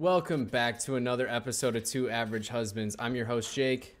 [0.00, 2.94] Welcome back to another episode of Two Average Husbands.
[3.00, 3.96] I'm your host, Jake.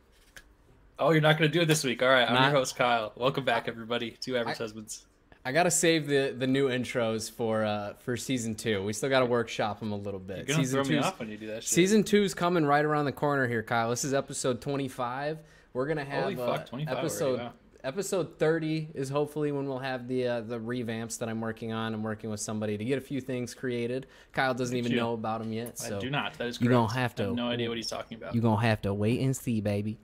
[0.96, 2.04] Oh, you're not going to do it this week.
[2.04, 3.12] All right, I'm Not- your host, Kyle.
[3.16, 4.12] Welcome back, everybody.
[4.12, 5.06] Two average I- husbands.
[5.44, 8.84] I gotta save the, the new intros for uh, for season two.
[8.84, 10.46] We still gotta workshop them a little bit.
[10.46, 11.72] You're to season throw me off when you do that shit.
[11.72, 13.88] Season two's coming right around the corner here, Kyle.
[13.88, 15.38] This is episode 25.
[15.72, 17.52] We're gonna have Holy uh, fuck, 25 already, episode wow.
[17.88, 21.94] Episode 30 is hopefully when we'll have the uh, the revamps that I'm working on.
[21.94, 24.06] I'm working with somebody to get a few things created.
[24.32, 24.98] Kyle doesn't at even you.
[24.98, 26.34] know about them yet, so I do not.
[26.34, 26.76] That is You correct.
[26.78, 27.34] don't have I have to.
[27.34, 28.34] no idea what he's talking about.
[28.34, 29.98] You're gonna have to wait and see, baby.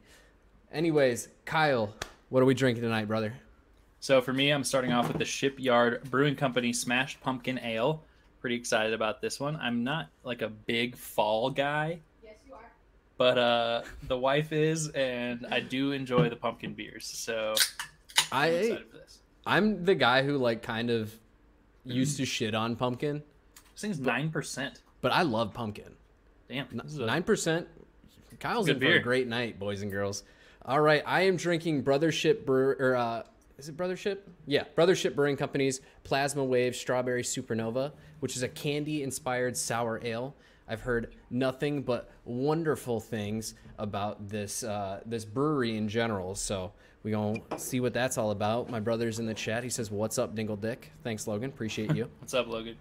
[0.72, 1.94] Anyways, Kyle,
[2.30, 3.34] what are we drinking tonight, brother?
[4.00, 8.02] So for me, I'm starting off with the Shipyard Brewing Company Smashed Pumpkin Ale.
[8.40, 9.56] Pretty excited about this one.
[9.56, 12.13] I'm not like a big fall guy, Yes, you are.
[13.16, 17.06] But uh, the wife is, and I do enjoy the pumpkin beers.
[17.06, 17.54] So
[18.32, 19.18] I'm I excited for this.
[19.46, 21.12] I'm the guy who like kind of
[21.84, 23.22] used to shit on pumpkin,
[23.74, 24.80] This thing's nine percent.
[25.00, 25.92] but I love pumpkin.
[26.48, 27.68] Damn, this is a- Nine percent.
[28.40, 30.24] Kyle's in for a great night, boys and girls.
[30.66, 33.22] All right, I am drinking Brothership Brew or uh,
[33.58, 34.18] is it Brothership?
[34.46, 40.34] Yeah, Brothership Brewing Company's Plasma Wave Strawberry Supernova, which is a candy-inspired sour ale.
[40.68, 46.34] I've heard nothing but wonderful things about this uh, this brewery in general.
[46.34, 48.70] So we gonna see what that's all about.
[48.70, 49.62] My brother's in the chat.
[49.62, 51.50] He says, "What's up, Dingle Dick?" Thanks, Logan.
[51.50, 52.08] Appreciate you.
[52.20, 52.76] What's up, Logan?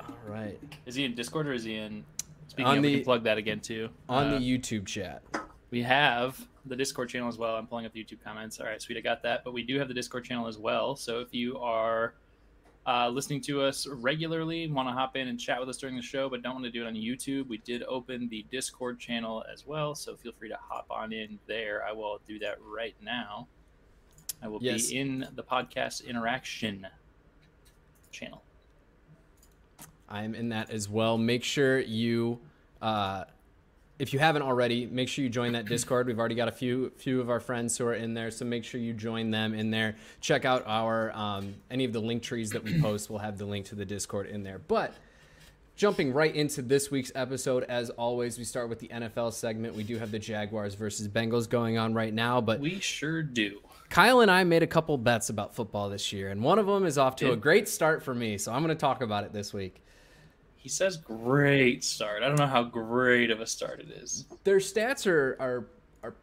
[0.00, 2.04] all right, Is he in Discord or is he in?
[2.48, 3.88] Speaking On of, we the- can plug that again too.
[4.08, 5.22] on Uh, the YouTube chat.
[5.70, 7.56] We have the Discord channel as well.
[7.56, 8.60] I'm pulling up the YouTube comments.
[8.60, 9.42] All right, sweet, I got that.
[9.44, 10.96] But we do have the Discord channel as well.
[10.96, 12.14] So if you are
[12.86, 16.02] uh, listening to us regularly, want to hop in and chat with us during the
[16.02, 19.44] show, but don't want to do it on YouTube, we did open the Discord channel
[19.52, 19.94] as well.
[19.94, 21.84] So feel free to hop on in there.
[21.88, 23.46] I will do that right now.
[24.42, 24.88] I will Yes.
[24.90, 26.86] be in the podcast interaction
[28.10, 28.42] channel.
[30.08, 31.16] I'm in that as well.
[31.16, 32.40] Make sure you,
[32.82, 33.24] uh,
[34.02, 36.08] if you haven't already, make sure you join that Discord.
[36.08, 38.64] We've already got a few few of our friends who are in there, so make
[38.64, 39.94] sure you join them in there.
[40.20, 43.08] Check out our um, any of the link trees that we post.
[43.08, 44.58] We'll have the link to the Discord in there.
[44.58, 44.92] But
[45.76, 49.76] jumping right into this week's episode, as always, we start with the NFL segment.
[49.76, 53.60] We do have the Jaguars versus Bengals going on right now, but We sure do.
[53.88, 56.86] Kyle and I made a couple bets about football this year, and one of them
[56.86, 58.36] is off to a great start for me.
[58.36, 59.81] So I'm going to talk about it this week.
[60.62, 62.22] He says great start.
[62.22, 64.26] I don't know how great of a start it is.
[64.44, 65.66] their stats are are
[66.04, 66.14] are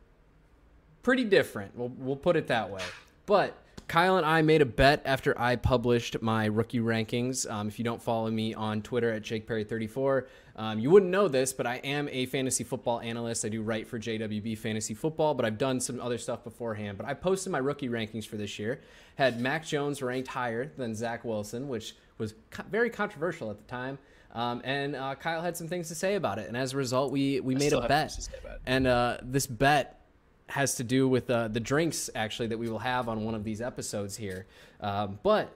[1.03, 1.75] pretty different.
[1.75, 2.81] We'll we'll put it that way.
[3.25, 3.53] But
[3.89, 7.49] Kyle and I made a bet after I published my rookie rankings.
[7.51, 11.51] Um, if you don't follow me on Twitter at JakePerry34, um, you wouldn't know this,
[11.51, 13.43] but I am a fantasy football analyst.
[13.43, 16.97] I do write for JWB Fantasy Football, but I've done some other stuff beforehand.
[16.97, 18.79] But I posted my rookie rankings for this year.
[19.15, 23.63] Had Mac Jones ranked higher than Zach Wilson, which was co- very controversial at the
[23.63, 23.97] time.
[24.31, 27.11] Um, and uh, Kyle had some things to say about it, and as a result,
[27.11, 28.11] we we I made a bet.
[28.11, 28.61] things to say about it.
[28.65, 29.99] And uh, this bet
[30.47, 33.43] has to do with uh, the drinks actually that we will have on one of
[33.43, 34.45] these episodes here.
[34.81, 35.55] Um, but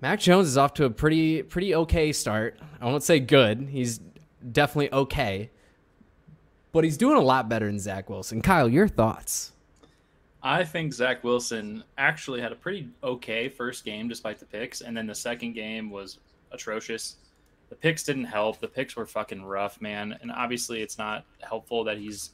[0.00, 2.58] Mac Jones is off to a pretty pretty okay start.
[2.80, 3.68] I won't say good.
[3.70, 4.00] He's
[4.50, 5.50] definitely okay,
[6.72, 8.42] but he's doing a lot better than Zach Wilson.
[8.42, 9.52] Kyle, your thoughts?
[10.44, 14.96] I think Zach Wilson actually had a pretty okay first game despite the picks, and
[14.96, 16.18] then the second game was
[16.50, 17.16] atrocious.
[17.72, 18.60] The picks didn't help.
[18.60, 20.18] The picks were fucking rough, man.
[20.20, 22.32] And obviously, it's not helpful that he's.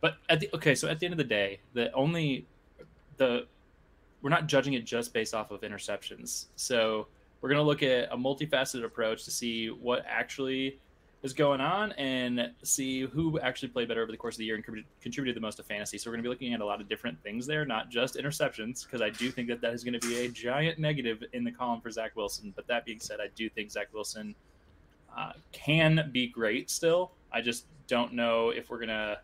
[0.00, 2.48] But at the okay, so at the end of the day, the only
[3.16, 3.46] the
[4.22, 6.46] we're not judging it just based off of interceptions.
[6.56, 7.06] So
[7.40, 10.80] we're gonna look at a multifaceted approach to see what actually
[11.22, 14.56] is going on and see who actually played better over the course of the year
[14.56, 15.96] and contributed, contributed the most to fantasy.
[15.96, 18.16] So we're going to be looking at a lot of different things there, not just
[18.16, 21.44] interceptions, because I do think that that is going to be a giant negative in
[21.44, 22.52] the column for Zach Wilson.
[22.54, 24.34] But that being said, I do think Zach Wilson
[25.16, 27.12] uh, can be great still.
[27.32, 29.18] I just don't know if we're going to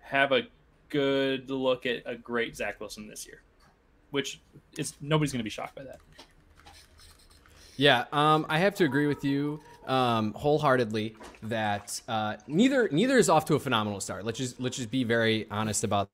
[0.00, 0.42] have a
[0.88, 3.42] good look at a great Zach Wilson this year,
[4.10, 4.40] which
[4.78, 5.98] is nobody's going to be shocked by that.
[7.76, 13.28] Yeah, um, I have to agree with you um, wholeheartedly that uh, neither neither is
[13.28, 14.24] off to a phenomenal start.
[14.24, 16.10] Let's just let's just be very honest about.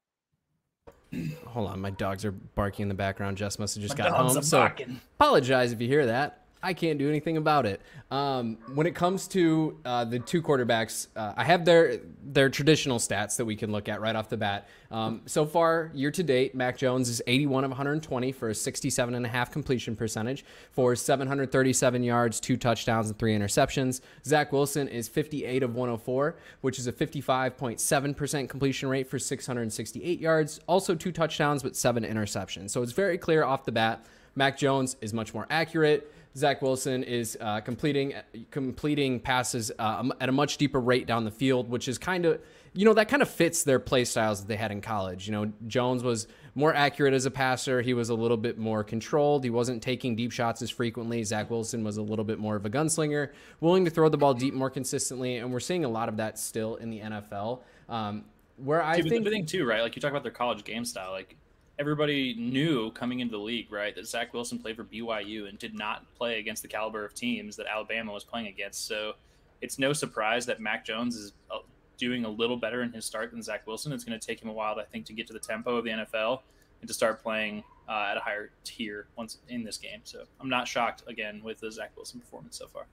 [1.47, 3.39] Hold on, my dogs are barking in the background.
[3.39, 4.71] Jess must have just got home, so
[5.19, 6.45] apologize if you hear that.
[6.63, 7.81] I can't do anything about it.
[8.11, 12.99] Um, when it comes to uh, the two quarterbacks, uh, I have their their traditional
[12.99, 14.69] stats that we can look at right off the bat.
[14.91, 19.53] Um, so far, year to date, Mac Jones is 81 of 120 for a 67.5
[19.53, 24.01] completion percentage for 737 yards, two touchdowns, and three interceptions.
[24.25, 30.61] Zach Wilson is 58 of 104, which is a 55.7% completion rate for 668 yards,
[30.67, 32.71] also two touchdowns, but seven interceptions.
[32.71, 34.05] So it's very clear off the bat.
[34.35, 36.13] Mac Jones is much more accurate.
[36.39, 38.15] Zach Wilson is uh, completing
[38.51, 42.41] completing passes uh, at a much deeper rate down the field, which is kind of
[42.75, 45.27] you know that kind of fits their play styles that they had in college.
[45.27, 47.83] You know, Jones was more accurate as a passer.
[47.83, 49.45] He was a little bit more controlled.
[49.45, 51.23] He wasn't taking deep shots as frequently.
[51.25, 53.31] Zach Wilson was a little bit more of a gunslinger,
[53.61, 56.39] willing to throw the ball deep more consistently, and we're seeing a lot of that
[56.39, 57.61] still in the NFL.
[57.89, 58.25] Um,
[58.57, 59.83] where I Dude, think the thing too, right?
[59.83, 61.37] Like you talk about their college game style, like
[61.79, 65.75] everybody knew coming into the league, right, that Zach Wilson played for BYU and did
[65.75, 68.87] not play against the caliber of teams that Alabama was playing against.
[68.87, 69.15] So
[69.61, 71.59] it's no surprise that Mac Jones is uh,
[71.97, 73.93] doing a little better in his start than Zach Wilson.
[73.93, 75.85] It's going to take him a while, I think, to get to the tempo of
[75.85, 76.41] the NFL
[76.81, 80.01] and to start playing uh, at a higher tier once in this game.
[80.05, 82.87] So I'm not shocked again with the Zach Wilson performance so far.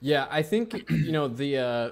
[0.00, 1.58] Yeah, I think you know the.
[1.58, 1.90] Uh,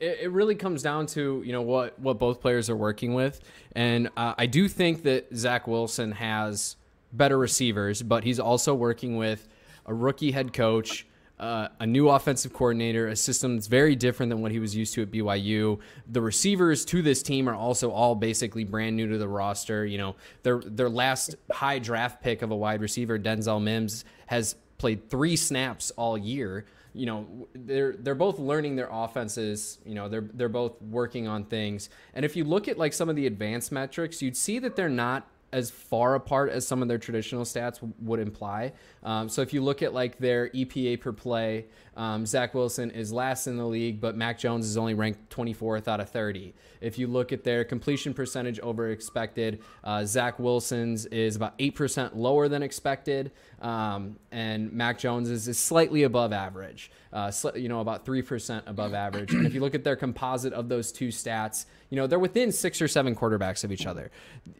[0.00, 3.40] it, it really comes down to you know what what both players are working with,
[3.72, 6.76] and uh, I do think that Zach Wilson has
[7.12, 9.48] better receivers, but he's also working with
[9.86, 11.06] a rookie head coach
[11.38, 14.94] uh, a new offensive coordinator, a system that's very different than what he was used
[14.94, 15.78] to at BYU.
[16.10, 19.84] The receivers to this team are also all basically brand new to the roster.
[19.84, 24.56] You know, their their last high draft pick of a wide receiver, Denzel Mims, has
[24.78, 26.64] played three snaps all year.
[26.96, 29.78] You know, they're they're both learning their offenses.
[29.84, 31.90] You know, they're they're both working on things.
[32.14, 34.88] And if you look at like some of the advanced metrics, you'd see that they're
[34.88, 38.72] not as far apart as some of their traditional stats would imply.
[39.06, 41.66] Um, so if you look at like their EPA per play,
[41.96, 45.88] um, Zach Wilson is last in the league, but Mac Jones is only ranked 24th
[45.88, 46.52] out of 30.
[46.80, 52.14] If you look at their completion percentage over expected, uh, Zach Wilson's is about 8%
[52.14, 53.30] lower than expected,
[53.62, 58.62] um, and Mac Jones is, is slightly above average, uh, sl- you know, about 3%
[58.66, 59.32] above average.
[59.32, 62.52] And if you look at their composite of those two stats, you know, they're within
[62.52, 64.10] six or seven quarterbacks of each other.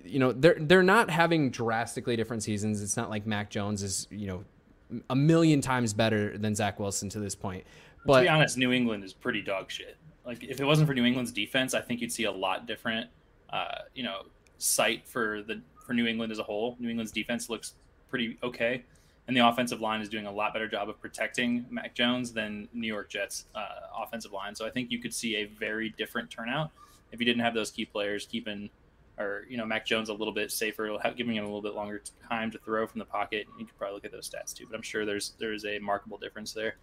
[0.04, 2.82] You know, they're, they're not having drastically different seasons.
[2.82, 4.35] It's not like Mac Jones is, you know,
[5.10, 7.64] a million times better than Zach Wilson to this point.
[8.04, 9.96] But to be honest, New England is pretty dog shit.
[10.24, 13.08] Like if it wasn't for New England's defense, I think you'd see a lot different,
[13.50, 14.22] uh, you know,
[14.58, 16.76] sight for the for New England as a whole.
[16.80, 17.74] New England's defense looks
[18.08, 18.84] pretty okay,
[19.28, 22.68] and the offensive line is doing a lot better job of protecting Mac Jones than
[22.72, 24.54] New York Jets' uh, offensive line.
[24.54, 26.70] So I think you could see a very different turnout
[27.12, 28.68] if you didn't have those key players keeping
[29.18, 32.02] or you know Mac Jones a little bit safer, giving him a little bit longer
[32.28, 33.46] time to throw from the pocket.
[33.58, 36.18] You could probably look at those stats too, but I'm sure there's there's a markable
[36.18, 36.76] difference there.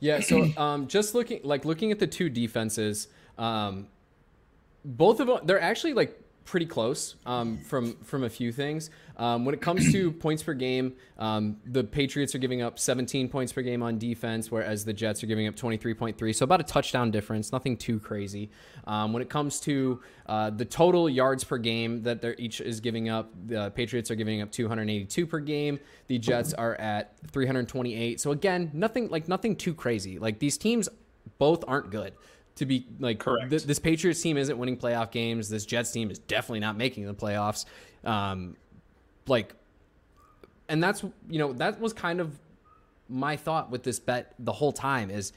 [0.00, 0.20] Yeah.
[0.20, 3.88] So um, just looking like looking at the two defenses, um,
[4.84, 8.90] both of them they're actually like pretty close um, from from a few things.
[9.16, 13.28] Um, when it comes to points per game, um, the Patriots are giving up 17
[13.28, 16.34] points per game on defense, whereas the Jets are giving up 23.3.
[16.34, 18.50] So about a touchdown difference, nothing too crazy.
[18.86, 22.80] Um, when it comes to uh, the total yards per game that they're each is
[22.80, 25.78] giving up, the Patriots are giving up 282 per game.
[26.08, 28.20] The Jets are at 328.
[28.20, 30.18] So again, nothing like nothing too crazy.
[30.18, 30.88] Like these teams
[31.38, 32.14] both aren't good
[32.56, 33.50] to be like correct.
[33.50, 35.48] Th- this Patriots team isn't winning playoff games.
[35.48, 37.64] This Jets team is definitely not making the playoffs.
[38.04, 38.56] Um,
[39.26, 39.54] like,
[40.68, 42.38] and that's you know that was kind of
[43.08, 45.32] my thought with this bet the whole time is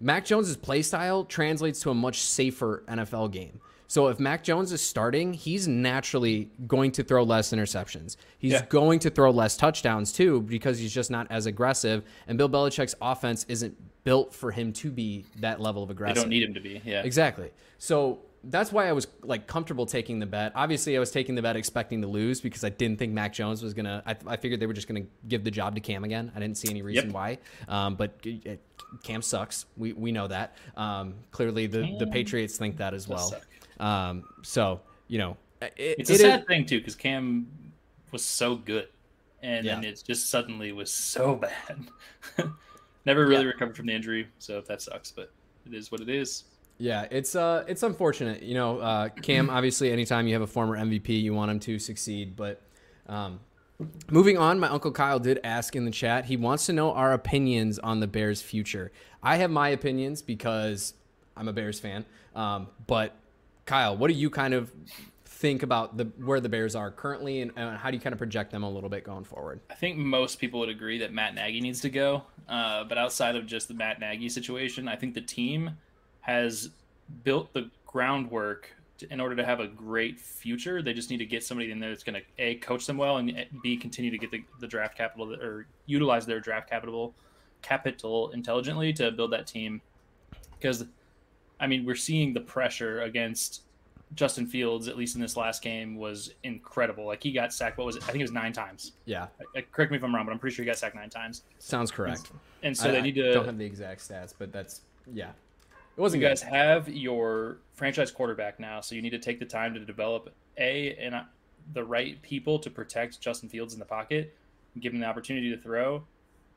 [0.00, 3.60] Mac Jones's play style translates to a much safer NFL game.
[3.88, 8.16] So if Mac Jones is starting, he's naturally going to throw less interceptions.
[8.38, 8.66] He's yeah.
[8.68, 12.04] going to throw less touchdowns too because he's just not as aggressive.
[12.26, 16.16] And Bill Belichick's offense isn't built for him to be that level of aggressive.
[16.16, 16.82] They don't need him to be.
[16.84, 17.02] Yeah.
[17.02, 17.50] Exactly.
[17.78, 20.52] So that's why I was like comfortable taking the bet.
[20.54, 23.62] Obviously, I was taking the bet expecting to lose because I didn't think Mac Jones
[23.62, 24.02] was gonna.
[24.06, 26.30] I, I figured they were just gonna give the job to Cam again.
[26.34, 27.14] I didn't see any reason yep.
[27.14, 27.38] why.
[27.68, 28.24] Um, but
[29.02, 29.66] Cam sucks.
[29.76, 30.56] We we know that.
[30.76, 33.34] Um, clearly, the Cam the Patriots think that as well.
[33.80, 37.46] Um, so you know, it, it's a it sad is, thing too because Cam
[38.12, 38.88] was so good,
[39.42, 39.74] and yeah.
[39.74, 41.34] then it just suddenly was so
[42.38, 42.50] bad.
[43.04, 43.50] Never really yeah.
[43.50, 45.10] recovered from the injury, so that sucks.
[45.10, 45.32] But
[45.66, 46.44] it is what it is.
[46.78, 48.42] Yeah, it's uh, it's unfortunate.
[48.42, 49.50] You know, uh, Cam.
[49.56, 52.36] Obviously, anytime you have a former MVP, you want him to succeed.
[52.36, 52.60] But
[53.08, 53.40] um,
[54.10, 56.26] moving on, my uncle Kyle did ask in the chat.
[56.26, 58.92] He wants to know our opinions on the Bears' future.
[59.22, 60.94] I have my opinions because
[61.36, 62.04] I'm a Bears fan.
[62.34, 63.14] Um, but
[63.64, 64.70] Kyle, what do you kind of
[65.24, 68.18] think about the where the Bears are currently, and, and, how do you kind of
[68.18, 69.60] project them a little bit going forward?
[69.70, 72.22] I think most people would agree that Matt Nagy needs to go.
[72.48, 75.76] Uh, but outside of just the Matt Nagy situation, I think the team
[76.26, 76.70] has
[77.22, 80.82] built the groundwork to, in order to have a great future.
[80.82, 83.18] They just need to get somebody in there that's going to a coach them well
[83.18, 87.14] and b continue to get the, the draft capital that, or utilize their draft capital
[87.62, 89.80] capital intelligently to build that team.
[90.58, 90.84] Because,
[91.60, 93.62] I mean, we're seeing the pressure against
[94.14, 97.06] Justin Fields, at least in this last game, was incredible.
[97.06, 97.78] Like he got sacked.
[97.78, 98.02] What was it?
[98.02, 98.92] I think it was nine times.
[99.04, 99.28] Yeah.
[99.70, 101.44] correct me if I'm wrong, but I'm pretty sure he got sacked nine times.
[101.60, 102.30] Sounds correct.
[102.30, 103.30] And, and so I, they need to.
[103.30, 104.80] I don't have the exact stats, but that's
[105.12, 105.30] yeah.
[105.96, 106.22] It wasn't.
[106.22, 109.80] You guys have your franchise quarterback now, so you need to take the time to
[109.80, 111.14] develop a and
[111.72, 114.36] the right people to protect Justin Fields in the pocket,
[114.74, 116.04] and give him the opportunity to throw.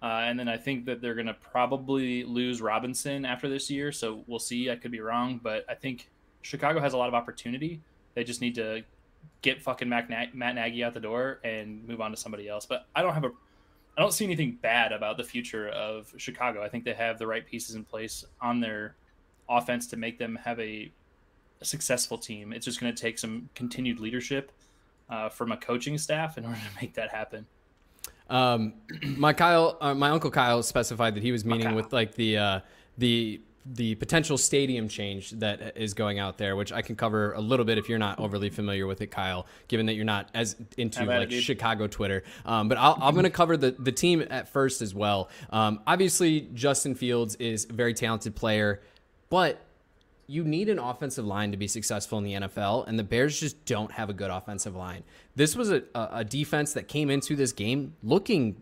[0.02, 3.92] Uh, and then I think that they're going to probably lose Robinson after this year.
[3.92, 4.70] So we'll see.
[4.70, 6.10] I could be wrong, but I think
[6.42, 7.82] Chicago has a lot of opportunity.
[8.14, 8.84] They just need to
[9.42, 12.66] get fucking Matt, Matt Nagy out the door and move on to somebody else.
[12.66, 13.32] But I don't have a,
[13.98, 16.64] I don't see anything bad about the future of Chicago.
[16.64, 18.96] I think they have the right pieces in place on their
[19.50, 20.92] offense to make them have a,
[21.62, 22.54] a successful team.
[22.54, 24.52] It's just going to take some continued leadership
[25.10, 27.46] uh, from a coaching staff in order to make that happen.
[28.30, 28.74] Um,
[29.18, 32.60] my Kyle, uh, my uncle Kyle specified that he was meaning with like the uh,
[32.98, 37.42] the the potential stadium change that is going out there, which I can cover a
[37.42, 40.56] little bit if you're not overly familiar with it, Kyle, given that you're not as
[40.78, 42.24] into like it, Chicago Twitter.
[42.46, 45.30] Um, but i am going to cover the, the team at first as well.
[45.52, 48.82] Um, obviously, Justin Fields is a very talented player,
[49.30, 49.66] but
[50.28, 53.66] you need an offensive line to be successful in the NFL, and the Bears just
[53.66, 55.04] don't have a good offensive line.
[55.36, 58.62] This was a, a defense that came into this game looking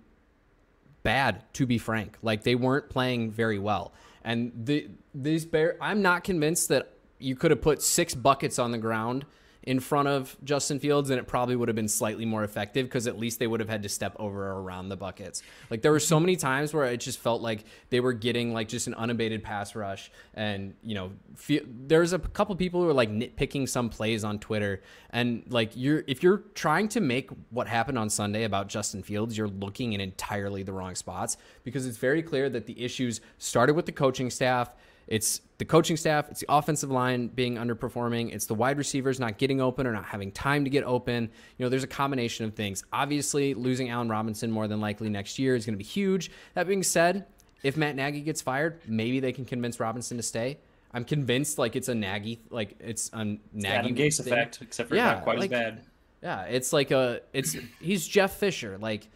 [1.03, 2.17] bad, to be frank.
[2.21, 3.93] Like they weren't playing very well.
[4.23, 8.71] And the these Bears, I'm not convinced that you could have put six buckets on
[8.71, 9.25] the ground
[9.67, 13.05] in front of Justin Fields, and it probably would have been slightly more effective because
[13.05, 15.43] at least they would have had to step over or around the buckets.
[15.69, 18.69] Like there were so many times where it just felt like they were getting like
[18.69, 22.93] just an unabated pass rush, and you know, fe- there's a couple people who are
[22.93, 27.67] like nitpicking some plays on Twitter, and like you're if you're trying to make what
[27.67, 31.97] happened on Sunday about Justin Fields, you're looking in entirely the wrong spots because it's
[31.97, 34.71] very clear that the issues started with the coaching staff
[35.07, 39.37] it's the coaching staff, it's the offensive line being underperforming, it's the wide receivers not
[39.37, 41.29] getting open or not having time to get open.
[41.57, 42.83] You know, there's a combination of things.
[42.91, 46.29] Obviously, losing Allen Robinson more than likely next year is going to be huge.
[46.53, 47.25] That being said,
[47.63, 50.59] if Matt Nagy gets fired, maybe they can convince Robinson to stay.
[50.91, 54.33] I'm convinced like it's a Nagy like it's a Nagy Adam Gase thing.
[54.33, 55.81] effect, except for yeah, not quite like, as bad.
[56.23, 58.77] Yeah, it's like a it's he's Jeff Fisher.
[58.79, 59.07] Like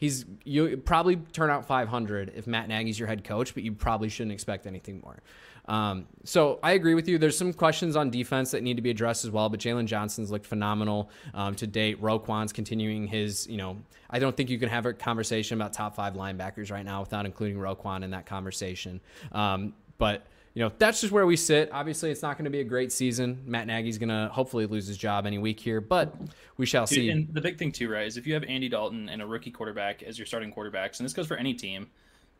[0.00, 4.08] he's you probably turn out 500 if Matt Nagy's your head coach, but you probably
[4.08, 5.22] shouldn't expect anything more.
[5.66, 7.18] Um, so I agree with you.
[7.18, 10.30] There's some questions on defense that need to be addressed as well, but Jaylon Johnson's
[10.30, 12.00] looked phenomenal um, to date.
[12.02, 13.76] Roquan's continuing his, you know,
[14.08, 17.24] I don't think you can have a conversation about top five linebackers right now without
[17.24, 19.00] including Roquan in that conversation.
[19.30, 21.70] Um, but you know, that's just where we sit.
[21.72, 23.40] Obviously, it's not going to be a great season.
[23.46, 26.14] Matt Nagy's going to hopefully lose his job any week here, but
[26.56, 27.10] we shall Dude, see.
[27.10, 29.52] And the big thing, too, right, is if you have Andy Dalton and a rookie
[29.52, 31.88] quarterback as your starting quarterbacks, and this goes for any team,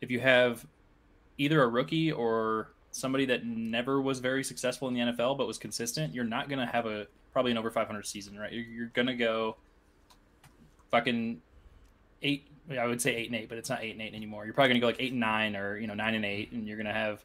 [0.01, 0.65] if you have
[1.37, 5.57] either a rookie or somebody that never was very successful in the NFL but was
[5.57, 8.51] consistent, you're not going to have a probably an over 500 season, right?
[8.51, 9.55] You're, you're going to go
[10.89, 11.41] fucking
[12.21, 12.47] eight.
[12.69, 14.45] I would say eight and eight, but it's not eight and eight anymore.
[14.45, 16.51] You're probably going to go like eight and nine or you know nine and eight,
[16.51, 17.23] and you're going to have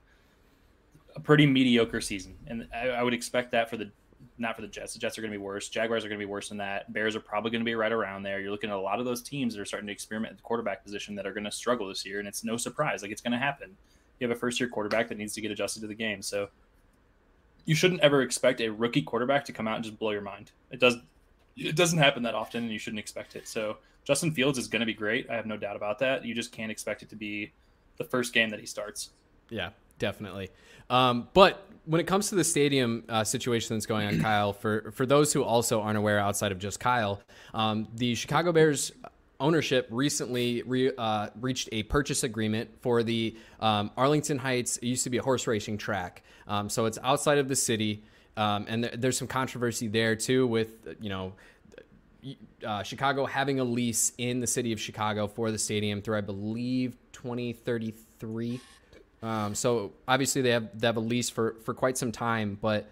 [1.17, 2.37] a pretty mediocre season.
[2.47, 3.91] And I, I would expect that for the
[4.39, 4.93] not for the Jets.
[4.93, 5.71] The Jets are going to be worse.
[5.71, 6.93] Jaguars are going to be worse than that.
[6.93, 8.39] Bears are probably going to be right around there.
[8.39, 10.43] You're looking at a lot of those teams that are starting to experiment at the
[10.43, 13.01] quarterback position that are going to struggle this year, and it's no surprise.
[13.01, 13.77] Like it's going to happen
[14.19, 16.23] you have a first year quarterback that needs to get adjusted to the game.
[16.23, 16.49] So
[17.65, 20.53] you shouldn't ever expect a rookie quarterback to come out and just blow your mind.
[20.71, 20.97] It does
[21.57, 23.49] it doesn't happen that often and you shouldn't expect it.
[23.49, 25.29] So Justin Fields is going to be great.
[25.31, 26.25] I have no doubt about that.
[26.25, 27.53] You just can't expect it to be
[27.97, 29.11] the first game that he starts.
[29.49, 30.51] Yeah, definitely.
[30.91, 34.91] Um, but when it comes to the stadium uh, situation that's going on, Kyle, for
[34.93, 37.21] for those who also aren't aware outside of just Kyle,
[37.55, 38.93] um, the Chicago Bears
[39.39, 44.79] ownership recently re, uh, reached a purchase agreement for the um, Arlington Heights.
[44.79, 48.03] It used to be a horse racing track, um, so it's outside of the city,
[48.37, 51.33] um, and th- there's some controversy there too with you know.
[52.67, 56.23] Uh, Chicago having a lease in the city of Chicago for the stadium through, I
[56.23, 58.61] believe, 2033.
[59.27, 62.57] Um, so obviously they have they have a lease for for quite some time.
[62.61, 62.89] But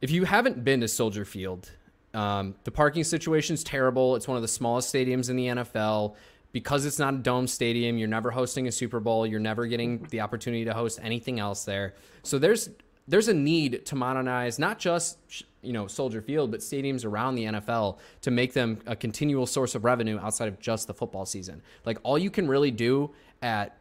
[0.00, 1.70] if you haven't been to Soldier Field,
[2.12, 4.14] um, the parking situation is terrible.
[4.16, 6.16] It's one of the smallest stadiums in the NFL.
[6.52, 9.26] Because it's not a dome stadium, you're never hosting a Super Bowl.
[9.26, 11.94] You're never getting the opportunity to host anything else there.
[12.24, 12.68] So there's
[13.08, 15.16] there's a need to modernize not just
[15.62, 19.74] you know Soldier Field, but stadiums around the NFL to make them a continual source
[19.74, 21.62] of revenue outside of just the football season.
[21.86, 23.78] Like all you can really do at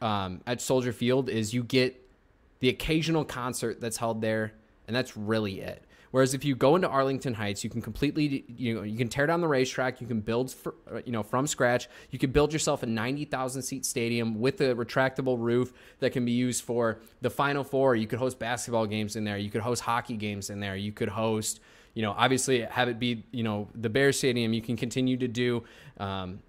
[0.00, 2.02] um, at Soldier Field is you get
[2.60, 4.52] the occasional concert that's held there,
[4.86, 5.82] and that's really it.
[6.10, 9.26] Whereas if you go into Arlington Heights, you can completely you know you can tear
[9.26, 12.52] down the racetrack, you can build for, uh, you know from scratch, you can build
[12.52, 17.30] yourself a 90,000 seat stadium with a retractable roof that can be used for the
[17.30, 17.96] Final Four.
[17.96, 20.92] You could host basketball games in there, you could host hockey games in there, you
[20.92, 21.60] could host
[21.92, 24.52] you know obviously have it be you know the Bears Stadium.
[24.52, 25.64] You can continue to do.
[25.98, 26.40] Um,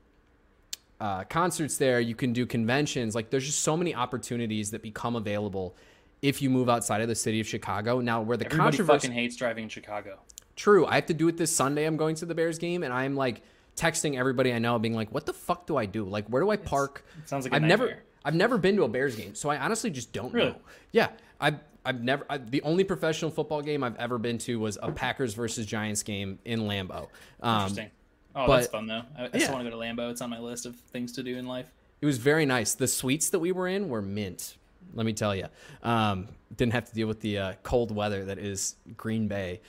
[0.99, 1.99] uh, concerts there.
[1.99, 3.15] You can do conventions.
[3.15, 5.75] Like there's just so many opportunities that become available
[6.21, 7.99] if you move outside of the city of Chicago.
[7.99, 10.19] Now, where the Everybody controversy fucking hates driving in Chicago.
[10.55, 10.85] True.
[10.87, 11.85] I have to do it this Sunday.
[11.85, 13.43] I'm going to the Bears game, and I'm like
[13.75, 16.03] texting everybody I know, being like, "What the fuck do I do?
[16.05, 17.99] Like, where do I park?" It sounds like I've never.
[18.25, 20.49] I've never been to a Bears game, so I honestly just don't Really?
[20.49, 20.57] know.
[20.91, 22.25] Yeah, I've, I've never.
[22.29, 26.03] I, the only professional football game I've ever been to was a Packers versus Giants
[26.03, 27.07] game in Lambeau.
[27.41, 27.91] Um, Interesting.
[28.37, 29.01] Oh, but- that's fun though.
[29.17, 29.39] I, I Yeah.
[29.39, 30.11] still want to go to Lambeau.
[30.11, 31.65] It's on my list of things to do in life.
[31.99, 32.75] It was very nice.
[32.75, 34.55] The suites that we were in were mint.
[34.93, 35.47] Let me tell you.
[35.83, 39.59] Um, didn't have to deal with the uh, cold weather that is Green Bay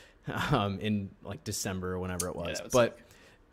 [0.53, 2.59] um, in like December or whenever it was.
[2.59, 2.99] that would but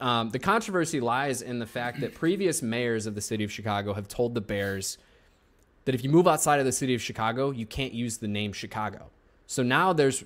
[0.06, 3.94] um, the controversy lies in the fact that previous mayors of the city of Chicago
[3.94, 4.98] have told the Bears
[5.86, 8.52] that if you move outside of the city of Chicago, you can't use the name
[8.52, 9.10] Chicago.
[9.48, 10.26] So now there's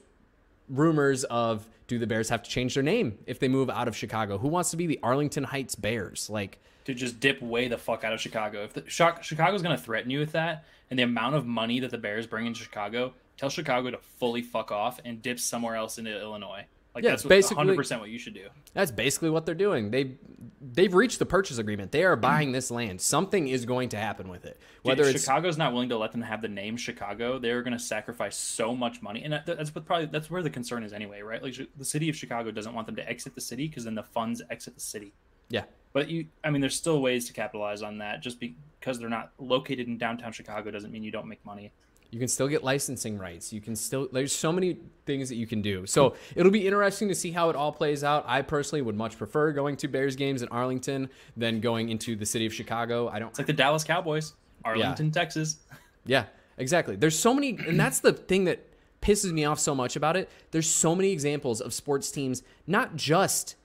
[0.69, 3.95] rumors of do the Bears have to change their name if they move out of
[3.95, 4.38] Chicago?
[4.38, 6.29] Who wants to be the Arlington Heights Bears?
[6.29, 8.63] Like, to just dip way the fuck out of Chicago.
[8.63, 11.91] If the, Chicago's going to threaten you with that, and the amount of money that
[11.91, 15.97] the Bears bring in Chicago, tell Chicago to fully fuck off and dip somewhere else
[15.97, 16.65] into Illinois.
[16.96, 18.48] Like Yeah, that's basically- 100% what you should do.
[18.74, 19.91] That's basically what they're doing.
[19.91, 20.17] They
[20.62, 21.91] they've reached the purchase agreement.
[21.91, 23.00] They are buying this land.
[23.00, 24.60] Something is going to happen with it.
[24.84, 27.74] Whether Dude, it's Chicago's not willing to let them have the name Chicago, they're going
[27.77, 31.22] to sacrifice so much money, and that's what probably that's where the concern is anyway,
[31.22, 31.41] right?
[31.41, 34.03] Like the city of Chicago doesn't want them to exit the city because then the
[34.03, 35.13] funds exit the city.
[35.50, 38.22] yeah, But you, I mean, there's still ways to capitalize on that.
[38.22, 41.72] Just because they're not located in downtown Chicago doesn't mean you don't make money.
[42.11, 43.53] You can still get licensing rights.
[43.53, 45.85] You can still there's so many things that you can do.
[45.85, 48.25] So it'll be interesting to see how it all plays out.
[48.27, 52.25] I personally would much prefer going to Bears games in Arlington than going into the
[52.25, 53.09] city of Chicago.
[53.09, 54.33] I don't It's like the Dallas Cowboys,
[54.65, 55.57] Arlington, Texas.
[56.05, 56.25] Yeah,
[56.57, 56.95] exactly.
[56.95, 58.65] There's so many, and that's the thing that
[59.01, 60.29] pisses me off so much about it.
[60.51, 63.55] There's so many examples of sports teams, not just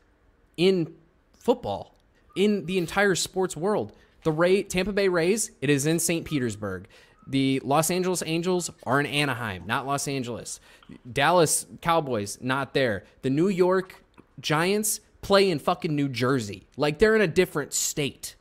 [0.56, 0.94] in
[1.32, 1.96] football,
[2.36, 3.92] in the entire sports world.
[4.22, 6.24] The Ray, Tampa Bay Rays, it is in St.
[6.24, 6.88] Petersburg.
[7.26, 10.61] The Los Angeles Angels are in Anaheim, not Los Angeles.
[11.10, 13.04] Dallas Cowboys, not there.
[13.23, 14.04] The New York
[14.41, 16.67] Giants play in fucking New Jersey.
[16.76, 18.37] Like they're in a different state.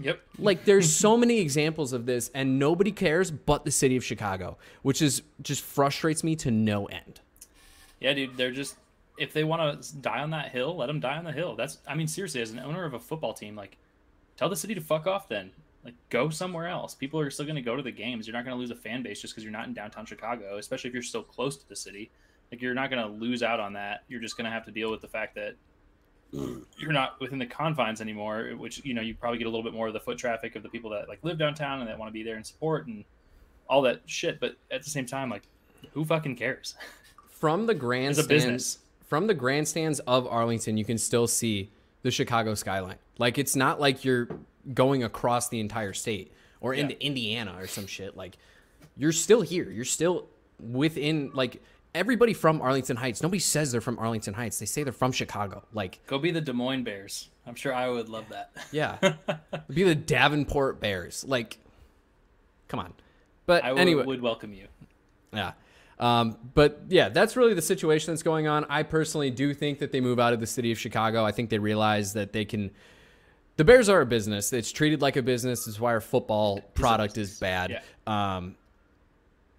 [0.00, 0.20] Yep.
[0.38, 4.56] Like there's so many examples of this and nobody cares but the city of Chicago,
[4.82, 7.20] which is just frustrates me to no end.
[8.00, 8.76] Yeah, dude, they're just
[9.18, 11.56] if they want to die on that hill, let them die on the hill.
[11.56, 13.76] That's I mean seriously, as an owner of a football team, like
[14.36, 15.50] tell the city to fuck off then.
[15.88, 16.94] Like go somewhere else.
[16.94, 18.26] People are still going to go to the games.
[18.26, 20.58] You're not going to lose a fan base just because you're not in downtown Chicago,
[20.58, 22.10] especially if you're still close to the city.
[22.52, 24.04] Like you're not going to lose out on that.
[24.06, 25.54] You're just going to have to deal with the fact that
[26.34, 26.62] mm.
[26.78, 29.72] you're not within the confines anymore, which you know you probably get a little bit
[29.72, 32.10] more of the foot traffic of the people that like live downtown and that want
[32.10, 33.02] to be there and support and
[33.66, 34.40] all that shit.
[34.40, 35.44] But at the same time, like
[35.94, 36.74] who fucking cares?
[37.30, 41.70] From the grandstands from the grandstands of Arlington, you can still see
[42.02, 42.96] the Chicago skyline.
[43.16, 44.28] Like it's not like you're
[44.74, 47.06] going across the entire state or into Yeah.
[47.08, 48.16] Indiana or some shit.
[48.16, 48.36] Like
[48.96, 49.70] you're still here.
[49.70, 50.26] You're still
[50.60, 51.62] within like
[51.94, 53.22] everybody from Arlington Heights.
[53.22, 54.58] Nobody says they're from Arlington Heights.
[54.58, 55.62] They say they're from Chicago.
[55.72, 57.28] Like Go be the Des Moines Bears.
[57.46, 58.50] I'm sure I would love that.
[58.72, 58.98] Yeah.
[59.72, 61.24] Be the Davenport Bears.
[61.26, 61.56] Like,
[62.68, 62.92] come on.
[63.46, 64.66] But I would, anyway, would welcome you.
[65.32, 65.52] yeah.
[65.98, 68.66] Um, but yeah, that's really the situation that's going on.
[68.68, 71.24] I personally do think that they move out of the city of Chicago.
[71.24, 72.70] I think they realize that they can.
[73.58, 74.52] The Bears are a business.
[74.52, 75.64] It's treated like a business.
[75.64, 77.82] That's why our football product is bad.
[78.06, 78.54] Um,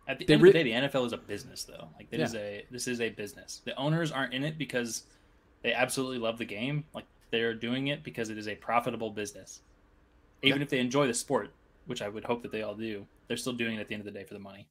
[0.07, 1.89] At the end re- of the day, the NFL is a business, though.
[1.97, 2.39] Like it is Yeah.
[2.39, 3.61] a this is a business.
[3.65, 5.03] The owners aren't in it because
[5.63, 6.85] they absolutely love the game.
[6.93, 9.59] Like they're doing it because it is a profitable business.
[10.43, 11.51] Even if they enjoy the sport,
[11.85, 14.01] which I would hope that they all do, they're still doing it at the end
[14.01, 14.65] of the day for the money.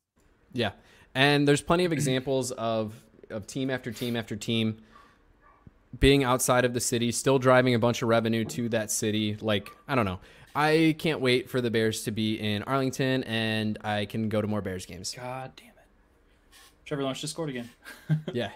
[0.55, 0.71] Yeah,
[1.15, 2.95] and there's plenty of examples of
[3.29, 4.79] of team after team after team
[5.99, 9.37] being outside of the city, still driving a bunch of revenue to that city.
[9.41, 10.21] Like I don't know,
[10.55, 14.47] I can't wait for the Bears to be in Arlington, and I can go to
[14.47, 15.15] more Bears games.
[15.15, 15.75] God damn it!
[16.85, 17.71] Trevor Lawrence just scored again.
[18.33, 18.51] yeah.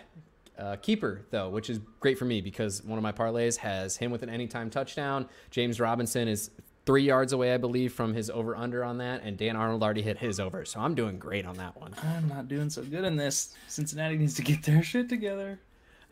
[0.58, 4.10] Uh, keeper though, which is great for me because one of my parlays has him
[4.10, 5.26] with an anytime touchdown.
[5.50, 6.50] James Robinson is
[6.84, 10.02] three yards away, I believe, from his over under on that, and Dan Arnold already
[10.02, 11.94] hit his over, so I'm doing great on that one.
[12.02, 13.54] I'm not doing so good in this.
[13.68, 15.60] Cincinnati needs to get their shit together.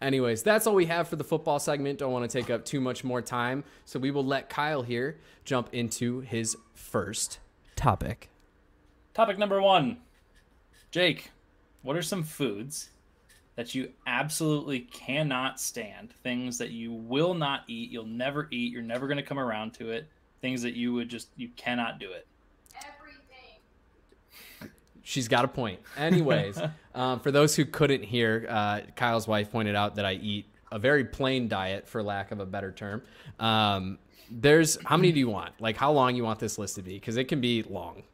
[0.00, 1.98] Anyways, that's all we have for the football segment.
[1.98, 5.18] Don't want to take up too much more time, so we will let Kyle here
[5.44, 7.38] jump into his first
[7.76, 8.30] topic.
[9.12, 9.98] Topic number one.
[10.90, 11.30] Jake,
[11.82, 12.90] what are some foods
[13.56, 18.80] that you absolutely cannot stand, things that you will not eat, you'll never eat, you're
[18.80, 20.08] never going to come around to it,
[20.40, 22.26] things that you would just you cannot do it.
[25.11, 25.81] She's got a point.
[25.96, 26.62] Anyways,
[26.94, 30.79] um, for those who couldn't hear, uh, Kyle's wife pointed out that I eat a
[30.79, 33.03] very plain diet, for lack of a better term.
[33.40, 33.99] Um,
[34.31, 35.61] there's how many do you want?
[35.61, 36.94] Like how long you want this list to be?
[36.94, 38.05] Because it can be long.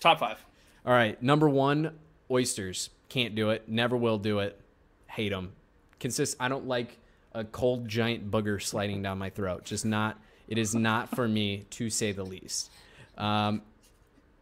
[0.00, 0.44] Top five.
[0.84, 1.98] All right, number one,
[2.30, 2.90] oysters.
[3.08, 3.66] Can't do it.
[3.66, 4.60] Never will do it.
[5.06, 5.52] Hate them.
[5.98, 6.36] Consist.
[6.38, 6.98] I don't like
[7.32, 9.64] a cold giant booger sliding down my throat.
[9.64, 10.20] Just not.
[10.46, 12.70] It is not for me, to say the least.
[13.16, 13.62] Um,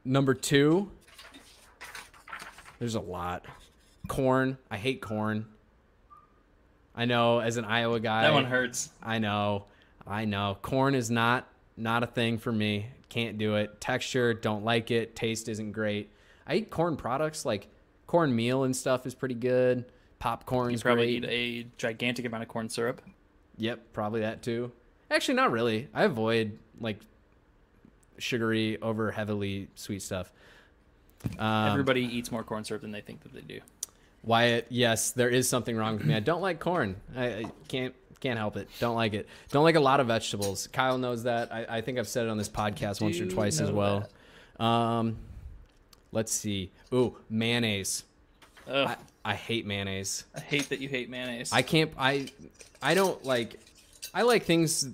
[0.04, 0.90] number two.
[2.80, 3.44] There's a lot.
[4.08, 4.58] Corn.
[4.70, 5.46] I hate corn.
[6.96, 8.90] I know, as an Iowa guy, That one hurts.
[9.00, 9.66] I know.
[10.06, 10.58] I know.
[10.60, 12.86] Corn is not not a thing for me.
[13.08, 13.80] Can't do it.
[13.80, 15.14] Texture, don't like it.
[15.14, 16.10] Taste isn't great.
[16.46, 17.68] I eat corn products like
[18.06, 19.84] corn meal and stuff is pretty good.
[20.18, 21.30] Popcorn's You probably great.
[21.32, 23.00] eat a gigantic amount of corn syrup.
[23.56, 24.72] Yep, probably that too.
[25.10, 25.88] Actually, not really.
[25.94, 26.98] I avoid like
[28.18, 30.32] sugary, over heavily sweet stuff.
[31.38, 33.60] Um, Everybody eats more corn syrup than they think that they do.
[34.22, 36.14] Wyatt, yes, there is something wrong with me.
[36.14, 36.96] I don't like corn.
[37.16, 38.68] I, I can't can't help it.
[38.78, 39.26] Don't like it.
[39.50, 40.66] Don't like a lot of vegetables.
[40.66, 41.50] Kyle knows that.
[41.52, 44.08] I, I think I've said it on this podcast once or twice as well.
[44.58, 45.16] Um,
[46.12, 46.70] let's see.
[46.92, 48.04] Ooh, mayonnaise.
[48.68, 50.24] I, I hate mayonnaise.
[50.36, 51.50] I hate that you hate mayonnaise.
[51.52, 51.92] I can't.
[51.98, 52.28] I
[52.82, 53.58] I don't like.
[54.12, 54.88] I like things.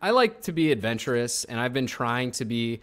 [0.00, 2.80] I like to be adventurous, and I've been trying to be.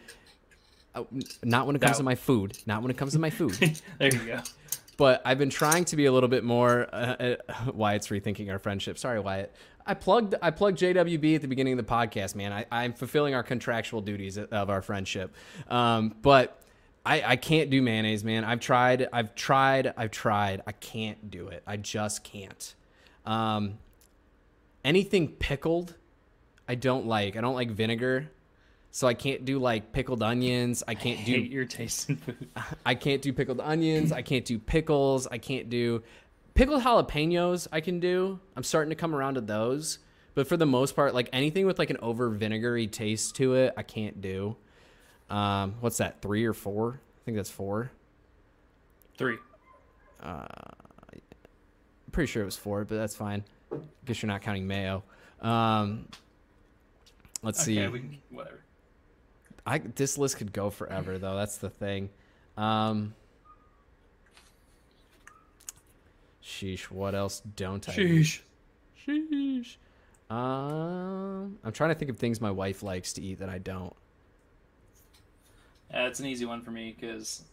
[0.96, 1.04] Uh,
[1.44, 2.58] Not when it comes That- to my food.
[2.66, 3.54] Not when it comes to my food.
[4.00, 4.42] there you go.
[4.98, 6.88] but I've been trying to be a little bit more.
[6.94, 8.98] Uh, uh, Wyatt's rethinking our friendship.
[8.98, 9.54] Sorry, Wyatt.
[9.86, 12.54] I plugged I plugged JWB at the beginning of the podcast, man.
[12.54, 15.34] I, I'm fulfilling our contractual duties of our friendship,
[15.70, 16.62] um, but
[17.04, 18.44] I, I can't do mayonnaise, man.
[18.44, 20.62] I've tried, I've tried, I've tried.
[20.68, 21.64] I can't do it.
[21.66, 22.76] I just can't.
[23.26, 23.80] Um,
[24.86, 25.96] anything pickled,
[26.68, 27.36] I don't like.
[27.36, 28.30] I don't like vinegar,
[28.92, 30.84] so I can't do like pickled onions.
[30.88, 32.50] I can't do hate your taste in food.
[32.86, 34.12] I can't do pickled onions.
[34.12, 35.28] I can't do pickles.
[35.28, 36.04] I can't do
[36.54, 37.68] pickled jalapenos.
[37.72, 38.40] I can do.
[38.56, 40.00] I'm starting to come around to those.
[40.36, 43.74] But for the most part, like anything with like an over vinegary taste to it,
[43.78, 44.58] I can't do.
[45.30, 46.22] Um, what's that?
[46.22, 47.00] Three or four?
[47.02, 47.92] I think that's four.
[49.18, 49.38] Three.
[50.22, 53.44] I'm pretty sure it was four, but that's fine.
[54.06, 55.04] Guess you're not counting mayo.
[55.42, 56.08] Um,
[57.42, 57.80] let's see.
[57.80, 58.62] Okay, we can, whatever.
[59.66, 61.36] I this list could go forever though.
[61.36, 62.10] That's the thing.
[62.58, 63.14] Um
[66.44, 67.98] Sheesh, what else don't I eat?
[67.98, 68.40] Sheesh.
[69.08, 69.76] Sheesh.
[70.34, 73.94] Um I'm trying to think of things my wife likes to eat that I don't.
[75.92, 77.44] Yeah, it's an easy one for me because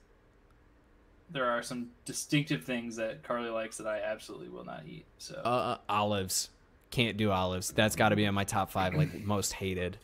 [1.30, 5.04] there are some distinctive things that Carly likes that I absolutely will not eat.
[5.18, 6.50] So Uh olives.
[6.90, 7.70] Can't do olives.
[7.72, 9.98] That's got to be on my top 5 like most hated.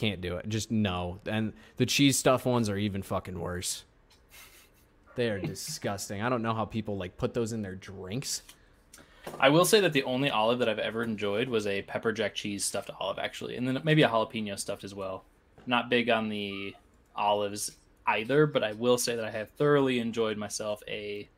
[0.00, 0.48] Can't do it.
[0.48, 1.20] Just no.
[1.26, 3.84] And the cheese stuff ones are even fucking worse.
[5.14, 6.22] They are disgusting.
[6.22, 8.40] I don't know how people like put those in their drinks.
[9.38, 12.34] I will say that the only olive that I've ever enjoyed was a pepper jack
[12.34, 15.26] cheese stuffed olive, actually, and then maybe a jalapeno stuffed as well.
[15.66, 16.74] Not big on the
[17.14, 21.28] olives either, but I will say that I have thoroughly enjoyed myself a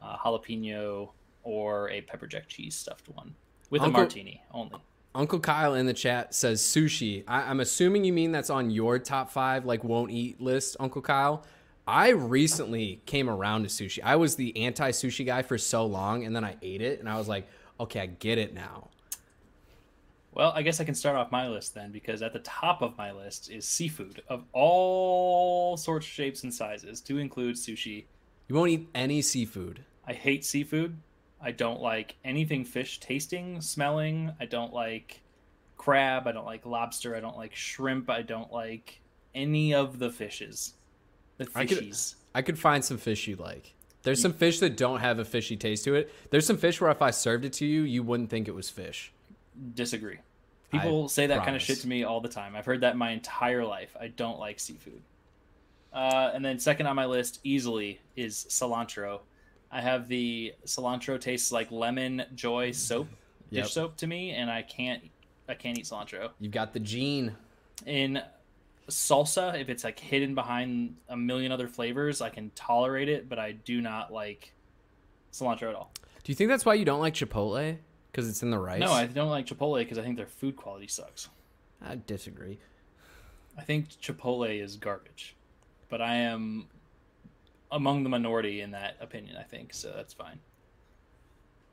[0.00, 1.10] uh, jalapeno
[1.42, 3.34] or a pepper jack cheese stuffed one
[3.68, 4.78] with Uncle- a martini only.
[5.14, 7.24] Uncle Kyle in the chat says sushi.
[7.26, 11.02] I, I'm assuming you mean that's on your top five, like won't eat list, Uncle
[11.02, 11.44] Kyle.
[11.86, 13.98] I recently came around to sushi.
[14.04, 17.08] I was the anti sushi guy for so long, and then I ate it, and
[17.08, 17.48] I was like,
[17.80, 18.88] okay, I get it now.
[20.32, 22.96] Well, I guess I can start off my list then, because at the top of
[22.96, 28.04] my list is seafood of all sorts, shapes, and sizes, to include sushi.
[28.46, 29.84] You won't eat any seafood.
[30.06, 30.96] I hate seafood.
[31.42, 34.32] I don't like anything fish tasting, smelling.
[34.40, 35.20] I don't like
[35.76, 36.26] crab.
[36.26, 37.16] I don't like lobster.
[37.16, 38.10] I don't like shrimp.
[38.10, 39.00] I don't like
[39.34, 40.74] any of the fishes.
[41.38, 41.96] The I could-
[42.34, 43.74] I could find some fish you like.
[44.02, 46.12] There's some fish that don't have a fishy taste to it.
[46.30, 48.70] There's some fish where if I served it to you, you wouldn't think it was
[48.70, 49.12] fish.
[49.74, 50.18] Disagree.
[50.70, 52.54] People say that kind of shit to me all the time.
[52.54, 53.94] I've heard that my entire life.
[54.00, 55.02] I don't like seafood.
[55.92, 59.20] Uh, and then second on my list, easily, is cilantro.
[59.70, 63.08] I have the cilantro tastes like lemon joy soap,
[63.50, 63.64] Yep.
[63.64, 65.02] dish soap to me, and I can't,
[65.48, 66.30] I can't eat cilantro.
[66.38, 67.34] You've got the gene.
[67.86, 68.22] in
[68.88, 73.38] salsa if it's like hidden behind a million other flavors i can tolerate it but
[73.38, 74.52] i do not like
[75.32, 75.92] cilantro at all
[76.24, 77.76] Do you think that's why you don't like Chipotle?
[78.10, 78.80] Because it's in the rice?
[78.80, 81.28] no i don't like chipotle because i think their food quality sucks
[81.80, 82.58] I disagree.
[83.56, 85.36] i think chipotle is garbage
[85.88, 86.66] but i am
[87.72, 90.40] among the minority in that opinion i think so that's fine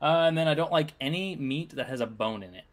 [0.00, 2.64] Uh, and then I don't like any meat that has a bone in it.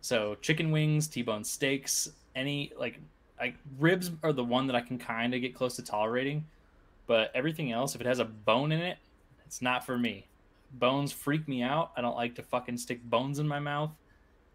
[0.00, 3.00] So chicken wings, T-bone steaks, any like
[3.40, 6.46] like ribs are the one that I can kind of get close to tolerating,
[7.06, 8.98] but everything else, if it has a bone in it,
[9.46, 10.28] it's not for me.
[10.72, 11.92] Bones freak me out.
[11.96, 13.92] I don't like to fucking stick bones in my mouth,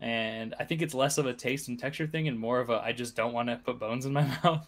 [0.02, 2.82] and I think it's less of a taste and texture thing and more of a
[2.84, 4.68] I just don't want to put bones in my mouth.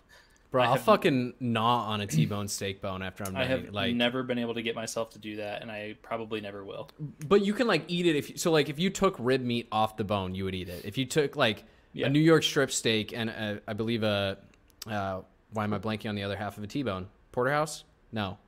[0.51, 3.41] Bro, I I'll fucking gnaw on a T-bone steak bone after I'm done.
[3.41, 6.41] I have like, never been able to get myself to do that, and I probably
[6.41, 6.89] never will.
[7.27, 8.51] but you can like eat it if you, so.
[8.51, 10.85] Like, if you took rib meat off the bone, you would eat it.
[10.85, 12.07] If you took like Yeah.
[12.07, 14.39] a New York strip steak and a, I believe a
[14.87, 15.21] uh,
[15.53, 17.07] why am I blanking on the other half of a T-bone?
[17.31, 17.83] Porterhouse?
[18.11, 18.39] No.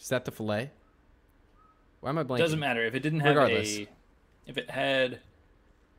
[0.00, 0.70] Is that the fillet?
[2.00, 2.38] Why am I blanking?
[2.38, 3.78] Doesn't matter if it didn't have Regardless.
[3.78, 3.88] a
[4.46, 5.18] if it had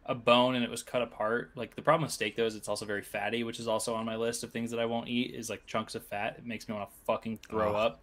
[0.08, 1.52] a bone and it was cut apart.
[1.56, 4.06] Like the problem with steak though is it's also very fatty, which is also on
[4.06, 5.36] my list of things that I won't eat.
[5.36, 6.36] Is like chunks of fat.
[6.38, 7.76] It makes me want to fucking throw Ugh.
[7.76, 8.00] up.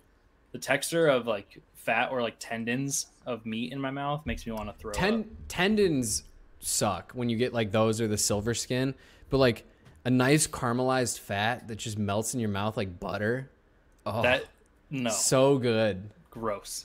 [0.52, 4.52] The texture of like fat or like tendons of meat in my mouth makes me
[4.52, 5.26] want to throw Ten- up.
[5.48, 6.24] tendons
[6.60, 8.94] suck when you get like those or the silver skin,
[9.30, 9.64] but like
[10.04, 13.50] a nice caramelized fat that just melts in your mouth like butter.
[14.06, 14.44] Oh, That
[14.90, 16.10] no, so good.
[16.30, 16.84] gross.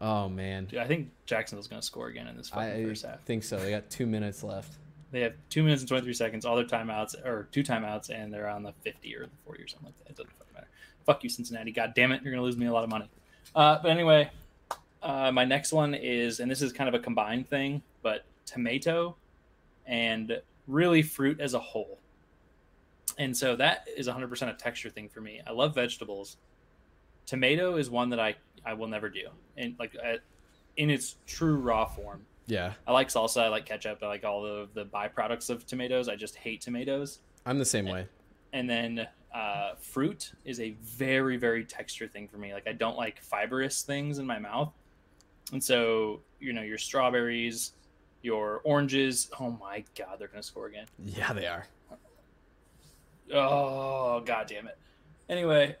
[0.00, 3.16] Oh man, Dude, I think Jacksonville's gonna score again in this fucking I first half.
[3.16, 3.58] I think so.
[3.58, 4.74] They got two minutes left.
[5.12, 6.46] They have two minutes and twenty three seconds.
[6.46, 9.68] All their timeouts or two timeouts, and they're on the fifty or the forty or
[9.68, 10.10] something like that.
[10.10, 10.68] It doesn't fucking matter.
[11.04, 11.72] Fuck you, Cincinnati.
[11.72, 13.10] God damn it, you're gonna lose me a lot of money.
[13.54, 14.30] Uh, but anyway,
[15.02, 19.16] uh, my next one is, and this is kind of a combined thing, but tomato
[19.86, 21.98] and really fruit as a whole.
[23.18, 25.42] And so that is 100% a texture thing for me.
[25.46, 26.36] I love vegetables.
[27.30, 28.34] Tomato is one that I
[28.66, 30.16] I will never do, and like uh,
[30.76, 32.26] in its true raw form.
[32.48, 33.42] Yeah, I like salsa.
[33.42, 34.00] I like ketchup.
[34.02, 36.08] I like all of the byproducts of tomatoes.
[36.08, 37.20] I just hate tomatoes.
[37.46, 38.08] I'm the same way.
[38.52, 42.52] And then uh, fruit is a very, very texture thing for me.
[42.52, 44.72] Like I don't like fibrous things in my mouth.
[45.52, 47.74] And so, you know, your strawberries,
[48.22, 49.30] your oranges.
[49.38, 50.86] Oh my God, they're going to score again.
[50.98, 51.68] Yeah, they are.
[53.32, 54.76] Oh, God damn it.
[55.28, 55.76] Anyway,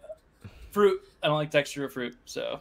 [0.70, 1.00] fruit.
[1.22, 2.16] I don't like texture of fruit.
[2.24, 2.60] So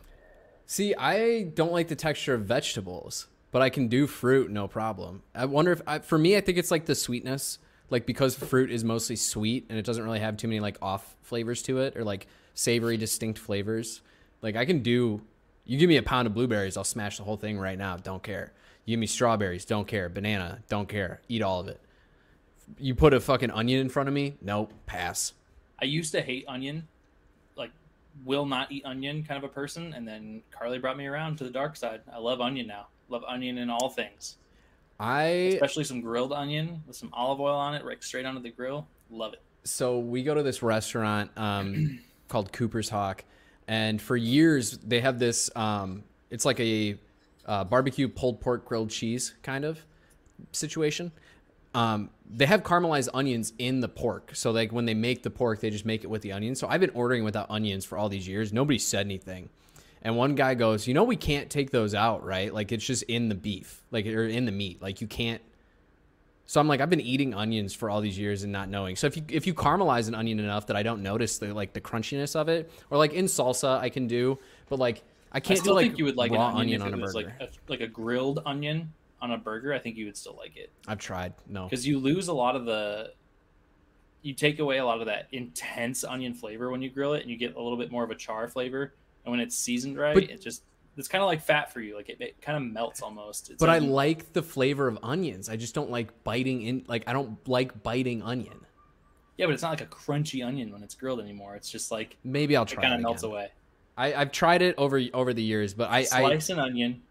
[0.71, 5.23] See, I don't like the texture of vegetables, but I can do fruit no problem.
[5.33, 7.57] I wonder if, I, for me, I think it's like the sweetness,
[7.89, 11.15] like because fruit is mostly sweet and it doesn't really have too many like off
[11.23, 14.01] flavors to it or like savory, distinct flavors.
[14.43, 15.21] Like I can do,
[15.65, 17.97] you give me a pound of blueberries, I'll smash the whole thing right now.
[17.97, 18.53] Don't care.
[18.85, 20.07] You give me strawberries, don't care.
[20.07, 21.19] Banana, don't care.
[21.27, 21.81] Eat all of it.
[22.77, 25.33] You put a fucking onion in front of me, nope, pass.
[25.81, 26.87] I used to hate onion,
[28.23, 31.43] will not eat onion kind of a person, and then Carly brought me around to
[31.43, 32.01] the dark side.
[32.11, 32.87] I love onion now.
[33.09, 34.37] Love onion in all things,
[34.99, 38.51] I especially some grilled onion with some olive oil on it, right straight onto the
[38.51, 38.87] grill.
[39.09, 39.41] Love it.
[39.63, 43.23] so we go to this restaurant um, called Cooper's Hawk,
[43.67, 45.49] and for years they have this.
[45.55, 46.99] Um, it's like a
[47.45, 49.79] uh, barbecue pulled pork grilled cheese kind of
[50.51, 51.11] situation.
[51.73, 55.59] Um, they have caramelized onions in the pork, so like when they make the pork,
[55.59, 56.59] they just make it with the onions.
[56.59, 58.51] So I've been ordering without onions for all these years.
[58.53, 59.49] Nobody said anything.
[60.01, 62.53] And one guy goes, "You know, we can't take those out, right?
[62.53, 64.81] Like it's just in the beef, like or in the meat.
[64.81, 65.41] Like you can't
[66.49, 68.95] so I'm like, I've been eating onions for all these years and not knowing.
[68.95, 71.73] So if you if you caramelize an onion enough that I don't notice the like
[71.73, 75.39] the crunchiness of it, or like in salsa I can do, but like I I
[75.41, 77.13] can't still do like think you would like an raw onion, onion, if on a
[77.13, 77.35] burger.
[77.37, 79.73] like a, like a grilled onion on a burger.
[79.73, 81.33] I think you would still like it I've tried.
[81.47, 81.65] No.
[81.65, 83.13] because you lose a lot of the.
[84.21, 87.31] You take away a lot of that intense onion flavor when you grill it, and
[87.31, 88.93] you get a little bit more of a char flavor.
[89.23, 90.63] And when it's seasoned right, But- it just
[90.97, 91.95] it's kind of like fat for you.
[91.95, 93.49] Like it, it kind of melts almost.
[93.51, 95.47] It's But I like the flavor of onions.
[95.47, 98.65] I just don't like biting in like I don't like biting onion.
[99.37, 101.55] Yeah, but it's not like a crunchy onion when it's grilled anymore.
[101.55, 102.81] It's just like Maybe I'll try.
[102.83, 103.49] it kind of melts away.
[103.95, 107.01] I, I've tried it over over the years, but I, I Slice an onion,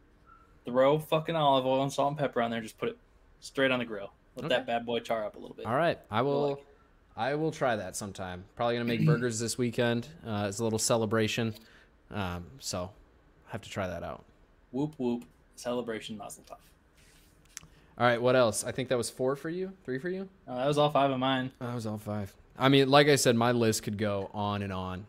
[0.69, 2.61] throw fucking olive oil and salt and pepper on there.
[2.61, 2.99] Just put it
[3.41, 4.13] straight on the grill.
[4.37, 4.55] Let Okay.
[4.55, 5.67] that bad boy char up a little bit.
[5.67, 5.99] all right.
[6.11, 6.65] I You'll like.
[7.17, 8.45] I will try that sometime.
[8.55, 10.07] Probably gonna make burgers this weekend.
[10.25, 11.53] Uh, it's a little celebration,
[12.13, 12.91] um, so
[13.49, 14.25] have to try that out.
[14.71, 15.25] Whoop whoop!
[15.57, 16.59] Celebration Mazel Tov.
[17.99, 18.63] All right, what else?
[18.63, 20.29] I think that was four for you, three for you.
[20.47, 21.51] Uh, that was all five of mine.
[21.59, 22.33] That was all five.
[22.57, 25.07] I mean, like I said, my list could go on and on.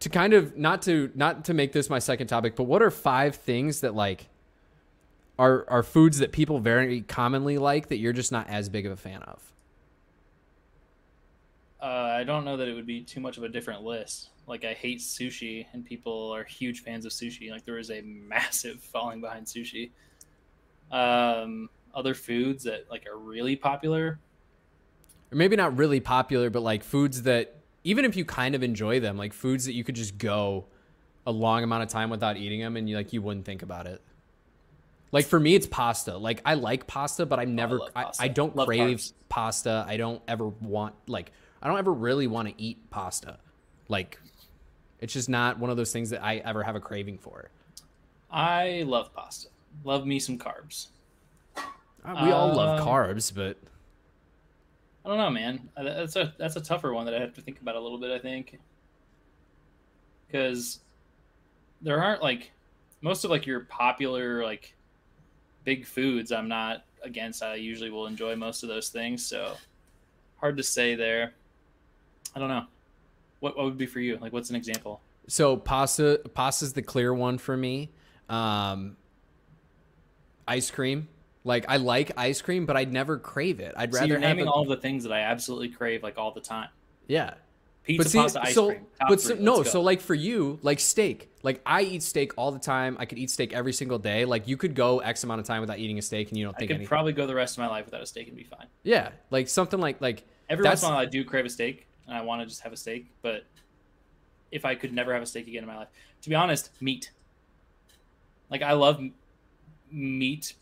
[0.00, 2.90] To kind of not to not to make this my second topic, but what are
[2.90, 4.28] five things that like
[5.38, 8.92] are are foods that people very commonly like that you're just not as big of
[8.92, 9.52] a fan of?
[11.80, 14.30] Uh, I don't know that it would be too much of a different list.
[14.46, 17.50] Like I hate sushi, and people are huge fans of sushi.
[17.50, 19.90] Like there is a massive falling behind sushi.
[20.90, 24.18] Um, other foods that like are really popular.
[25.32, 28.98] Or maybe not really popular, but like foods that even if you kind of enjoy
[29.00, 30.64] them, like foods that you could just go
[31.26, 33.86] a long amount of time without eating them, and you like you wouldn't think about
[33.86, 34.00] it.
[35.12, 36.16] Like for me, it's pasta.
[36.16, 38.22] Like I like pasta, but I'm never, love I, pasta.
[38.24, 39.12] I, don't Love crave carbs.
[39.28, 39.84] pasta.
[39.86, 41.30] I don't ever want like
[41.62, 43.38] I don't ever really want to eat pasta.
[43.88, 44.18] Like
[45.00, 47.50] it's just not one of those things that I ever have a craving for.
[48.30, 49.48] I love pasta.
[49.84, 50.88] Love me some carbs.
[51.56, 51.62] Uh,
[52.24, 53.56] We all love Um, carbs, but
[55.04, 55.68] I don't know, man.
[55.76, 58.10] That's a that's a tougher one that I have to think about a little bit.
[58.10, 58.58] I think
[60.26, 60.80] because
[61.82, 62.52] there aren't like
[63.02, 64.74] most of like your popular like
[65.64, 66.32] big foods.
[66.32, 67.42] I'm not against.
[67.42, 69.24] I usually will enjoy most of those things.
[69.24, 69.56] So
[70.36, 71.34] hard to say there.
[72.34, 72.64] I don't know.
[73.40, 74.16] What what would be for you?
[74.16, 75.00] Like, what's an example?
[75.26, 77.90] So pasta, pasta's the clear one for me.
[78.28, 78.96] Um,
[80.46, 81.08] ice cream,
[81.44, 83.74] like I like ice cream, but I'd never crave it.
[83.76, 86.32] I'd So rather you're naming a, all the things that I absolutely crave like all
[86.32, 86.68] the time.
[87.06, 87.34] yeah.
[87.84, 88.86] Pizza, But see, pasta, ice so cream.
[89.10, 89.62] But so, no, go.
[89.64, 92.96] so like for you, like steak, like I eat steak all the time.
[92.98, 94.24] I could eat steak every single day.
[94.24, 96.54] Like you could go X amount of time without eating a steak, and you don't
[96.56, 96.70] think.
[96.70, 96.88] I could anything.
[96.88, 98.68] probably go the rest of my life without a steak and be fine.
[98.84, 101.50] yeah, like something like like Every That's- once in a while, I do crave a
[101.50, 103.10] steak, and I want to just have a steak.
[103.20, 103.44] But
[104.50, 105.88] if I could never have a steak again in my life,
[106.22, 107.10] to be honest, meat.
[108.48, 108.98] Like I love
[109.90, 110.54] meat,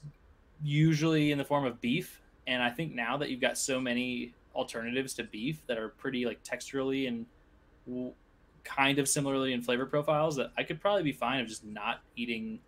[0.63, 4.35] usually in the form of beef, and I think now that you've got so many
[4.55, 7.27] alternatives to beef that are pretty like texturally and
[7.87, 8.13] w-
[8.65, 12.01] kind of similarly in flavor profiles, that I could probably be fine of just not
[12.17, 12.61] eating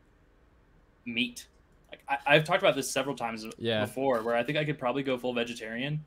[1.05, 1.47] meat.
[1.91, 3.85] Like I, I've talked about this several times Yeah.
[3.85, 6.05] before, where I think I could probably go full vegetarian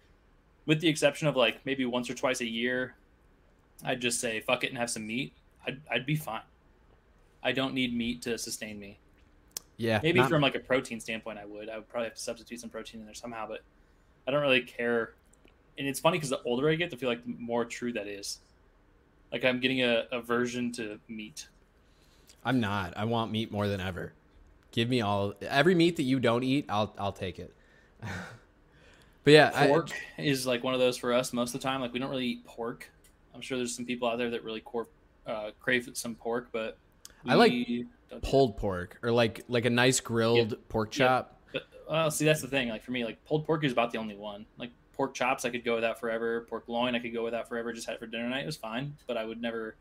[0.66, 2.96] with the exception of like maybe once or twice a year,
[3.86, 5.34] I'd just say fuck it and have some meat.
[5.66, 6.42] I'd, I'd be fine.
[7.44, 9.00] I don't need meat to sustain me.
[9.78, 11.70] Yeah, Maybe not- from like a protein standpoint, I would.
[11.70, 13.62] I would probably have to substitute some protein in there somehow, but
[14.28, 15.14] I don't really care.
[15.78, 18.08] And it's funny because the older I get, I feel like the more true that
[18.08, 18.40] is.
[19.32, 21.48] Like I'm getting a aversion to meat.
[22.44, 22.96] I'm not.
[22.98, 24.14] I want meat more than ever.
[24.72, 26.66] Give me all every meat that you don't eat.
[26.70, 27.54] I'll I'll take it.
[29.24, 31.82] but yeah, I- Pork is like one of those for us most of the time.
[31.82, 32.90] Like we don't really eat pork.
[33.36, 34.88] I'm sure there's some people out there that really cor-
[35.28, 36.78] uh, crave some pork, but
[37.26, 41.06] I like we don't do pulled pork or like like a nice grilled pork Yeah.
[41.08, 41.42] chop.
[41.54, 42.70] But well, see, that's the thing.
[42.70, 44.46] Like for me, like pulled pork is about the only one.
[44.58, 46.46] Like pork chops, I could go without forever.
[46.50, 47.74] Pork loin, I could go without forever.
[47.74, 48.44] Just had it for dinner night.
[48.44, 49.76] It was fine, but I would never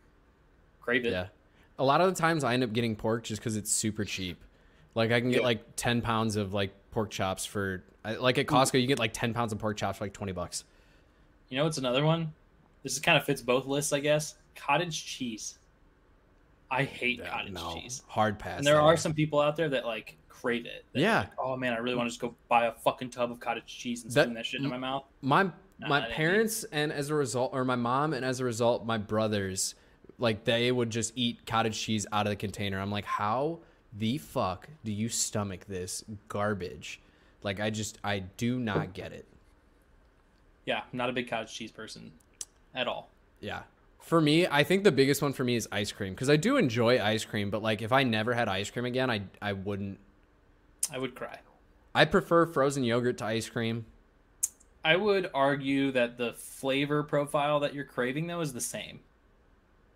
[0.81, 1.13] crave it.
[1.13, 1.27] Yeah.
[1.79, 4.43] A lot of the times I end up getting pork just because it's super cheap.
[4.95, 5.47] Like I can get Yeah.
[5.47, 7.85] like ten pounds of like pork chops for
[8.19, 10.65] like at Costco you get like ten pounds of pork chops for like twenty bucks.
[11.49, 12.33] You know it's another one?
[12.83, 14.37] This is kind of fits both lists, I guess.
[14.55, 15.59] Cottage cheese.
[16.71, 18.03] I hate Yeah, cottage no, cheese.
[18.09, 18.59] hard pass.
[18.59, 20.85] And there are some people out there that like crave it.
[20.93, 21.21] Yeah.
[21.21, 23.67] like, oh man, I really want to just go buy a fucking tub of cottage
[23.67, 25.05] cheese and That- spoon that shit in my mouth.
[25.23, 28.45] my Nah, my that parents and as a result or my mom and as a
[28.47, 29.75] result my brothers
[30.19, 32.81] like they would just eat cottage cheese out of the container.
[32.81, 33.59] I'm like, how
[33.93, 37.01] the fuck do you stomach this garbage?
[37.43, 39.27] Like I just I do not get it.
[40.65, 42.11] Yeah, I'm not a big cottage cheese person
[42.75, 43.11] at all.
[43.41, 43.63] Yeah.
[44.07, 46.57] For me, I think the biggest one for me is ice cream because I do
[46.59, 49.99] enjoy ice cream, but like if I never had ice cream again, I I wouldn't.
[50.93, 51.41] I would cry.
[51.93, 53.85] I prefer frozen yogurt to ice cream.
[54.85, 59.01] I would argue that the flavor profile that you're craving though is the same.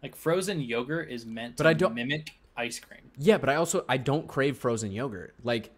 [0.03, 3.13] Like frozen yogurt is meant to But I don't- mimic ice cream.
[3.17, 5.35] Yeah, but I also I don't crave frozen yogurt.
[5.45, 5.71] Like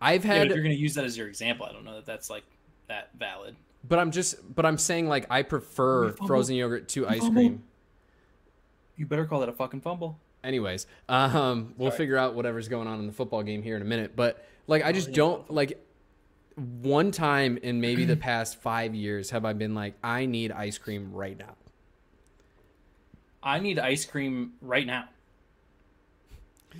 [0.00, 1.96] I've Yeah, had, if you're going to use that as your example, I don't know
[1.96, 2.44] that that's like
[2.88, 3.56] that valid.
[3.86, 7.62] but I'm just, but I'm saying like I prefer frozen yogurt to ice cream.
[8.96, 10.18] You better call that a fucking fumble.
[10.42, 11.98] Anyways, um, we'll Sorry.
[11.98, 14.14] figure out whatever's going on in the football game here in a minute.
[14.14, 15.80] But like, I just don't like.
[16.56, 20.78] One time in maybe the past five years have I been like, I need ice
[20.78, 21.56] cream right now.
[23.42, 25.08] I need ice cream right now.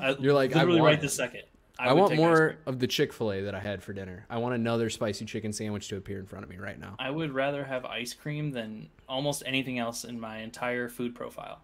[0.00, 1.42] I, You're like, I literally want right this second.
[1.77, 4.27] I, would want more of the Chick Fil A that I had for dinner.
[4.31, 6.94] I want another spicy chicken sandwich to appear in front of me right now.
[7.00, 11.62] I would rather have ice cream than almost anything else in my entire food profile,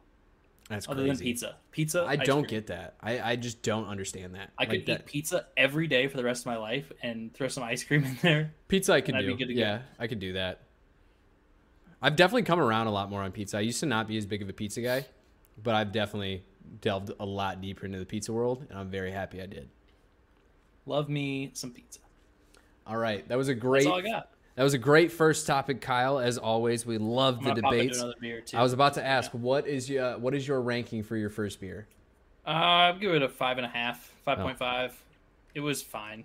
[0.70, 1.11] That's other crazy.
[1.11, 1.56] than pizza.
[1.72, 2.06] Pizza.
[2.09, 2.50] I don't cream.
[2.50, 2.94] get that.
[3.00, 4.52] I, I just don't understand that.
[4.56, 7.48] I could that eat pizza every day for the rest of my life and throw
[7.48, 8.54] some ice cream in there.
[8.68, 8.92] pizza.
[8.92, 9.26] I could do.
[9.26, 9.61] be good to go.
[9.61, 10.61] yeah, I could do that.
[12.00, 13.59] I've definitely come around a lot more on pizza.
[13.59, 15.04] I used to not be as big of a pizza guy,
[15.61, 16.44] but I've definitely
[16.80, 19.68] delved a lot deeper into the pizza world, and I'm very happy I did.
[20.87, 21.98] Love me some pizza.
[22.87, 23.86] All right, that was a great.
[24.57, 24.57] That's all I got.
[24.57, 26.18] That was a great first topic, Kyle.
[26.18, 28.55] As always, we love the gonna pop into debates.
[28.55, 31.61] I was about to ask, what is your what is your ranking for your first
[31.61, 31.86] beer?
[32.46, 34.42] Uh, I'd give it a five and a half, five Oh.
[34.44, 35.01] point five.
[35.55, 36.24] It was fine.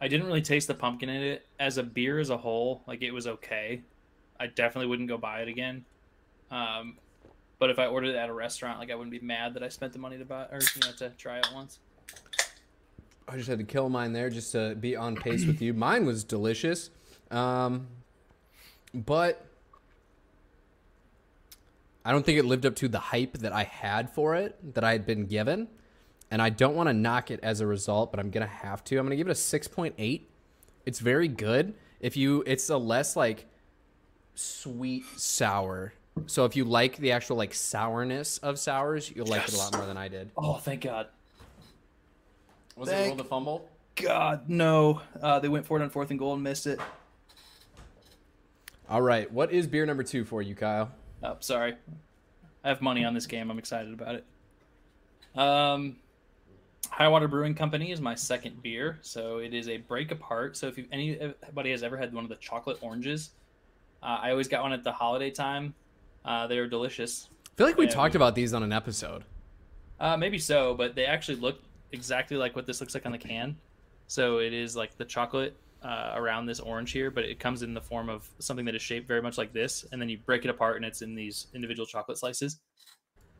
[0.00, 2.82] I didn't really taste the pumpkin in it as a beer as a whole.
[2.86, 3.82] Like it was okay.
[4.40, 5.84] I definitely wouldn't go buy it again.
[6.50, 6.98] Um,
[7.58, 9.68] But if I ordered it at a restaurant, like I wouldn't be mad that I
[9.68, 11.78] spent the money to buy or you know to try it once.
[13.28, 15.72] I just had to kill mine there just to be on pace with you.
[15.72, 16.90] Mine was delicious,
[17.32, 17.86] um,
[18.94, 19.44] but
[22.04, 24.84] I don't think it lived up to the hype that I had for it that
[24.84, 25.68] I had been given,
[26.30, 28.98] and I don't want to knock it as a result, but I'm gonna have to.
[28.98, 30.28] I'm gonna give it a six point eight.
[30.84, 31.74] It's very good.
[32.00, 33.46] If you, it's a less like
[34.34, 35.92] sweet sour.
[36.26, 39.76] So if you like the actual like sourness of sours, you'll like it a lot
[39.76, 40.30] more than I did.
[40.36, 41.06] Oh, thank God.
[42.76, 43.68] Was Thank- it roll the fumble?
[43.94, 45.02] God, no.
[45.20, 46.80] Uh, they went for it on fourth and goal and missed it.
[48.88, 49.30] All right.
[49.30, 50.90] What is beer number two for you, Kyle?
[51.22, 51.74] Oh, sorry.
[52.64, 53.50] I have money on this game.
[53.50, 55.38] I'm excited about it.
[55.38, 55.96] Um,
[56.90, 60.56] Highwater Brewing Company is my second beer, so it is a break apart.
[60.56, 63.30] So if you, anybody has ever had one of the chocolate oranges,
[64.02, 65.74] uh, I always got one at the holiday time.
[66.24, 67.28] Uh, they were delicious.
[67.46, 69.24] I feel like we Yeah, talked about these on an episode.
[69.98, 71.60] Uh, maybe so, but they actually look
[71.92, 73.56] exactly like what this looks like on the can.
[74.06, 77.74] So it is like the chocolate uh, around this orange here, but it comes in
[77.74, 80.44] the form of something that is shaped very much like this, and then you break
[80.44, 82.60] it apart, and it's in these individual chocolate slices.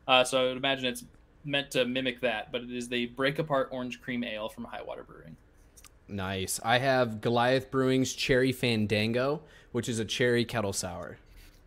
[0.09, 1.05] Uh, so I would imagine it's
[1.45, 5.05] meant to mimic that, but it is the break apart orange cream ale from Highwater
[5.05, 5.37] Brewing.
[6.09, 6.61] Nice.
[6.65, 11.19] I have Goliath Brewing's Cherry Fandango, which is a cherry kettle sour.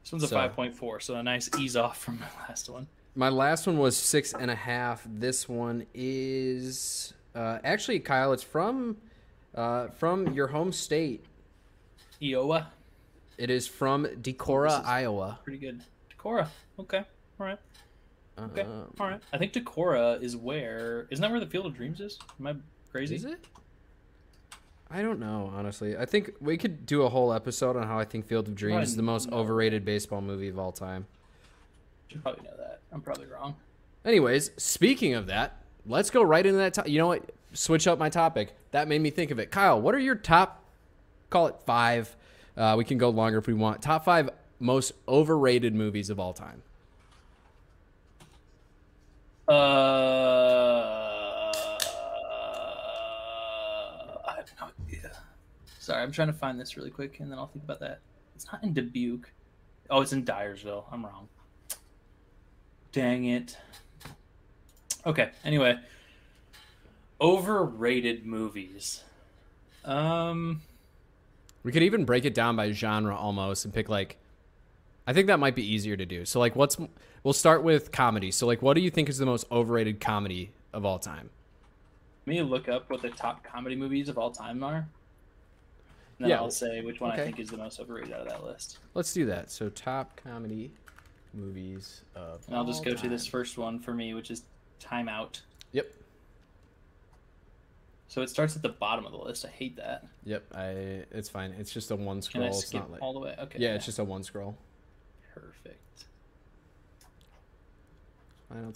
[0.04, 2.88] This one's a 5.4, so a nice ease off from my last one.
[3.16, 5.08] My last one was six and a half.
[5.10, 8.34] This one is uh, actually Kyle.
[8.34, 8.98] It's from
[9.56, 11.26] uh, from your home state.
[12.24, 12.68] Iowa,
[13.38, 15.40] It is from Decorah, is- Iowa.
[15.44, 15.82] pretty good.
[16.18, 16.48] Decorah,
[16.80, 17.04] okay,
[17.40, 17.60] all right,
[18.40, 19.22] okay, Um, all right.
[19.34, 22.18] I think Decorah is where isn't that where the Field of Dreams is?
[22.40, 22.56] Am I
[22.92, 23.16] crazy?
[23.16, 23.46] Is it?
[24.90, 25.98] I don't know, honestly.
[25.98, 28.90] I think we could do a whole episode on how I think Field of Dreams
[28.90, 31.08] is the most overrated baseball movie of all time.
[32.08, 32.80] Should probably know that.
[32.94, 33.56] I'm probably wrong.
[34.06, 36.76] Anyways, speaking of that, let's go right into that.
[36.76, 37.32] To- you know what?
[37.56, 38.54] Switch up my topic.
[38.72, 39.50] That made me think of it.
[39.50, 40.64] Kyle, what are your top?
[41.30, 42.16] Call it five.
[42.56, 43.82] Uh, we can go longer if we want.
[43.82, 44.30] Top five
[44.60, 46.62] most overrated movies of all time.
[49.48, 49.54] Uh,
[54.26, 55.12] I have no idea.
[55.80, 58.00] Sorry, I'm trying to find this really quick, and then I'll think about that.
[58.36, 59.30] It's not in Dubuque.
[59.90, 60.86] Oh, it's in Dyersville.
[60.92, 61.30] I'm wrong.
[62.92, 63.58] Dang it.
[65.06, 65.30] Okay.
[65.44, 65.78] Anyway,
[67.20, 69.04] overrated movies.
[69.84, 70.62] Um.
[71.64, 74.18] We could even break it down by genre almost and pick like.
[75.08, 76.26] I think that might be easier to do.
[76.26, 76.78] So like, what's?
[77.24, 78.32] We'll start with comedy.
[78.32, 81.30] So like, what do you think is the most overrated comedy of all time?
[82.26, 84.78] Let me look up what the top comedy movies of all time are.
[84.78, 84.88] And
[86.20, 86.38] then Yeah.
[86.38, 87.22] I'll say which one Okay.
[87.22, 88.80] I think is the most overrated out of that list.
[88.94, 89.52] Let's do that.
[89.52, 90.72] So top comedy
[91.34, 92.44] movies of.
[92.48, 94.44] And I'll just go to this first one for me, which is
[94.80, 95.42] Time Out.
[98.08, 99.46] So it starts at the bottom of the list.
[99.46, 100.06] I hate that.
[100.26, 100.44] Yep.
[100.54, 100.64] I.
[101.12, 101.52] It's fine.
[101.60, 102.44] It's just a one Can scroll.
[102.46, 103.02] I It's skip not like.
[103.02, 103.36] all the way?
[103.40, 103.60] Okay.
[103.60, 104.58] Yeah, it's just a one scroll.
[105.34, 105.82] perfect.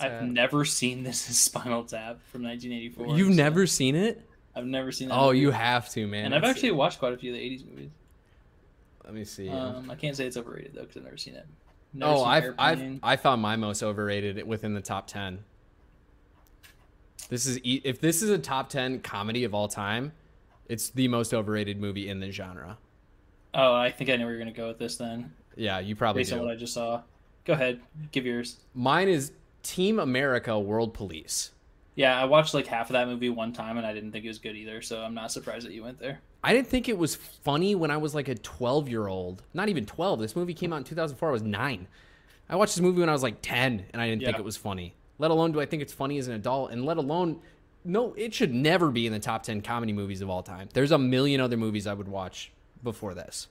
[0.02, 3.18] I've never seen this as Spinal Tap from 1984.
[3.18, 4.22] You've so never seen it?
[4.56, 5.16] I've never seen that.
[5.18, 5.40] Oh, movie.
[5.40, 6.26] you have to, man.
[6.26, 7.92] And I've It's- actually watched quite a few of the 80s movies.
[9.06, 9.50] Let me see.
[9.50, 11.46] Um, I can't say it's overrated though because I've never seen it.
[11.94, 15.40] Never oh, I've I've I found my most overrated within the top ten.
[17.28, 20.14] This is e- if this is a top ten comedy of all time,
[20.68, 22.78] it's the most overrated movie in the genre.
[23.54, 26.22] Oh, I think I know where you're gonna go with this then, Yeah, you probably
[26.22, 27.02] based on what I just saw.
[27.46, 28.58] Go ahead, give yours.
[28.74, 29.32] Mine is
[29.64, 31.52] Team America: World Police.
[31.96, 34.30] Yeah, I watched like half of that movie one time and I didn't think it
[34.30, 36.22] was good either, so I'm not surprised that you went there.
[36.42, 39.44] I didn't think it was funny when I was like a 12 year old.
[39.54, 40.20] Not even 12.
[40.20, 41.28] This movie came out in 2004.
[41.28, 41.88] I was nine.
[42.48, 44.56] I watched this movie when I was like 10 and I didn't think it was
[44.56, 44.94] funny.
[45.20, 47.42] Let alone do I think it's funny as an adult and let alone
[47.86, 50.68] no, it should never be in the top 10 comedy movies of all time.
[50.74, 52.52] There's a million other movies I would watch
[52.84, 53.48] before this.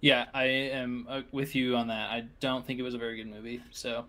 [0.00, 2.10] Yeah, I am uh, with you on that.
[2.10, 4.04] I don't think it was a very good movie, so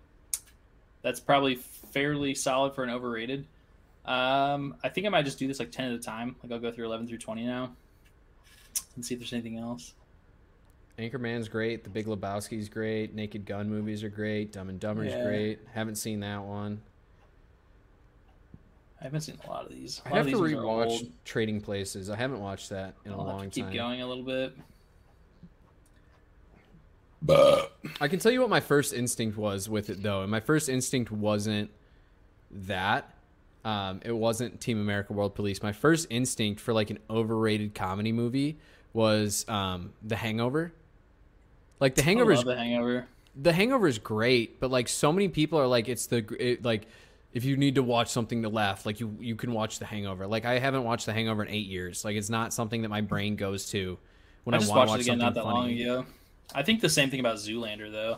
[1.02, 3.48] that's probably fairly solid for an overrated.
[4.06, 6.36] Um, I think I might just do this like ten at a time.
[6.44, 7.72] Like I'll go through eleven through twenty now,
[8.96, 9.94] and see if there's anything else.
[11.00, 11.84] Anchorman's great.
[11.84, 13.16] The Big Lebowski's great.
[13.16, 14.52] Naked Gun movies are great.
[14.52, 15.24] Dumb and Dumber's Yeah.
[15.24, 15.60] great.
[15.74, 16.82] Haven't seen that one.
[19.00, 20.02] I haven't seen a lot of these.
[20.06, 21.10] A I have to rewatch.
[21.24, 22.10] Trading Places.
[22.10, 23.74] I haven't watched that in a I'll have long to keep time.
[23.74, 24.54] going a little bit.
[28.02, 30.70] I can tell you what my first instinct was with it though, and my first
[30.70, 31.70] instinct wasn't
[32.52, 33.14] that.
[33.66, 35.62] Um, it wasn't Team America World Police.
[35.62, 38.58] My first instinct for like an overrated comedy movie
[38.94, 40.72] was um, The Hangover.
[41.80, 43.08] Like The Hangover is The Hangover.
[43.36, 46.88] The Hangover is great, but like so many people are like, it's the it, like
[47.34, 50.28] if you need to watch something to laugh, like you you can watch The Hangover.
[50.28, 52.04] Like I haven't watched The Hangover in eight years.
[52.04, 53.98] Like it's not something that my brain goes to
[54.44, 55.82] when I, I just watched watch it again not that long funny.
[55.84, 56.06] ago.
[56.54, 58.18] I think the same thing about Zoolander though.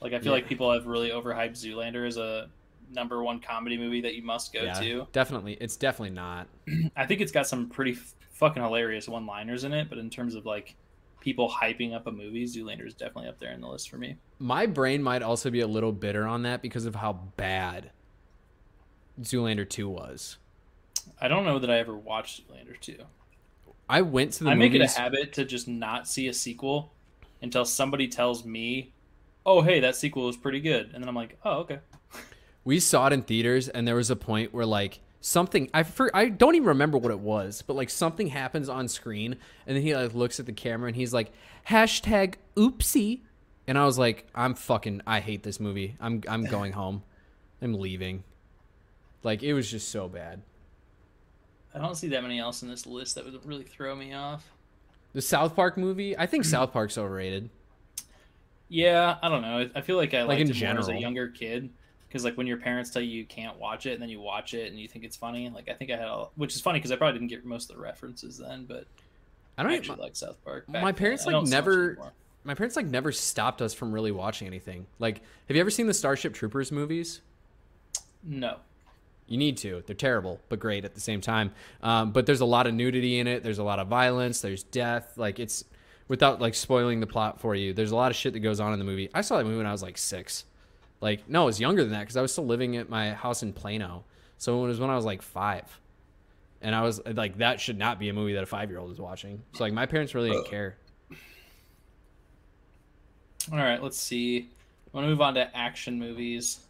[0.00, 0.32] Like I feel Yeah.
[0.38, 2.48] like people have really overhyped Zoolander as a
[2.94, 5.06] number one comedy movie that you must go Yeah, to.
[5.12, 5.58] definitely.
[5.60, 6.46] It's definitely not.
[6.96, 10.34] I think it's got some pretty f- fucking hilarious one-liners in it, but in terms
[10.36, 10.74] of like
[11.28, 14.16] people hyping up a movie, Zoolander is definitely up there in the list for me.
[14.38, 17.90] My brain might also be a little bitter on that because of how bad
[19.20, 20.38] Zoolander 2 was.
[21.20, 22.96] I don't know that I ever watched Zoolander 2.
[23.90, 26.94] I went to the I make it a habit to just not see a sequel
[27.42, 28.94] until somebody tells me,
[29.44, 31.80] "Oh, hey, that sequel was pretty good," and then I'm like, "Oh, okay."
[32.64, 36.14] we saw it in theaters and there was a point where like something I for,
[36.16, 39.82] I don't even remember what it was, but like something happens on screen and then
[39.82, 41.30] he like looks at the camera and he's like
[41.68, 43.20] hashtag oopsie
[43.66, 45.96] and I was like I'm fucking I hate this movie.
[46.00, 47.02] I'm I'm going home.
[47.60, 48.24] I'm leaving.
[49.22, 50.42] Like it was just so bad.
[51.74, 54.50] I don't see that many else in this list that would really throw me off.
[55.12, 57.50] The South Park movie, I think South Park's overrated.
[58.70, 59.68] Yeah, I don't know.
[59.74, 61.70] I feel like I Like liked in it more as a younger kid
[62.08, 64.54] because like when your parents tell you you can't watch it and then you watch
[64.54, 65.48] it and you think it's funny.
[65.50, 67.70] Like I think I had, a, which is funny because I probably didn't get most
[67.70, 68.86] of the references then, but
[69.56, 70.68] I I don't actually even, like South Park.
[70.68, 70.94] my then.
[70.94, 72.12] parents, I like, don't so much never-
[72.44, 74.86] my parents like never stopped us from really watching anything.
[74.98, 77.20] Like, have you ever seen the Starship Troopers movies?
[78.22, 78.56] No.
[79.26, 79.82] You need to.
[79.86, 81.52] They're terrible, but great at the same time.
[81.82, 83.42] Um, but there's a lot of nudity in it.
[83.42, 84.40] There's a lot of violence.
[84.40, 85.12] There's death.
[85.18, 85.64] Like it's
[86.08, 87.74] without like spoiling the plot for you.
[87.74, 89.10] There's a lot of shit that goes on in the movie.
[89.12, 90.44] I saw that movie when I was like six.
[91.00, 93.42] Like no, I was younger than that because I was still living at my house
[93.42, 94.04] in Plano.
[94.36, 95.80] So it was when I was like five,
[96.60, 98.90] and I was like, that should not be a movie that a five year old
[98.90, 99.42] is watching.
[99.54, 100.76] So like my parents really didn't care.
[103.50, 104.50] All right, let's see.
[104.92, 106.60] I want to move on to action movies.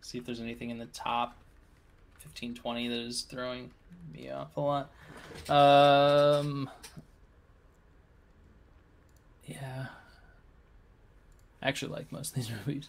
[0.00, 1.36] See if there's anything in the top
[2.20, 3.70] 15, 20 that is throwing
[4.14, 4.90] me off a lot.
[5.50, 6.70] Um,
[9.44, 9.86] yeah.
[11.62, 12.88] I actually like most of these movies.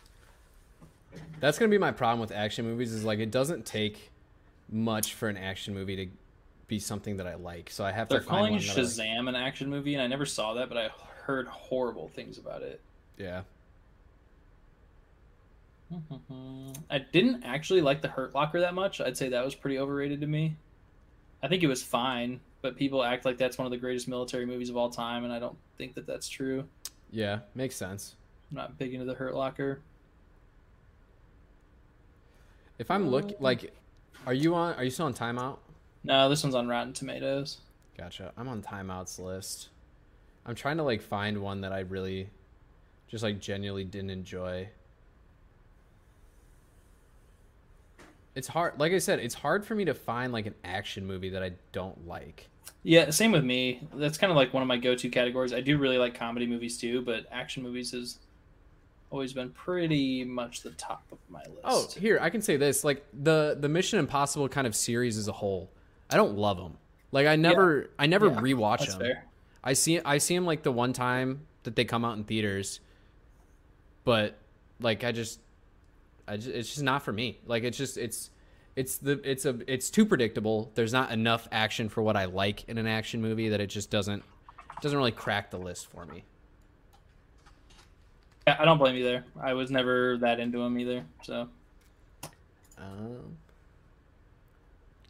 [1.39, 2.93] That's gonna be my problem with action movies.
[2.93, 4.11] Is like it doesn't take
[4.71, 6.07] much for an action movie to
[6.67, 7.69] be something that I like.
[7.69, 8.65] So I have They're to find calling I like.
[8.65, 10.89] Shazam an action movie, and I never saw that, but I
[11.23, 12.79] heard horrible things about it.
[13.17, 13.41] Yeah.
[16.89, 19.01] I didn't actually like the Hurt Locker that much.
[19.01, 20.55] I'd say that was pretty overrated to me.
[21.41, 24.45] I think it was fine, but people act like that's one of the greatest military
[24.45, 26.65] movies of all time, and I don't think that that's true.
[27.11, 28.15] Yeah, makes sense.
[28.51, 29.79] I'm not big into the Hurt Locker.
[32.79, 33.73] If I'm look uh, like,
[34.25, 34.73] are you on?
[34.75, 35.57] Are you still on timeout?
[36.03, 37.57] No, this one's on Rotten Tomatoes.
[37.97, 38.31] Gotcha.
[38.37, 39.69] I'm on timeouts list.
[40.45, 42.29] I'm trying to like find one that I really,
[43.07, 44.69] just like genuinely didn't enjoy.
[48.35, 48.79] It's hard.
[48.79, 51.51] Like I said, it's hard for me to find like an action movie that I
[51.73, 52.47] don't like.
[52.83, 53.85] Yeah, same with me.
[53.93, 55.51] That's kind of like one of my go-to categories.
[55.51, 58.19] I do really like comedy movies too, but action movies has
[59.11, 61.59] always been pretty much the top of my list.
[61.63, 65.27] Oh, here I can say this: like the the Mission Impossible kind of series as
[65.27, 65.71] a whole,
[66.09, 66.77] I don't love them.
[67.11, 68.99] Like I never, I never Yeah, rewatch them.
[68.99, 69.25] fair.
[69.63, 72.79] I see, I see them like the one time that they come out in theaters,
[74.03, 74.37] but
[74.79, 75.39] like I just,
[76.27, 77.39] I just, it's just not for me.
[77.45, 78.29] Like it's just, it's,
[78.75, 80.71] it's the, it's a, it's too predictable.
[80.75, 83.89] There's not enough action for what I like in an action movie that it just
[83.89, 84.23] doesn't,
[84.81, 86.23] doesn't really crack the list for me.
[88.59, 89.25] I don't blame you there.
[89.41, 91.03] I was never that into them either.
[91.23, 91.47] So
[92.77, 93.37] Um,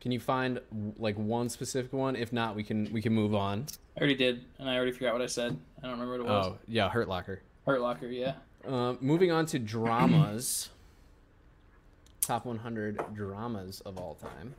[0.02, 0.60] can you find
[0.98, 2.16] like one specific one?
[2.16, 3.66] If not, we can we can move on.
[3.96, 5.58] I already did, and I already forgot what I said.
[5.80, 6.46] I don't remember what it was.
[6.48, 7.42] Oh yeah, Hurt Locker.
[7.66, 8.34] Hurt Locker, yeah.
[8.68, 10.70] Uh, moving on to dramas.
[12.22, 14.54] Top 100 dramas of all time.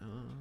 [0.00, 0.35] Um,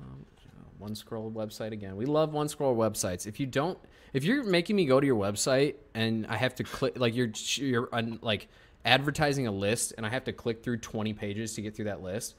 [0.85, 1.95] one scroll website again.
[1.95, 3.25] We love one scroll websites.
[3.25, 3.77] If you don't,
[4.13, 7.31] if you're making me go to your website and I have to click, like you're
[7.55, 8.47] you're un, like
[8.85, 12.03] advertising a list, and I have to click through 20 pages to get through that
[12.03, 12.35] list,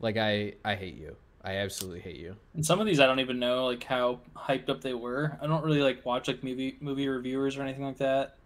[0.00, 1.16] like I I hate you.
[1.44, 2.34] I absolutely hate you.
[2.54, 5.38] And some of these I don't even know like how hyped up they were.
[5.40, 8.38] I don't really like watch like movie movie reviewers or anything like that.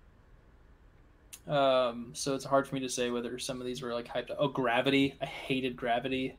[1.46, 4.30] Um, so it's hard for me to say whether some of these were like hyped
[4.30, 4.36] up.
[4.38, 5.14] Oh, Gravity.
[5.22, 6.36] I hated Gravity.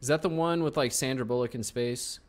[0.00, 2.20] Is that the one with like Sandra Bullock in space?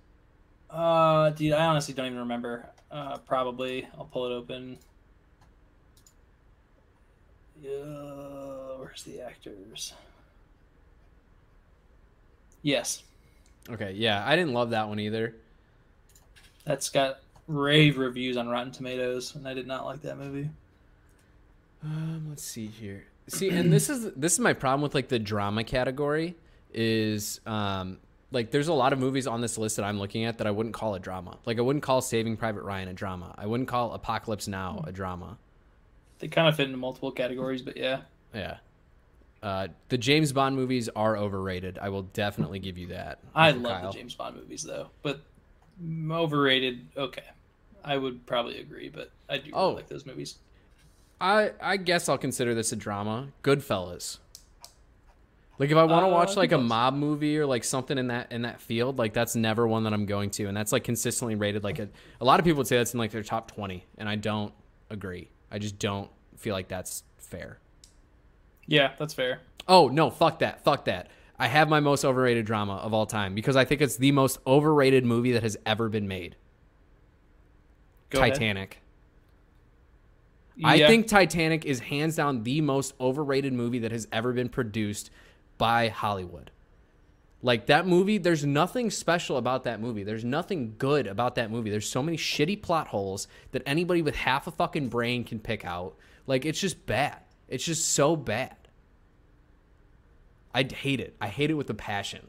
[0.69, 2.69] Uh, dude, I honestly don't even remember.
[2.91, 3.87] Uh, probably.
[3.97, 4.77] I'll pull it open.
[7.63, 9.93] Uh, where's the actors?
[12.61, 13.03] Yes.
[13.69, 15.35] Okay, yeah, I didn't love that one either.
[16.65, 20.49] That's got rave reviews on Rotten Tomatoes, and I did not like that movie.
[21.83, 23.05] Um, let's see here.
[23.27, 26.35] See, and this is this is my problem with like the drama category
[26.73, 27.97] is um
[28.31, 30.51] like there's a lot of movies on this list that I'm looking at that I
[30.51, 31.37] wouldn't call a drama.
[31.45, 33.35] Like I wouldn't call Saving Private Ryan a drama.
[33.37, 35.37] I wouldn't call Apocalypse Now a drama.
[36.19, 38.01] They kind of fit into multiple categories, but yeah.
[38.33, 38.57] Yeah.
[39.43, 41.79] Uh, the James Bond movies are overrated.
[41.81, 43.19] I will definitely give you that.
[43.33, 43.91] I love Kyle.
[43.91, 45.21] the James Bond movies though, but
[46.09, 46.87] overrated.
[46.95, 47.23] Okay,
[47.83, 49.71] I would probably agree, but I do really Oh.
[49.71, 50.37] like those movies.
[51.19, 53.29] I I guess I'll consider this a drama.
[53.43, 54.19] Goodfellas.
[55.61, 58.07] Like if I want to Uh, watch like a mob movie or like something in
[58.07, 60.83] that in that field, like that's never one that I'm going to, and that's like
[60.83, 61.63] consistently rated.
[61.63, 61.87] Like a,
[62.19, 64.55] a lot of people would say that's in like their top twenty, and I don't
[64.89, 65.29] agree.
[65.51, 67.59] I just don't feel like that's fair.
[68.65, 69.41] Yeah, that's fair.
[69.67, 71.11] Oh no, fuck that, fuck that.
[71.37, 74.39] I have my most overrated drama of all time because I think it's the most
[74.47, 76.37] overrated movie that has ever been made.
[78.09, 78.17] Go.
[78.17, 78.79] Titanic.
[80.63, 85.11] I think Titanic is hands down the most overrated movie that has ever been produced
[85.61, 86.49] by Hollywood.
[87.43, 90.01] Like that movie, there's nothing special about that movie.
[90.01, 91.69] There's nothing good about that movie.
[91.69, 95.63] There's so many shitty plot holes that anybody with half a fucking brain can pick
[95.63, 95.97] out.
[96.25, 97.19] Like it's just bad.
[97.47, 98.55] It's just so bad.
[100.51, 101.15] I hate it.
[101.21, 102.27] I hate it with a passion.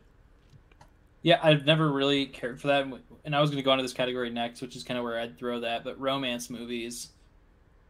[1.23, 2.87] Yeah, I've never really cared for that,
[3.25, 5.19] and I was going to go into this category next, which is kind of where
[5.19, 5.85] I'd throw that.
[5.85, 7.09] But romance movies,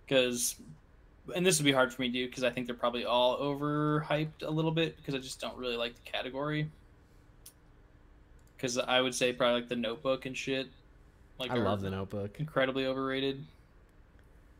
[0.07, 0.55] because,
[1.35, 3.39] and this would be hard for me to do because I think they're probably all
[3.39, 6.68] overhyped a little bit because I just don't really like the category.
[8.57, 10.68] Because I would say probably like The Notebook and shit.
[11.39, 12.39] Like I love The Notebook.
[12.39, 13.45] incredibly overrated.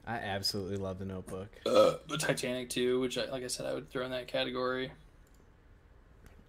[0.07, 1.49] I absolutely love The Notebook.
[1.67, 4.91] Uh, but Titanic too, which I, like I said, I would throw in that category.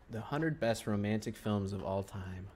[0.10, 2.48] The 100 best romantic films of all time.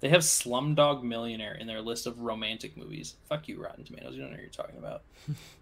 [0.00, 3.14] They have Slumdog Millionaire in their list of romantic movies.
[3.28, 4.14] Fuck you, Rotten Tomatoes.
[4.16, 5.02] You don't know what you're talking about.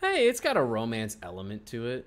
[0.00, 2.06] Hey, it's got a romance element to it.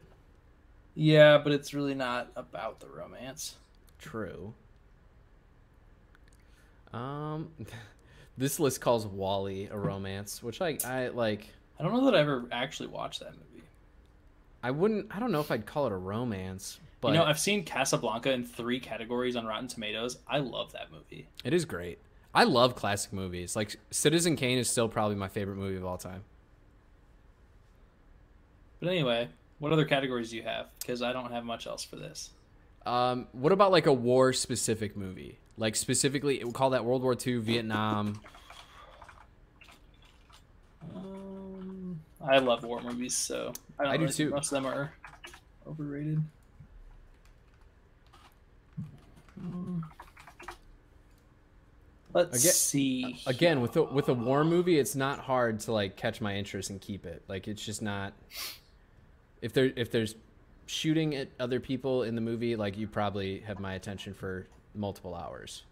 [0.95, 3.55] Yeah, but it's really not about the romance.
[3.99, 4.53] True.
[6.93, 7.49] Um,
[8.37, 11.47] this list calls WALL-E a romance, which I I like.
[11.79, 13.63] I don't know that I ever actually watched that movie.
[14.63, 15.07] I wouldn't.
[15.15, 18.31] I don't know if I'd call it a romance, but you know, I've seen Casablanca
[18.31, 20.17] in three categories on Rotten Tomatoes.
[20.27, 21.27] I love that movie.
[21.43, 21.99] it is great.
[22.33, 23.55] I love classic movies.
[23.55, 26.23] Like Citizen Kane is still probably my favorite movie of all time.
[28.79, 29.27] But anyway,
[29.59, 30.67] what other categories do you have?
[30.79, 32.31] Because I don't have much else for this.
[32.85, 35.37] Um, what about like a war specific movie?
[35.57, 38.21] Like specifically, we'll call that World War II, Vietnam.
[40.95, 44.29] Um, I love war movies, so I, don't I do really too.
[44.29, 44.93] Most of them are
[45.67, 46.23] overrated.
[49.39, 49.79] Hmm.
[52.13, 53.21] Let's Again- see.
[53.27, 56.69] Again, with a, with a war movie, it's not hard to like catch my interest
[56.69, 57.23] and keep it.
[57.27, 58.13] Like it's just not.
[59.41, 60.15] If there if there's
[60.65, 65.15] shooting at other people in the movie, like you probably have my attention for multiple
[65.15, 65.63] hours.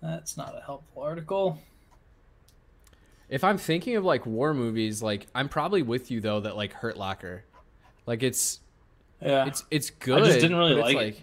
[0.00, 1.58] That's not a helpful article.
[3.28, 6.72] If I'm thinking of like war movies, like I'm probably with you though that like
[6.72, 7.44] Hurt Locker,
[8.06, 8.60] like it's
[9.20, 9.46] Yeah.
[9.46, 10.22] it's it's good.
[10.22, 11.20] I just didn't really it's, like it.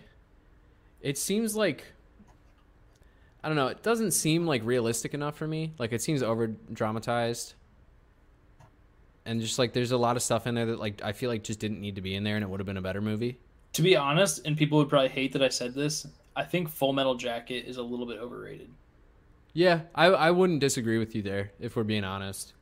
[1.02, 1.84] It seems like
[3.44, 3.68] I don't know.
[3.68, 5.74] It doesn't seem like realistic enough for me.
[5.78, 7.54] Like it seems over dramatized,
[9.26, 11.44] and just like there's a lot of stuff in there that like I feel like
[11.44, 13.40] just didn't need to be in there, and it would have been a better movie.
[13.74, 16.94] to be honest, and people would probably hate that I said this, I think Full
[16.94, 18.70] Metal Jacket is a little bit overrated.
[19.54, 22.54] Yeah, I I wouldn't disagree with you there if we're being honest.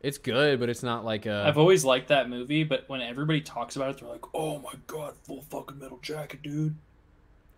[0.00, 1.44] It's good, but it's not like a.
[1.46, 4.74] I've always liked that movie, but when everybody talks about it, they're like, "Oh my
[4.86, 6.76] god, Full fucking Metal Jacket, dude!"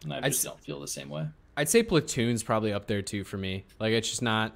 [0.04, 1.26] And I just s- don't feel the same way.
[1.58, 3.64] I'd say Platoon's probably up there too for me.
[3.80, 4.54] Like it's just not.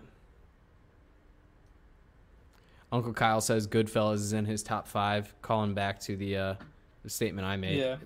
[2.92, 6.54] Uncle Kyle says Goodfellas is in his top five, calling back to the uh,
[7.02, 7.80] the statement I made.
[7.80, 7.96] Yeah,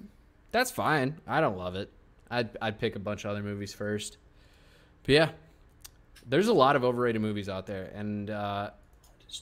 [0.51, 1.21] That's fine.
[1.27, 1.93] I don't love it.
[2.31, 4.17] I'd I'd pick a bunch of other movies first.
[5.03, 5.29] But yeah,
[6.27, 8.71] there's a lot of overrated movies out there, and uh,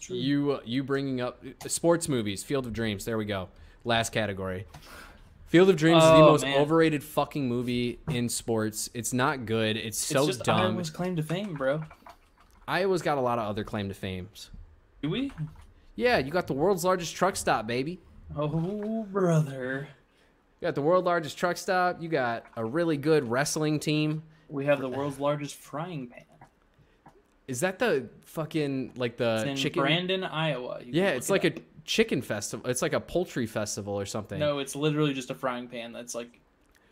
[0.01, 0.17] true.
[0.17, 3.05] you you bringing up sports movies, Field of Dreams.
[3.05, 3.51] There we go.
[3.85, 4.67] Last category.
[5.55, 6.59] Field of Dreams is the Oh, most man.
[6.61, 8.91] overrated fucking movie in sports.
[8.93, 9.77] It's not good.
[9.77, 10.73] It's so it's just dumb.
[10.73, 11.81] Iowa's claim to fame, bro.
[12.67, 14.51] Iowa's got a lot of other claim to fames.
[15.01, 15.31] Do we?
[15.95, 18.01] Yeah, you got the world's largest truck stop, baby.
[18.37, 19.87] Oh, brother.
[20.61, 22.03] You got the world's largest truck stop.
[22.03, 24.25] You got a really good wrestling team.
[24.49, 26.25] We have the world's largest frying pan.
[27.47, 29.83] is that the fucking like the It's in chicken?
[29.83, 30.81] Brandon, Iowa.
[30.83, 31.53] You yeah, it's it like a
[31.85, 32.69] chicken festival.
[32.71, 34.39] It's like a poultry festival or something.
[34.39, 36.41] No, it's literally just a frying pan that's like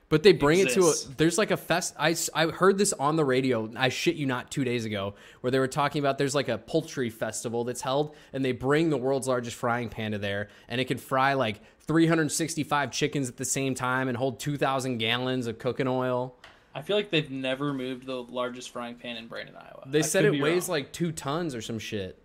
[0.08, 0.92] But they bring it to a.
[1.16, 1.94] There's like a fest.
[1.98, 3.70] I, I heard this on the radio.
[3.76, 6.58] I shit you not, two days ago, where they were talking about there's like a
[6.58, 10.80] poultry festival that's held, and they bring the world's largest frying pan to there, and
[10.80, 15.58] it can fry like 365 chickens at the same time and hold 2,000 gallons of
[15.58, 16.36] cooking oil.
[16.74, 19.82] I feel like they've never moved the largest frying pan in Brandon, Iowa.
[19.86, 20.70] They I said it weighs wrong.
[20.72, 22.18] like two tons or some shit.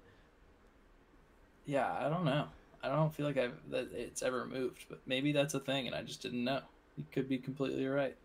[1.66, 2.46] Yeah, I don't know.
[2.88, 5.96] I don't feel like I've that it's ever moved, but maybe that's a thing, and
[5.96, 6.62] I just didn't know.
[6.96, 8.16] You could be completely right.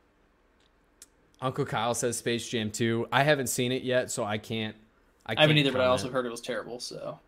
[1.40, 3.08] Uncle Kyle says Space Jam 2.
[3.12, 4.76] I haven't seen it yet, so I can't.
[5.26, 6.80] I, I, haven't can't either, but I also heard it was terrible.
[6.80, 7.18] So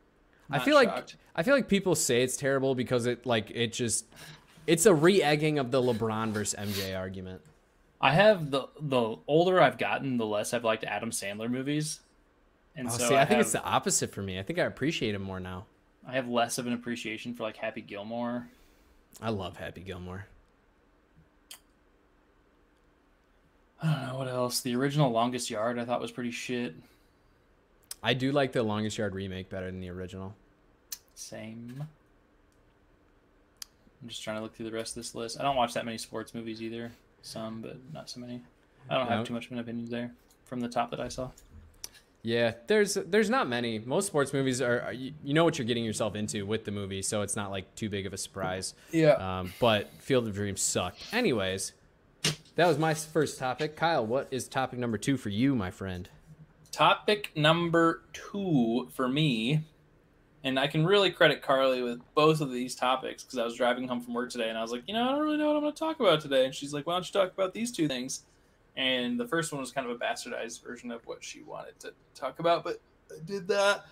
[0.51, 1.15] I feel like.
[1.37, 4.07] I feel like people say it's terrible because it like it just
[4.67, 7.43] it's a re-egging of the LeBron versus MJ argument.
[8.01, 12.01] I have the the older I've gotten, the less I've liked Adam Sandler movies,
[12.77, 14.39] and Oh, so see, I, I, think have, it's the opposite for me.
[14.39, 15.67] I think I appreciate him more now.
[16.07, 18.49] I have less of an appreciation for like Happy Gilmore.
[19.23, 20.27] I love Happy Gilmore.
[23.83, 24.61] I don't know what else.
[24.61, 26.75] The original Longest Yard I thought was pretty shit.
[28.03, 30.35] I do like the Longest Yard remake better than the original.
[31.15, 31.85] Same.
[34.03, 35.39] I'm just trying to look through the rest of this list.
[35.41, 36.93] I don't watch that many sports movies either.
[37.23, 38.43] Some, but not so many.
[38.91, 39.17] I don't No.
[39.17, 40.13] have too much of an opinion there
[40.45, 41.31] from the top that I saw.
[42.25, 43.79] Yeah, there's there's not many.
[43.79, 46.71] Most sports movies are, are you, you know what you're getting yourself into with the
[46.71, 48.73] movie, so it's not like too big of a surprise.
[48.93, 49.11] Yeah.
[49.41, 51.05] Um, but Field of Dreams sucked.
[51.13, 51.75] Anyways,
[52.57, 53.77] that was my first topic.
[53.77, 56.09] Kyle, what is topic number two for you, my friend?
[56.73, 59.61] Topic number two for me,
[60.43, 63.87] and I can really credit Carly with both of these topics because I was driving
[63.87, 65.57] home from work today and I was like, you know, I don't really know what
[65.57, 66.47] I'm going to talk about today.
[66.47, 68.25] And she's like, why don't you talk about these two things?
[68.77, 71.93] And the first one was kind of a bastardized version of what she wanted to
[72.15, 73.85] talk about, but I did that.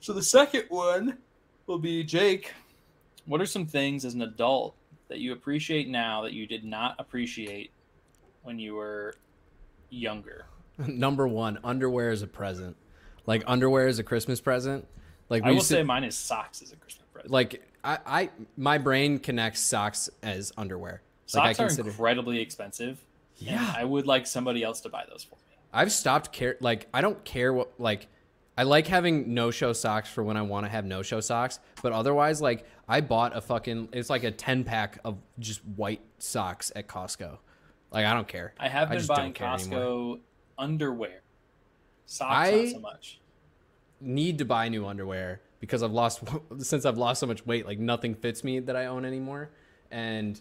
[0.00, 1.18] So the second one
[1.66, 2.52] will be Jake.
[3.26, 4.74] What are some things as an adult
[5.08, 7.72] that you appreciate now that you did not appreciate
[8.42, 9.14] when you were
[9.90, 10.46] younger?
[10.78, 12.76] Number one, underwear is a present.
[13.26, 14.86] Like underwear is a Christmas present.
[15.28, 17.32] Like I will used to- say mine is socks as a Christmas present.
[17.32, 21.02] like I, I my brain connects socks as underwear.
[21.34, 22.98] Like Socks I are consider incredibly expensive.
[23.44, 23.72] Yeah.
[23.76, 25.56] I would like somebody else to buy those for me.
[25.72, 28.08] I've stopped care like I don't care what like
[28.56, 31.58] I like having no show socks for when I want to have no show socks,
[31.82, 36.02] but otherwise like I bought a fucking it's like a 10 pack of just white
[36.18, 37.38] socks at Costco.
[37.90, 38.52] Like I don't care.
[38.58, 40.18] I have been just buying Costco anymore.
[40.58, 41.22] underwear.
[42.06, 43.18] Socks I- not so much.
[44.00, 46.22] Need to buy new underwear because I've lost
[46.58, 49.50] since I've lost so much weight, like nothing fits me that I own anymore
[49.90, 50.40] and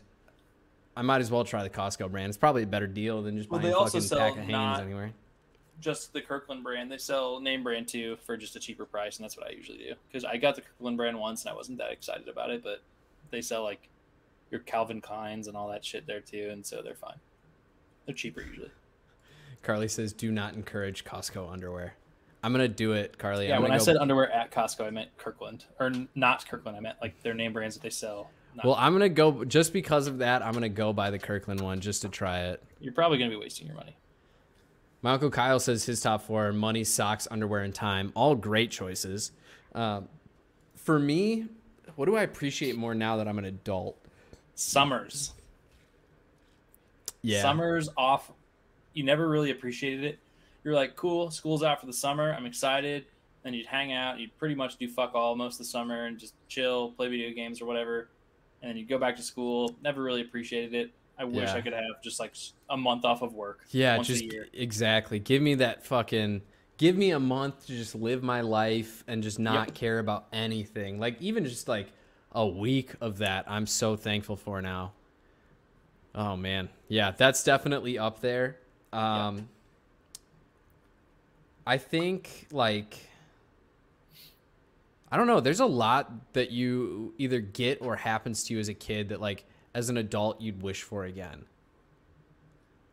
[0.95, 2.29] I might as well try the Costco brand.
[2.29, 5.13] It's probably a better deal than just Well, buying a fucking pack of Hanes anywhere.
[5.79, 6.91] just the Kirkland brand.
[6.91, 9.77] They sell name brand too for just a cheaper price, and that's what I usually
[9.79, 9.93] do.
[10.07, 12.81] Because I got the Kirkland brand once, and I wasn't that excited about it, but
[13.31, 13.87] they sell like
[14.51, 17.19] your Calvin Kleins and all that shit there too, and so they're fine.
[18.05, 18.71] They're cheaper usually.
[19.63, 21.93] Carly says, "Do not encourage Costco underwear."
[22.43, 23.47] I'm gonna do it, Carly.
[23.47, 26.75] Yeah, when I said underwear at Costco, I meant Kirkland or not Kirkland.
[26.75, 28.29] I meant like their name brands that they sell.
[28.55, 30.43] Not- well, I'm gonna go just because of that.
[30.43, 32.63] I'm gonna go buy the Kirkland one just to try it.
[32.79, 33.95] you're probably gonna be wasting your money.
[35.03, 38.11] My uncle Kyle says his top four are money, socks, underwear, and time.
[38.15, 39.31] All great choices.
[39.73, 40.09] Um,
[40.75, 41.45] for me,
[41.95, 43.97] what do I appreciate more now that I'm an adult?
[44.55, 45.33] Summers.
[47.23, 48.31] Yeah, Summers off.
[48.93, 50.19] You never really appreciated it.
[50.63, 52.33] You're like, cool, school's out for the summer.
[52.33, 53.05] I'm excited.
[53.43, 54.19] Then you'd hang out.
[54.19, 57.31] You'd pretty much do fuck all most of the summer and just chill, play video
[57.33, 58.09] games or whatever.
[58.61, 59.75] And then you'd go back to school.
[59.81, 60.91] Never really appreciated it.
[61.17, 61.55] I wish Yeah.
[61.55, 62.33] I could have just like
[62.69, 63.61] a month off of work.
[63.71, 65.19] yeah, just exactly.
[65.19, 66.41] Give me that fucking.
[66.77, 69.75] Give me a month to just live my life and just not Yep.
[69.75, 70.99] care about anything.
[70.99, 71.91] Like even just like
[72.31, 74.93] a week of that, I'm so thankful for now.
[76.15, 78.57] Oh man, yeah, that's definitely up there.
[78.91, 79.47] Um,
[81.67, 82.97] I think like
[85.11, 85.39] I don't know.
[85.41, 89.19] There's a lot that you either get or happens to you as a kid that
[89.19, 91.45] like as an adult you'd wish for again.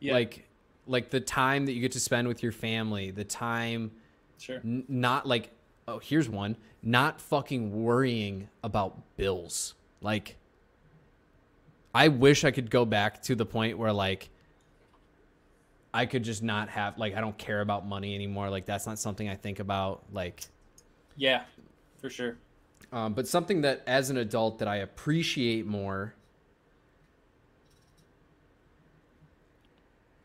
[0.00, 0.48] Yeah, Like
[0.86, 3.90] like the time that you get to spend with your family, the time
[4.38, 4.56] sure.
[4.64, 5.50] n- not like
[5.86, 10.36] oh here's one not fucking worrying about bills like
[11.94, 14.28] i wish i could go back to the point where like
[15.92, 18.98] i could just not have like i don't care about money anymore like that's not
[18.98, 20.46] something i think about like
[21.16, 21.42] Yeah,
[21.98, 22.36] for sure.
[22.92, 26.14] um, but something that as an adult that i appreciate more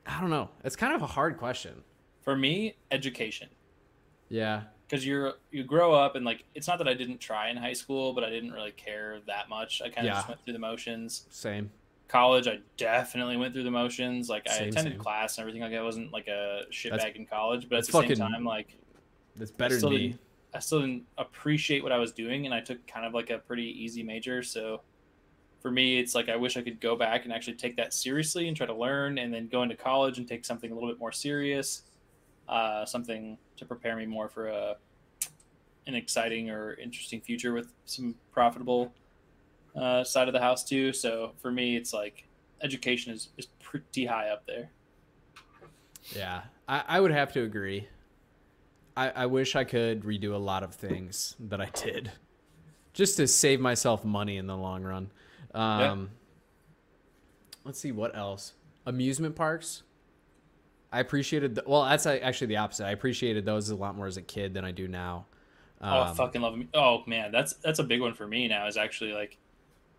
[0.05, 1.83] i don't know it's kind of a hard question
[2.23, 3.49] For me, education.
[4.29, 4.63] Yeah.
[4.87, 7.73] because you're you grow up and like it's not that I didn't try in high
[7.73, 9.81] school, but I didn't really care that much.
[9.81, 10.13] I kind of Yeah.
[10.13, 11.25] just went through the motions.
[11.29, 11.69] Same.
[12.07, 14.29] College, I definitely went through the motions.
[14.29, 14.99] Like I attended same.
[14.99, 15.79] class and everything like that.
[15.79, 18.77] I wasn't like a shitbag in college, but at the same time, like
[19.35, 20.15] That's better than me.
[20.53, 23.39] I still didn't appreciate what I was doing, and I took kind of like a
[23.39, 24.43] pretty easy major.
[24.43, 24.81] So
[25.61, 28.47] for me, it's like I wish I could go back and actually take that seriously
[28.47, 30.99] and try to learn, and then go into college and take something a little bit
[30.99, 31.83] more serious,
[32.47, 34.75] uh, something to prepare me more for a
[35.85, 38.93] an exciting or interesting future with some profitable
[39.75, 40.93] uh, side of the house too.
[40.93, 42.27] So for me, it's like
[42.61, 44.69] education is is pretty high up there.
[46.15, 47.87] Yeah, I, I would have to agree.
[48.95, 52.11] I, I wish I could redo a lot of things that I did
[52.93, 55.11] just to save myself money in the long run.
[55.53, 56.11] Um,
[57.65, 58.53] Let's see what else.
[58.85, 59.83] Amusement parks.
[60.91, 61.55] I appreciated.
[61.55, 62.85] The, well, that's actually the opposite.
[62.85, 65.25] I appreciated those a lot more as a kid than I do now.
[65.81, 66.69] oh, I Um, fucking love them.
[66.73, 68.67] Oh man, that's that's a big one for me now.
[68.67, 69.37] Is actually like,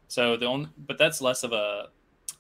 [0.09, 1.89] so the only, but that's less of a.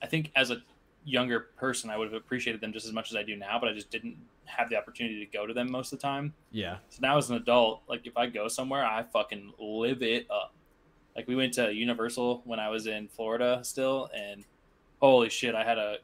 [0.03, 0.59] I think as a
[1.05, 3.69] younger person, I would have appreciated them just as much as I do now, but
[3.71, 6.35] I just didn't have the opportunity to go to them most of the time.
[6.51, 6.77] Yeah.
[6.91, 10.55] So now as an adult, like if I go somewhere, I fucking live it up.
[11.17, 14.45] Like we went to Universal when I was in Florida still, and
[15.01, 15.97] holy shit, I had a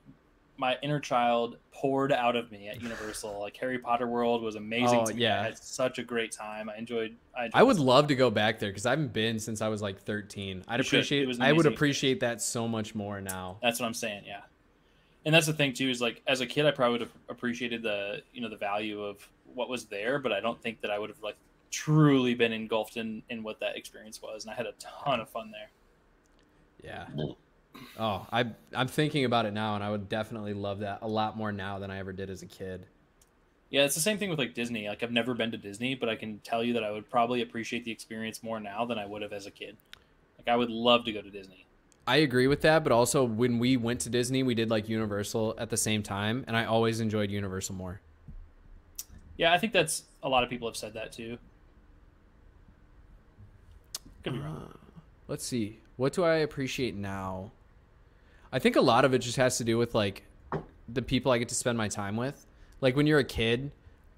[0.57, 3.41] my inner child poured out of me at Universal.
[3.41, 5.01] Like Harry Potter World was amazing.
[5.01, 5.23] Oh, to me.
[5.23, 5.41] yeah.
[5.41, 6.69] I had such a great time.
[6.69, 7.17] I enjoyed.
[7.37, 9.69] I, enjoyed I would love to go back there because I haven't been since I
[9.69, 10.65] was like 13.
[10.69, 11.27] I'd You appreciate.
[11.27, 13.57] was I would appreciate that so much more now.
[13.63, 14.25] That's what I'm saying.
[14.27, 14.41] Yeah,
[15.25, 15.89] and that's the thing too.
[15.89, 19.03] Is like as a kid, I probably would have appreciated the you know the value
[19.03, 21.37] of what was there, but I don't think that I would have like
[21.71, 24.45] truly been engulfed in in what that experience was.
[24.45, 25.71] And I had a ton of fun there.
[26.83, 27.07] Yeah.
[27.99, 31.37] Oh, I I'm thinking about it now, and I would definitely love that a lot
[31.37, 32.87] more now than I ever did as a kid.
[33.71, 34.89] Yeah, it's the same thing with like Disney.
[34.89, 37.43] Like I've never been to Disney, but I can tell you that I would probably
[37.43, 39.77] appreciate the experience more now than I would have as a kid.
[40.39, 41.67] Like I would love to go to Disney.
[42.11, 45.55] I agree with that, but also when we went to Disney, we did like Universal
[45.59, 48.01] at the same time, and I always enjoyed Universal more.
[49.37, 51.39] Yeah, I think that's a lot of people have said that too.
[54.25, 54.73] Could be wrong.
[54.73, 55.79] Uh, let's see.
[55.99, 57.53] What do I appreciate now?
[58.51, 60.25] I think a lot of it just has to do with like
[60.89, 62.45] the people I get to spend my time with.
[62.81, 63.71] Like when you're a kid,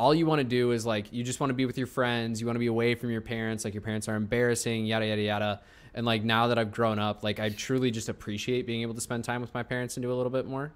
[0.03, 2.41] all you want to do is like you just want to be with your friends,
[2.41, 5.23] you want to be away from your parents, like your parents are embarrassing, yada yada
[5.23, 5.61] yada.
[5.95, 9.01] And like now that I've grown up, like I truly just appreciate being able to
[9.01, 10.73] spend time with my parents and do a little bit more.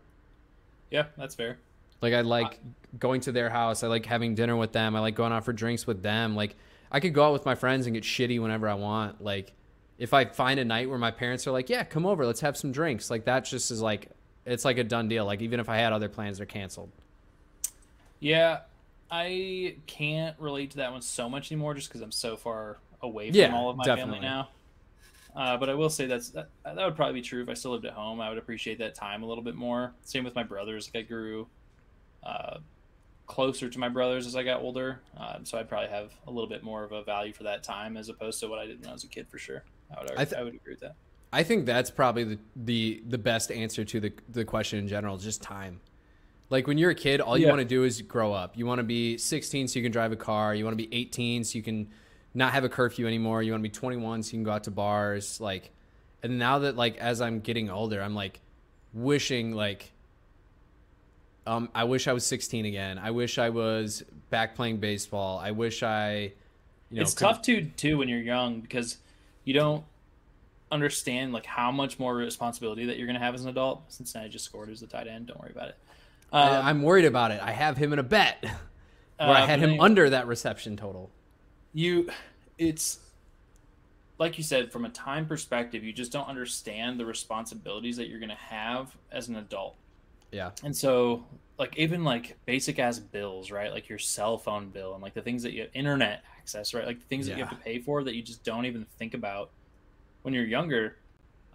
[0.92, 1.58] Yeah, that's fair.
[2.00, 2.60] Like I like
[3.00, 3.82] going to their house.
[3.82, 4.94] I like having dinner with them.
[4.94, 6.36] I like going out for drinks with them.
[6.36, 6.54] Like
[6.92, 9.20] I could go out with my friends and get shitty whenever I want.
[9.20, 9.54] Like
[9.98, 12.56] if I find a night where my parents are like, "Yeah, come over, let's have
[12.56, 14.08] some drinks." Like that just is like
[14.44, 15.24] it's like a done deal.
[15.24, 16.92] Like even if I had other plans, they're canceled.
[18.20, 18.60] Yeah,
[19.10, 23.30] I can't relate to that one so much anymore, just because I'm so far away
[23.30, 24.14] from Yeah, all of my definitely.
[24.14, 24.48] family now.
[25.34, 27.72] Uh, but I will say that's that, that would probably be true if I still
[27.72, 28.20] lived at home.
[28.20, 29.92] I would appreciate that time a little bit more.
[30.02, 30.90] Same with my brothers.
[30.92, 31.46] Like I grew
[32.22, 32.58] uh,
[33.26, 36.48] closer to my brothers as I got older, um, so I'd probably have a little
[36.48, 38.88] bit more of a value for that time as opposed to what I did when
[38.88, 39.62] I was a kid, for sure.
[39.94, 40.94] I would I th- I would agree with that.
[41.32, 45.18] I think that's probably the the, the best answer to the the question in general,
[45.18, 45.80] just time.
[46.48, 47.50] Like when you're a kid, all you Yeah.
[47.52, 48.56] want to do is grow up.
[48.56, 50.54] You want to be 16 so you can drive a car.
[50.54, 51.88] You want to be 18 so you can
[52.34, 53.42] not have a curfew anymore.
[53.42, 55.40] You want to be 21 so you can go out to bars.
[55.40, 55.70] Like,
[56.22, 58.40] and now that like as I'm getting older, I'm like
[58.94, 59.92] wishing like
[61.46, 62.98] um I wish I was 16 again.
[62.98, 65.38] I wish I was back playing baseball.
[65.38, 66.32] I wish I
[66.90, 68.98] you know it's tough to too when you're young because
[69.44, 69.84] you don't
[70.70, 73.82] understand like how much more responsibility that you're going to have as an adult.
[73.88, 75.26] Since I just scored as the tight end.
[75.28, 75.76] Don't worry about it.
[76.32, 77.40] I, Um, I'm worried about it.
[77.42, 78.42] I have him in a bet
[79.16, 81.10] where I uh, had him then under that reception total.
[81.72, 82.10] You,
[82.58, 83.00] it's
[84.18, 88.18] like you said from a time perspective, you just don't understand the responsibilities that you're
[88.18, 89.76] going to have as an adult.
[90.32, 90.50] Yeah.
[90.64, 91.24] And so,
[91.58, 93.72] like even like basic ass bills, right?
[93.72, 96.86] Like your cell phone bill and like the things that you internet access, right?
[96.86, 99.14] Like the things that you have to pay for that you just don't even think
[99.14, 99.50] about
[100.22, 100.96] when you're younger.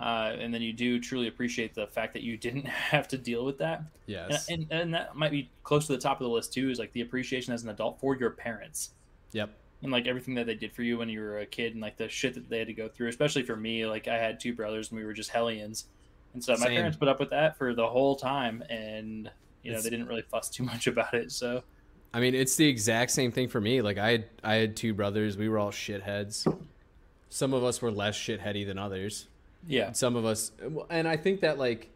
[0.02, 3.46] Uh, and then you do truly appreciate the fact that you didn't have to deal
[3.46, 3.84] with that.
[4.08, 4.50] Yes.
[4.50, 6.80] And, and, and that might be close to the top of the list too, is
[6.80, 8.92] like the appreciation as an adult for your parents
[9.34, 9.50] yep.
[9.82, 11.98] and like everything that they did for you when you were a kid and like
[11.98, 14.54] the shit that they had to go through especially for me like i had two
[14.54, 15.86] brothers and we were just hellions
[16.34, 19.30] and so my parents put up with that for the whole time and
[19.64, 21.64] you know It's- they didn't really fuss too much about it so
[22.14, 23.82] I mean, it's the exact same thing for me.
[23.82, 25.38] Like I had, I had two brothers.
[25.38, 26.46] We were all shitheads.
[27.30, 29.30] Some of us were less shitheady than others.
[29.68, 30.52] Yeah Some of us,
[30.90, 31.90] and I think that like,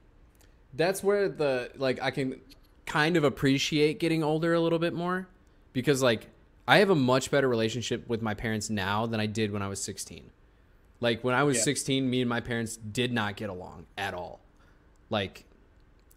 [0.74, 2.40] that's where the like I can
[2.86, 5.28] kind of appreciate getting older a little bit more,
[5.74, 6.28] because like
[6.68, 9.68] I have a much better relationship with my parents now than I did when I
[9.68, 10.30] was 16.
[11.00, 11.64] Like when I was Yeah.
[11.64, 14.40] 16, me and my parents did not get along at all.
[15.10, 15.46] Like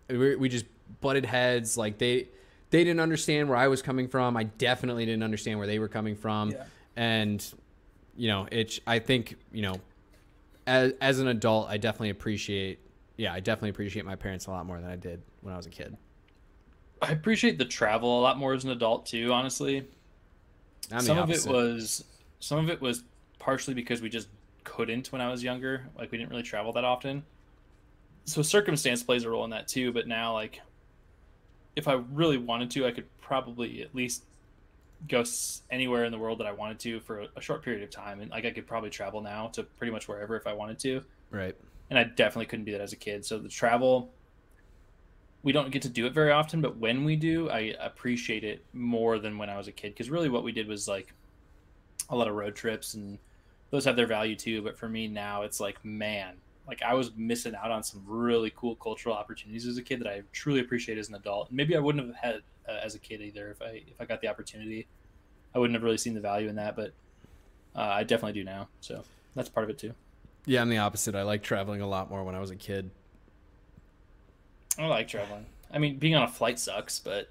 [0.09, 0.66] we, we just
[1.01, 1.76] butted heads.
[1.76, 2.28] Like they
[2.70, 4.36] they didn't understand where I was coming from.
[4.36, 6.51] I definitely didn't understand where they were coming from.
[6.51, 6.64] Yeah.
[6.96, 7.44] And
[8.16, 9.74] you know, it's I think, you know,
[10.68, 12.80] as as an adult, I definitely appreciate
[13.16, 15.66] yeah, I definitely appreciate my parents a lot more than I did when I was
[15.66, 15.96] a kid.
[17.02, 19.32] I appreciate the travel a lot more as an adult too.
[19.32, 19.86] Honestly,
[20.92, 22.04] I'm some of it was
[22.40, 23.04] some of it was
[23.38, 24.28] partially because we just
[24.64, 25.88] couldn't when I was younger.
[25.96, 27.24] Like we didn't really travel that often.
[28.24, 29.90] So circumstance plays a role in that too.
[29.90, 30.60] But now, like,
[31.76, 34.24] if I really wanted to, I could probably at least
[35.07, 35.22] go
[35.70, 38.20] anywhere in the world that I wanted to for a, a short period of time,
[38.20, 41.03] and like I could probably travel now to pretty much wherever if I wanted to.
[41.30, 41.55] right.
[41.90, 43.24] and I definitely couldn't do that as a kid.
[43.24, 44.11] So the travel,
[45.42, 48.64] we don't get to do it very often, but when we do, I appreciate it
[48.72, 49.94] more than when I was a kid.
[49.94, 51.14] Because really, what we did was like
[52.11, 53.18] a lot of road trips, and
[53.70, 54.62] those have their value too.
[54.62, 56.34] But for me now, it's like man,
[56.66, 60.09] like I was missing out on some really cool cultural opportunities as a kid that
[60.09, 61.51] I truly appreciate as an adult.
[61.53, 64.20] Maybe I wouldn't have had uh, as a kid either if I if I got
[64.20, 64.86] the opportunity.
[65.54, 66.92] I wouldn't have really seen the value in that, but
[67.74, 68.68] uh, I definitely do now.
[68.80, 69.02] So
[69.34, 69.94] that's part of it too.
[70.44, 71.14] Yeah, I'm the opposite.
[71.14, 72.90] I like traveling a lot more when I was a kid.
[74.78, 75.46] I like traveling.
[75.72, 77.28] I mean, being on a flight sucks, but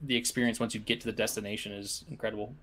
[0.00, 2.54] the experience once you get to the destination is incredible.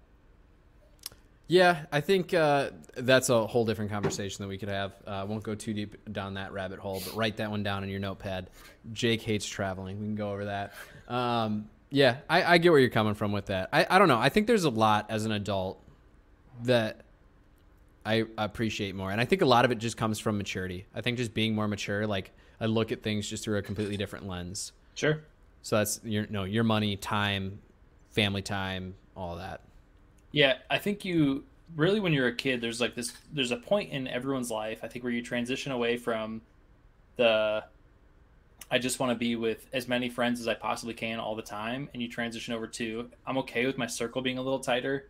[1.47, 4.93] Yeah, I think uh, that's a whole different conversation that we could have.
[5.05, 7.89] Uh, won't go too deep down that rabbit hole, but write that one down in
[7.89, 8.49] your notepad.
[8.91, 9.99] Jake hates traveling.
[9.99, 10.74] We can go over that.
[11.07, 13.70] Um, yeah, I, I get where you're coming from with that.
[13.72, 14.18] I, I don't know.
[14.18, 15.80] I think there's a lot as an adult
[16.64, 17.02] that
[18.04, 19.12] I appreciate more.
[19.12, 20.88] And I think a lot of it just comes from maturity.
[20.96, 23.96] I think just being more mature, like I look at things just through a completely
[23.96, 24.72] different lens.
[24.96, 25.22] Sure.
[25.62, 27.60] So that's your no, your money, time,
[28.10, 29.62] family time, all that.
[30.32, 31.44] Yeah, I think you
[31.76, 33.14] really when you're a kid, there's like this.
[33.32, 36.41] There's a point in everyone's life, I think, where you transition away from
[37.18, 37.64] the
[38.74, 41.41] I just want to be with as many friends as I possibly can all the
[41.43, 45.09] time, and you transition over to I'm okay with my circle being a little tighter,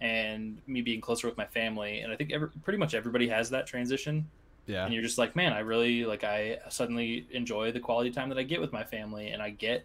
[0.00, 2.00] and me being closer with my family.
[2.00, 4.28] And I think every, pretty much everybody has that transition.
[4.66, 4.84] Yeah.
[4.84, 8.38] and you're just like man i really like i suddenly enjoy the quality time that
[8.38, 9.84] i get with my family and i get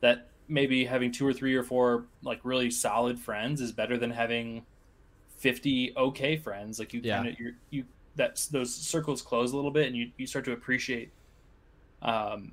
[0.00, 4.10] that maybe having two or three or four like really solid friends is better than
[4.10, 4.64] having
[5.36, 7.16] 50 okay friends like you Yeah.
[7.16, 7.84] kind of you you
[8.16, 11.10] that's those circles close a little bit and you, you start to appreciate
[12.02, 12.52] um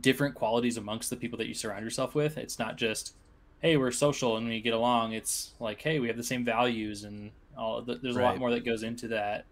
[0.00, 2.38] different qualities amongst the people that you surround yourself with.
[2.38, 3.14] It's not just
[3.60, 5.12] hey we're social and we get along.
[5.12, 8.50] It's like hey we have the same values and all th- there's a lot more
[8.50, 9.44] that goes into that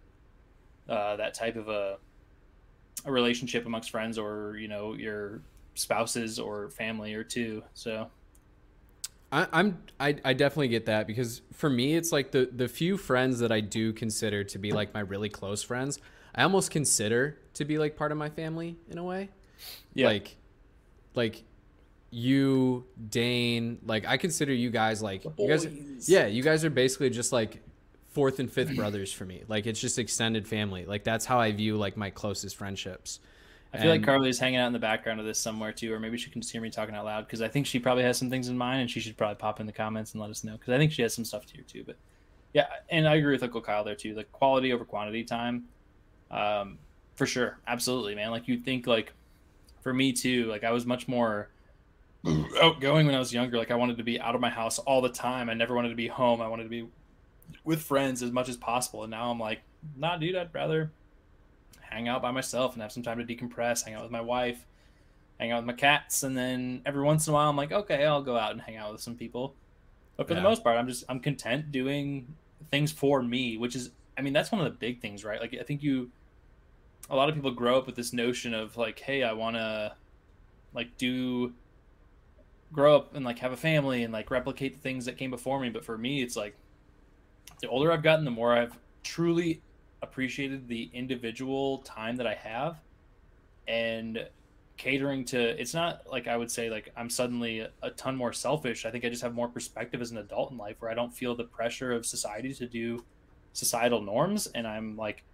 [0.89, 1.99] uh, that type of a,
[3.05, 5.43] a relationship amongst friends or you know your
[5.75, 7.63] spouses or family or two.
[7.75, 8.09] So
[9.31, 12.97] I, I'm I, I definitely get that because for me it's like the the few
[12.97, 15.99] friends that I do consider to be like my really close friends
[16.35, 19.29] I almost consider to be like part of my family in a way.
[19.95, 20.07] Yeah.
[20.07, 20.37] like
[21.15, 21.43] like
[22.11, 27.11] you Dane like I consider you guys like you guys yeah you guys are basically
[27.11, 27.61] just like
[28.11, 29.43] fourth and fifth brothers for me.
[29.49, 30.85] Like it's just extended family.
[30.87, 33.21] Like that's how I view like my closest friendships.
[33.73, 36.01] I feel like And- carly's hanging out in the background of this somewhere too or
[36.01, 38.17] maybe she can just hear me talking out loud because i think she probably has
[38.17, 40.43] some things in mind and she should probably pop in the comments and let us
[40.43, 41.97] know because i think she has some stuff here too but
[42.55, 44.15] yeah and i agree with uncle kyle there too.
[44.15, 45.65] Like quality over quantity time
[46.31, 46.79] um
[47.17, 47.59] for sure.
[47.67, 48.31] Absolutely man.
[48.31, 49.13] Like you think like
[49.83, 51.49] for me too like i was much more
[52.61, 53.57] outgoing when i was younger.
[53.59, 55.49] Like i wanted to be out of my house all the time.
[55.49, 56.41] I never wanted to be home.
[56.41, 56.87] I wanted to be
[57.65, 59.03] with friends as much as possible.
[59.05, 59.61] And now i'm like
[59.97, 60.91] nah dude i'd rather
[61.81, 64.67] hang out by myself and have some time to decompress hang out with my wife
[65.39, 66.25] hang out with my cats.
[66.25, 68.77] And then every once in a while i'm like okay i'll go out and hang
[68.77, 69.55] out with some people.
[70.17, 70.41] But for Yeah.
[70.41, 72.35] the most part i'm just i'm content doing
[72.71, 75.41] things for me which is i mean that's one of the big things right?
[75.41, 76.11] Like i think you
[77.11, 79.93] a lot of people grow up with this notion of like hey i want to
[80.75, 81.53] like do
[82.73, 85.59] grow up and like have a family and like replicate the things that came before
[85.61, 85.71] me.
[85.71, 86.55] But for me it's like
[87.61, 89.63] the older i've gotten the more i've truly
[90.03, 92.79] appreciated the individual time that i have
[93.67, 94.25] and
[94.77, 98.87] catering to it's not like i would say like i'm suddenly a, ton more selfish.
[98.87, 101.13] I think i just have more perspective as an adult in life where i don't
[101.13, 103.05] feel the pressure of society to do
[103.55, 104.47] societal norms.
[104.49, 105.25] And i'm like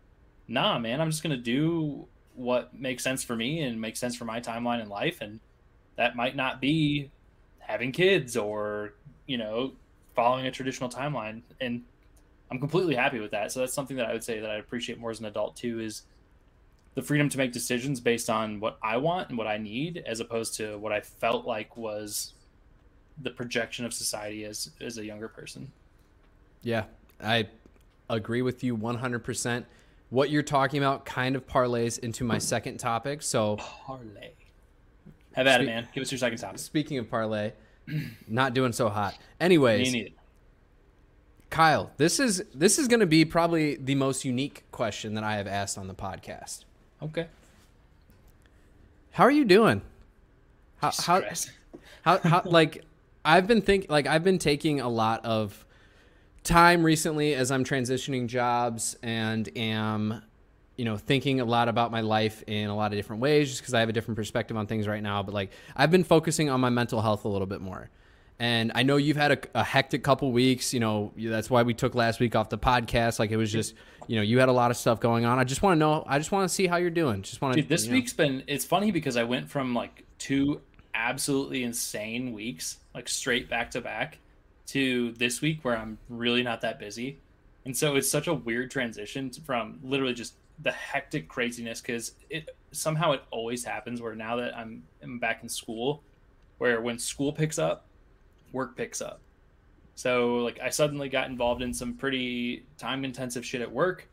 [0.49, 4.24] nah man i'm just gonna do what makes sense for me and makes sense for
[4.24, 5.40] my timeline in life and
[5.97, 7.11] that might not be
[7.59, 8.95] having kids or
[9.26, 9.72] you know
[10.14, 11.82] following a traditional timeline and
[12.51, 14.99] i'm completely happy with that so that's something that i would say that i appreciate
[14.99, 16.03] more as an adult too is
[16.95, 20.20] the freedom to make decisions based on what i want and what i need as
[20.20, 22.34] opposed to what i felt like was
[23.22, 25.70] the projection of society as as a younger person.
[26.62, 26.84] Yeah,
[27.22, 27.49] I
[28.09, 29.64] agree with you 100%.
[30.11, 33.23] What you're talking about kind of parlays into my second topic.
[33.23, 34.33] So, parlay.
[35.33, 35.89] Have at it, man.
[35.93, 36.59] Give us your second topic.
[36.59, 37.53] Speaking of parlay,
[38.29, 39.17] not doing so hot.
[39.41, 40.13] Anyways.
[41.55, 45.37] Kyle, this is this is going to be probably the most unique question that I
[45.37, 46.65] have asked on the podcast.
[47.01, 47.29] Okay.
[49.13, 49.81] How are you doing?
[50.79, 51.51] How how, Stress.
[52.03, 52.85] how how like
[53.25, 55.64] I've been think like I've been taking a lot of
[56.45, 60.22] time recently as I'm transitioning jobs and am
[60.76, 63.62] you know thinking a lot about my life in a lot of different ways just
[63.62, 66.51] because I have a different perspective on things right now but like I've been focusing
[66.51, 67.90] on my mental health a little bit more.
[68.40, 71.72] And I know you've had a, a hectic couple weeks, you know, that's why we
[71.72, 73.74] took last week off the podcast like it was just,
[74.09, 75.38] you know, you had a lot of stuff going on.
[75.38, 77.22] I just want to know I just want to see how you're doing.
[77.22, 77.95] Just want to Dude, this you know.
[77.95, 80.61] week's been it's funny because I went from like two
[80.95, 84.18] absolutely insane weeks, like straight back to back,
[84.67, 87.19] to this week where I'm really not that busy.
[87.65, 92.57] And so it's such a weird transition from literally just the hectic craziness because it
[92.73, 96.03] somehow it always happens where now that I'm, I'm back in school,
[96.59, 97.87] where when school picks up,
[98.53, 99.21] work picks up.
[99.97, 104.09] So like I suddenly got involved in some pretty time intensive shit at work,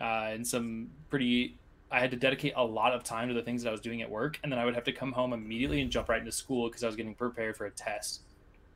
[0.00, 1.58] uh, and some pretty
[1.90, 4.00] I had to dedicate a lot of time to the things that I was doing
[4.00, 6.32] at work, and then I would have to come home immediately and jump right into
[6.32, 8.22] school because I was getting prepared for a test.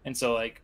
[0.05, 0.62] And so like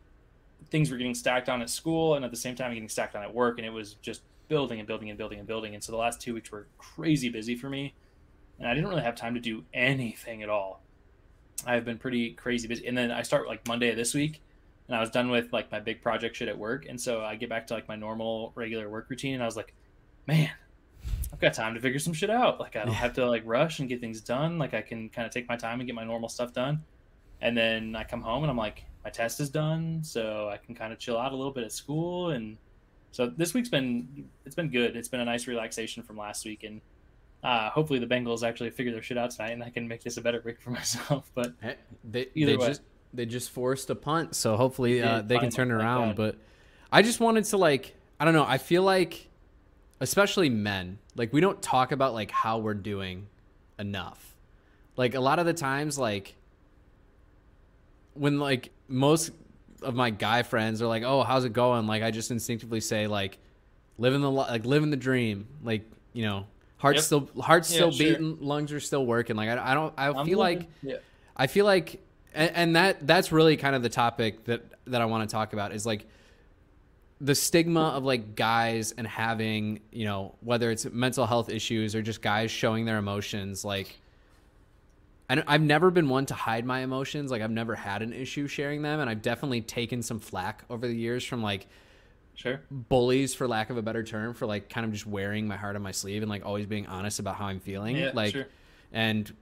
[0.69, 3.23] things were getting stacked on at school, and at the same time getting stacked on
[3.23, 5.73] at work, and it was just building and building and building and building.
[5.73, 7.93] And so the last two weeks were crazy busy for me,
[8.59, 10.81] and I didn't really have time to do anything at all.
[11.65, 14.41] I've been pretty crazy busy, and then I start like Monday of this week,
[14.87, 17.35] and I was done with like my big project shit at work, and so I
[17.35, 19.73] get back to like my normal regular work routine, and I was like,
[20.27, 20.51] man,
[21.31, 22.59] I've got time to figure some shit out.
[22.59, 24.59] Like I don't have to like rush and get things done.
[24.59, 26.83] Like I can kind of take my time and get my normal stuff done.
[27.41, 30.75] And then I come home and I'm like, my test is done, so I can
[30.75, 32.29] kind of chill out a little bit at school.
[32.31, 32.57] And
[33.11, 34.95] so this week's been it's been good.
[34.95, 36.81] It's been a nice relaxation from last week, and
[37.43, 40.17] uh, hopefully the Bengals actually figure their shit out tonight, and I can make this
[40.17, 41.29] a better week for myself.
[41.35, 41.53] But
[42.03, 42.67] They, Either they way.
[42.67, 42.81] just
[43.13, 46.09] they just forced a punt, so hopefully They uh, they can turn it around.
[46.09, 46.15] God.
[46.15, 46.37] But
[46.91, 48.45] I just wanted to like I don't know.
[48.47, 49.29] I feel like,
[49.99, 53.27] especially men, like we don't talk about like how we're doing
[53.77, 54.35] enough.
[54.95, 56.35] Like a lot of the times, like
[58.13, 59.31] when like most
[59.81, 63.07] of my guy friends are like, "Oh, how's it going?" Like I just instinctively say
[63.07, 63.37] like,
[63.97, 65.83] "Living the like living the dream." Like
[66.13, 66.45] you know,
[66.77, 67.03] heart's Yep.
[67.03, 68.07] still heart's Yeah, still sure.
[68.11, 69.35] beating, lungs are still working.
[69.35, 70.67] Like I, I don't I I'm feel like.
[70.81, 70.97] yeah.
[71.35, 71.99] I feel like,
[72.35, 75.53] and, and that that's really kind of the topic that that I want to talk
[75.53, 76.05] about is like
[77.21, 82.01] the stigma of like guys and having you know whether it's mental health issues or
[82.01, 83.99] just guys showing their emotions like.
[85.33, 87.31] I don't- I've never been one to hide my emotions.
[87.31, 90.87] Like I've never had an issue sharing them, and I've definitely taken some flack over
[90.87, 91.65] the years from like
[92.35, 92.61] Sure.
[92.69, 95.75] bullies, for lack of a better term, for like kind of just wearing my heart
[95.75, 97.95] on my sleeve and like always being honest about how I'm feeling.
[97.95, 98.45] Yeah, like, sure.
[98.91, 99.35] and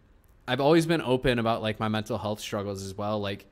[0.47, 3.19] I've always been open about like my mental health struggles as well.
[3.19, 3.45] Like,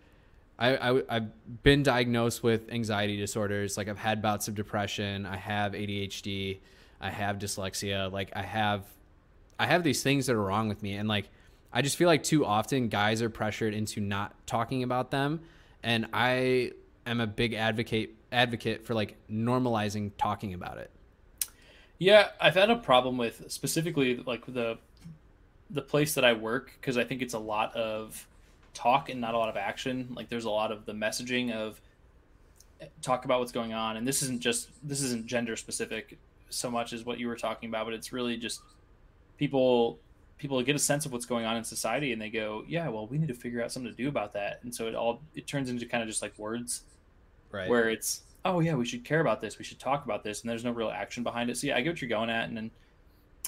[0.58, 3.76] I, I I've been diagnosed with anxiety disorders.
[3.78, 5.26] Like, I've had bouts of depression.
[5.26, 6.60] I have ADHD.
[7.02, 8.10] I have dyslexia.
[8.10, 8.86] Like, I have,
[9.60, 11.30] I have these things that are wrong with me, and like,
[11.72, 15.42] I just feel like too often guys are pressured into not talking about them,
[15.84, 16.72] and I
[17.06, 20.92] am a big advocate advocate for like normalizing talking about it.
[21.98, 24.78] Yeah, I've had a problem with specifically like the
[25.70, 28.28] the place that I work because I think it's a lot of
[28.74, 30.08] talk and not a lot of action.
[30.16, 31.80] Like there's a lot of the messaging of
[32.82, 36.18] eh, talk about what's going on and this isn't just this isn't gender specific
[36.50, 38.62] so much as what you were talking about, but it's really just
[39.38, 40.00] people
[40.40, 43.06] people get a sense of what's going on in society and they go, "Yeah, well,
[43.06, 45.46] we need to figure out something to do about that." And so it all it
[45.46, 46.84] turns into kind of just like words
[47.52, 47.70] Right.
[47.70, 49.60] where it's oh yeah we should care about this.
[49.60, 50.42] We should talk about this.
[50.42, 51.58] And there's no real action behind it.
[51.58, 52.48] So yeah i get what you're going at.
[52.48, 52.72] And then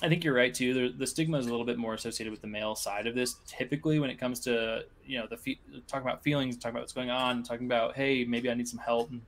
[0.02, 0.74] i think you're right too.
[0.74, 3.36] The, the stigma is a little bit more associated with the male side of this.
[3.48, 6.94] Typically when it comes to you know the fe- talking about feelings talking about what's
[6.94, 9.10] going on talking about hey maybe i need some help.
[9.12, 9.22] And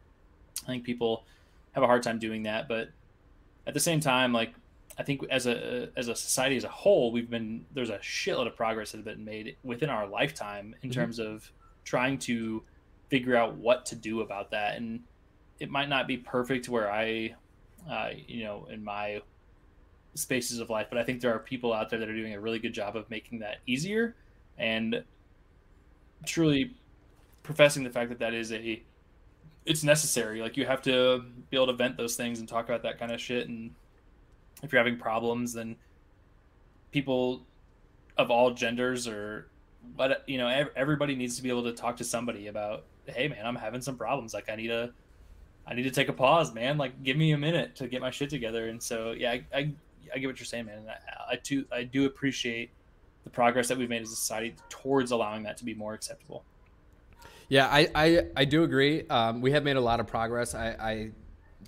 [0.64, 1.24] i think people
[1.74, 2.68] have a hard time doing that.
[2.68, 2.90] But
[3.68, 4.54] at the same time like
[4.98, 8.48] i think as a as a society as a whole we've been there's a shitload
[8.48, 10.94] of progress that has been made within our lifetime in Mhm.
[10.94, 11.52] terms of
[11.84, 12.64] trying to
[13.10, 14.76] figure out what to do about that.
[14.78, 15.04] And
[15.60, 17.36] it might not be perfect where i
[17.90, 19.22] uh, you know in my
[20.16, 22.40] spaces of life but i think there are people out there that are doing a
[22.40, 24.16] really good job of making that easier.
[24.58, 25.04] And
[26.26, 26.76] truly
[27.42, 28.82] professing the fact that that is a
[29.66, 30.42] it's necessary.
[30.42, 33.12] Like you have to be able to vent those things and talk about that kind
[33.12, 33.74] of shit and
[34.64, 35.76] if you're having problems then
[36.92, 37.46] people
[38.18, 39.48] of all genders or
[39.98, 43.46] but you know, everybody needs to be able to talk to somebody about, hey man,
[43.46, 44.34] I'm having some problems.
[44.34, 44.92] Like I need a,
[45.68, 46.78] I need to take a pause, man.
[46.78, 48.68] Like give me a minute to get my shit together.
[48.68, 49.72] And so yeah, I I,
[50.14, 50.80] I get what you're saying, man.
[50.80, 51.40] And I,
[51.72, 52.72] I I do appreciate
[53.24, 56.44] the progress that we've made as a society towards allowing that to be more acceptable.
[57.50, 59.08] Yeah, I, I, I do agree.
[59.08, 60.56] Um, we have made a lot of progress.
[60.56, 61.12] I, I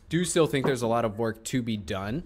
[0.09, 2.23] do still think there's a lot of work to be done.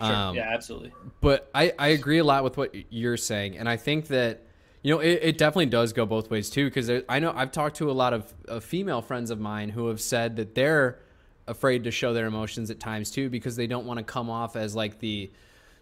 [0.00, 0.14] Sure.
[0.14, 0.92] Um, yeah, absolutely.
[1.20, 3.58] But I, I agree a lot with what you're saying.
[3.58, 4.44] And I think that,
[4.82, 6.66] you know, it, it definitely does go both ways too.
[6.66, 9.88] Because I know I've talked to a lot of, of female friends of mine who
[9.88, 11.00] have said that they're
[11.48, 14.54] afraid to show their emotions at times too because they don't want to come off
[14.54, 15.30] as like the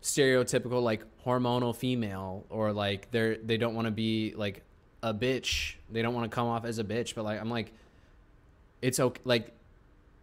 [0.01, 4.62] stereotypical like hormonal female or like they're they don't want to be like
[5.02, 5.74] a bitch.
[5.90, 7.72] They don't want to come off as a bitch, but like I'm like
[8.80, 9.52] it's okay like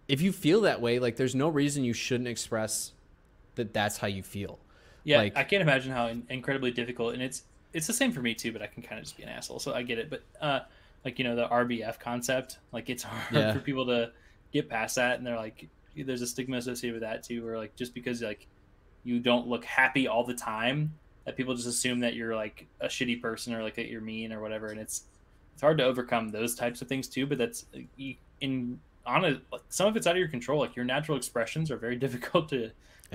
[0.08, 2.93] if you feel that way, like there's no reason you shouldn't express
[3.56, 4.60] that that's how you feel.
[5.04, 7.44] Yeah, Like- I can't imagine how in- incredibly difficult, and it's
[7.74, 8.52] it's the same for me too.
[8.52, 10.10] But I can kind of just be an asshole, so I get it.
[10.10, 10.60] But uh,
[11.04, 13.54] like you know the RBF concept, like it's hard Yeah.
[13.54, 14.12] for people to
[14.52, 17.76] get past that, and they're like, there's a stigma associated with that too, where like
[17.76, 18.48] just because like
[19.04, 20.94] you don't look happy all the time,
[21.26, 24.32] that people just assume that you're like a shitty person or like that you're mean
[24.32, 25.04] or whatever, and it's
[25.54, 27.26] it's hard to overcome those types of things too.
[27.28, 27.66] But that's
[28.40, 30.60] in on a some of it's out of your control.
[30.62, 32.72] Like your natural expressions are very difficult to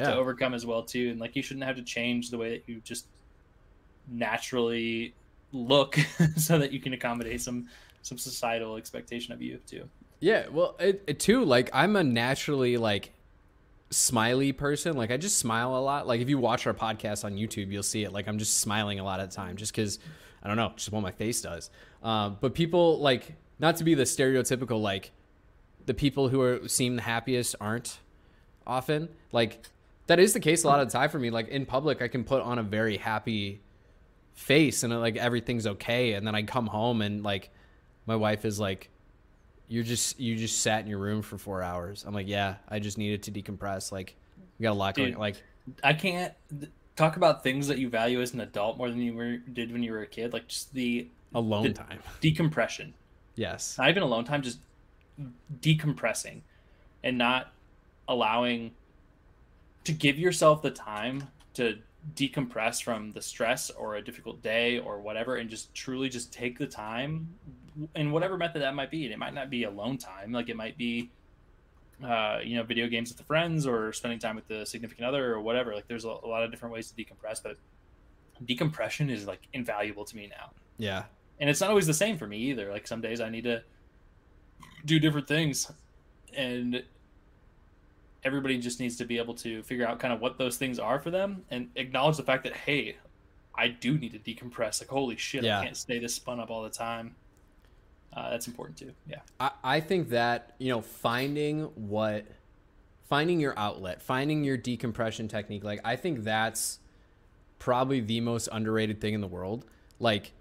[0.07, 2.63] to overcome as well too and like you shouldn't have to change the way that
[2.67, 3.07] you just
[4.09, 5.15] naturally
[5.53, 5.99] look
[6.37, 7.67] so that you can accommodate some
[8.03, 9.89] some societal expectation of you too
[10.21, 11.45] Yeah, well, it, it too.
[11.45, 13.13] Like I'm a naturally like
[13.91, 14.97] smiley person.
[14.97, 16.07] Like I just smile a lot.
[16.07, 18.13] Like if you watch our podcast on YouTube, you'll see it.
[18.13, 19.99] Like I'm just smiling a lot of the time, just because
[20.43, 21.71] I don't know, just what my face does.
[22.03, 25.13] Um, but people like not to be the stereotypical like
[25.87, 27.99] the people who are seem the happiest aren't
[28.67, 29.67] often like
[30.09, 31.31] that is the case a lot of the time for me.
[31.31, 33.61] Like in public, I can put on a very happy
[34.35, 37.51] face and uh, like everything's okay, and then I come home and like
[38.07, 38.91] my wife is like
[39.69, 42.05] you're just you just sat in your room for four hours.
[42.07, 43.93] I'm like, yeah, I just needed to decompress.
[43.93, 44.17] Like,
[44.59, 45.11] we got a lot Dude.
[45.13, 45.19] going.
[45.19, 45.43] Like,
[45.85, 46.33] i can't
[46.97, 49.83] talk about things that you value as an adult more than you were, did when
[49.83, 51.99] you were a kid like just the alone The- time.
[52.21, 52.95] decompression
[53.37, 53.77] Yes.
[53.79, 54.59] not even alone time just
[55.61, 56.41] decompressing
[57.05, 57.53] and not
[58.09, 58.73] allowing
[59.89, 61.79] to give yourself the time to
[62.15, 66.59] decompress from the stress or a difficult day or whatever and just truly just take
[66.59, 67.27] the time
[67.95, 70.57] in whatever method that might be and it might not be alone time like it
[70.57, 71.11] might be
[72.05, 75.35] uh, you know video games with the friends or spending time with the significant other
[75.35, 77.57] or whatever like there's a, a lot of different ways to decompress but
[78.45, 81.05] decompression is like invaluable to me now Yeah.
[81.41, 82.71] and it's not always the same for me either.
[82.71, 83.63] Like some days I need to
[84.85, 85.71] do different things,
[86.35, 86.85] and
[88.29, 91.01] everybody just needs to be able to figure out kind of what those things are
[91.01, 92.97] for them and acknowledge the fact that hey,
[93.55, 94.81] I do need to decompress.
[94.81, 95.59] Like holy shit, Yeah.
[95.59, 97.17] I can't stay this spun up all the time.
[98.17, 98.93] Uh, that's important too.
[99.09, 102.27] Yeah, I, I think that, you know, finding what,
[103.09, 106.79] finding your outlet, finding your decompression technique, like, I think that's
[107.59, 109.67] probably the most underrated thing in the world.
[109.99, 110.33] Like,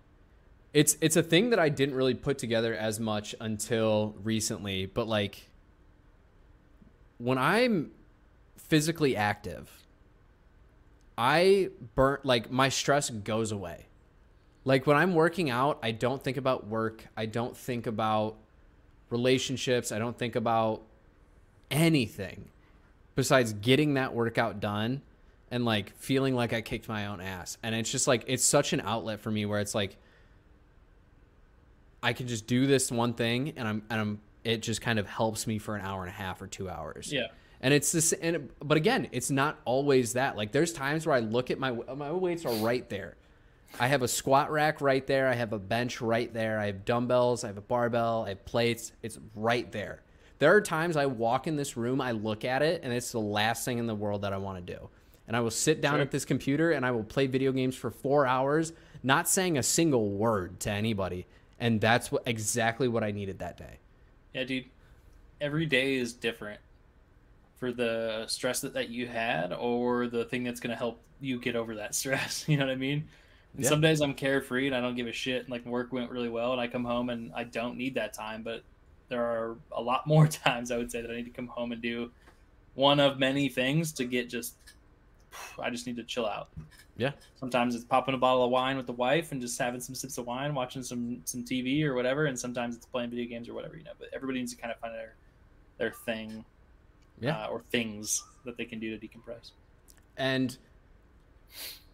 [0.73, 5.07] it's it's a thing that I didn't really put together as much until recently, but
[5.07, 5.49] like
[7.17, 7.91] when I'm
[8.57, 9.69] physically active,
[11.17, 13.87] I burn like my stress goes away.
[14.65, 17.05] Like when I'm working out, I don't think about work.
[17.15, 18.35] I don't think about
[19.09, 19.91] relationships.
[19.91, 20.81] I don't think about
[21.71, 22.49] anything
[23.15, 25.01] besides getting that workout done
[25.49, 27.57] and like feeling like I kicked my own ass.
[27.63, 29.95] And it's just like it's such an outlet for me where it's like
[32.03, 35.07] I can just do this one thing and I'm and I'm it just kind of
[35.07, 37.11] helps me for an hour and a half or 2 hours.
[37.11, 37.27] yeah,
[37.61, 40.37] And it's this, and it, but again, it's not always that.
[40.37, 43.17] Like there's times where I look at my my weights are right there.
[43.79, 45.27] I have a squat rack right there.
[45.27, 46.57] I have a bench right there.
[46.59, 47.43] I have dumbbells.
[47.43, 48.23] I have a barbell.
[48.25, 48.93] I have plates.
[49.03, 50.01] It's right there.
[50.39, 53.19] There are times I walk in this room, I look at it, and it's the
[53.19, 54.87] last thing in the world that I want to do.
[55.27, 56.01] And I will sit down Sure.
[56.03, 58.71] at this computer and I will play video games for four hours,
[59.03, 61.25] not saying a single word to anybody.
[61.59, 63.79] And that's what exactly what I needed that day.
[64.33, 64.65] Yeah, dude.
[65.41, 66.61] Every day is different
[67.57, 71.39] for the stress that, that you had or the thing that's going to help you
[71.39, 72.45] get over that stress.
[72.47, 73.09] You know what I mean?
[73.57, 73.69] And Yeah.
[73.69, 75.41] some days I'm carefree and I don't give a shit.
[75.41, 78.13] And like work went really well, and I come home and I don't need that
[78.13, 78.43] time.
[78.43, 78.63] But
[79.09, 81.71] there are a lot more times I would say that I need to come home
[81.71, 82.11] and do
[82.73, 84.55] one of many things to get just.
[85.61, 86.49] I just need to chill out.
[86.97, 87.11] Yeah.
[87.39, 90.17] Sometimes it's popping a bottle of wine with the wife and just having some sips
[90.17, 92.25] of wine, watching some some TV or whatever.
[92.25, 93.91] And sometimes it's playing video games or whatever, you know.
[93.99, 95.13] But everybody needs to kind of find their
[95.77, 96.43] their thing,
[97.19, 97.45] Yeah.
[97.45, 99.51] uh, or things that they can do to decompress.
[100.17, 100.57] And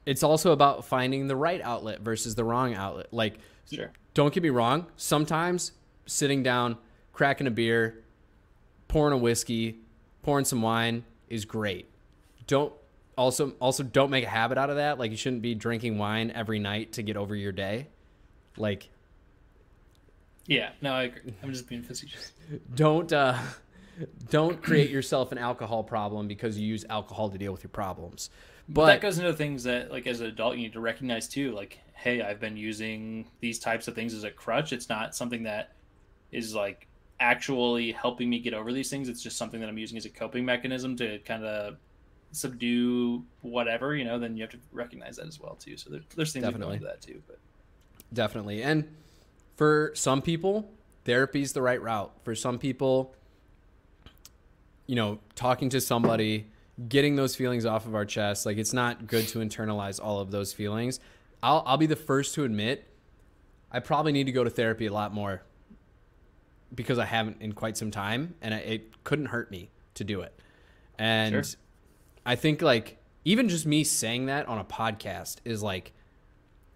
[0.06, 3.08] it's also about finding the right outlet versus the wrong outlet.
[3.14, 3.40] Like,
[3.72, 3.92] Sure.
[4.14, 4.88] don't get me wrong.
[4.98, 5.74] Sometimes
[6.06, 6.78] sitting down,
[7.14, 8.04] cracking a beer,
[8.88, 9.80] pouring a whiskey,
[10.22, 11.90] pouring some wine is great.
[12.48, 12.74] Don't
[13.18, 15.00] also also don't make a habit out of that.
[15.00, 17.88] Like you shouldn't be drinking wine every night to get over your day.
[18.58, 18.90] Like
[20.48, 21.34] Yeah, no, I agree.
[21.42, 22.32] I'm just being facetious.
[22.74, 23.38] don't uh
[24.30, 28.30] don't create yourself an alcohol problem because you use alcohol to deal with your problems.
[28.68, 31.28] But, But that goes into things that, like, as an adult, you need to recognize
[31.28, 31.52] too.
[31.52, 34.72] Like, hey, I've been using these types of things as a crutch.
[34.72, 35.74] It's not something that
[36.32, 36.88] is like
[37.20, 39.10] actually helping me get over these things.
[39.10, 41.78] It's just something that I'm using as a coping mechanism to kind of
[42.34, 43.96] subdue whatever.
[43.96, 45.78] You know, then you have to recognize that as well too.
[45.78, 46.80] So there, there's things Definitely.
[46.80, 47.22] that too.
[47.28, 47.40] But
[48.12, 48.62] Definitely.
[48.64, 48.88] And
[49.56, 50.70] for some people,
[51.06, 52.12] therapy's the right route.
[52.24, 53.16] For some people,
[54.88, 56.48] you know, talking to somebody,
[56.90, 60.32] getting those feelings off of our chest, like it's not good to internalize all of
[60.32, 61.00] those feelings.
[61.42, 62.88] I'll I'll be the first to admit
[63.72, 65.42] I probably need to go to therapy a lot more
[66.74, 70.22] because I haven't in quite some time and I, it couldn't hurt me to do
[70.22, 70.40] it.
[70.98, 71.60] And Sure.
[72.26, 75.94] I think like even just me saying that on a podcast is like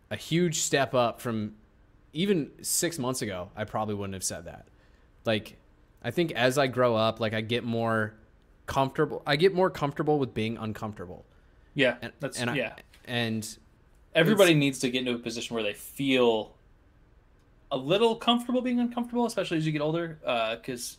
[0.10, 1.56] a huge step up from
[2.14, 3.52] even six months ago.
[3.56, 4.68] I probably wouldn't have said that.
[5.26, 5.58] Like,
[6.04, 8.16] I think as I grow up, like I get more
[8.66, 9.22] comfortable.
[9.26, 11.26] I get more comfortable with being uncomfortable.
[11.74, 12.76] yeah, And, that's and I, yeah.
[13.06, 13.58] And
[14.16, 16.56] Everybody needs to get into a position where they feel
[17.72, 20.20] a little comfortable being uncomfortable, especially as you get older.
[20.26, 20.98] Uh, because,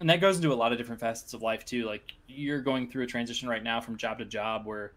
[0.00, 1.84] and that goes into a lot of different facets of life too.
[1.84, 4.92] Like you're going through a transition right now from job to job where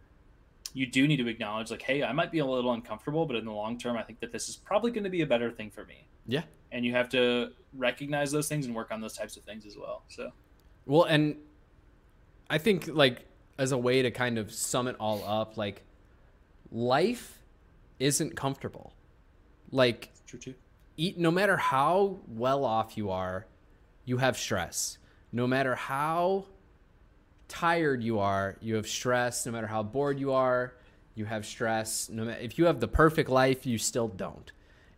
[0.74, 3.46] you do need to acknowledge, like, hey, I might be a little uncomfortable, but in
[3.46, 5.70] the long term, I think that this is probably going to be a better thing
[5.70, 6.08] for me.
[6.28, 9.66] yeah, And you have to recognize those things and work on those types of things
[9.66, 10.04] as well.
[10.08, 10.32] So,
[10.86, 11.36] Well, and
[12.50, 13.26] I think like
[13.58, 15.84] as a way to kind of sum it all up, like
[16.72, 17.40] life
[18.00, 18.94] isn't comfortable.
[19.72, 20.54] Like true too.
[20.98, 23.46] eat no matter how well off you are,
[24.12, 24.98] you have stress.
[25.32, 26.44] No matter how
[27.48, 29.46] tired you are, you have stress.
[29.46, 30.74] No matter how bored you are,
[31.16, 32.10] you have stress.
[32.10, 34.52] No matter if you have the perfect life, you still don't.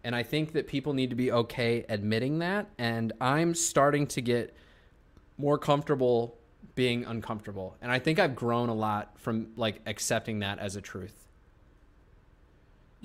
[0.04, 2.70] And I think that people need to be okay admitting that.
[2.80, 4.56] And I'm starting to get
[5.38, 6.40] more comfortable
[6.74, 7.78] being uncomfortable.
[7.84, 11.28] And I think I've grown a lot from like accepting that as a truth.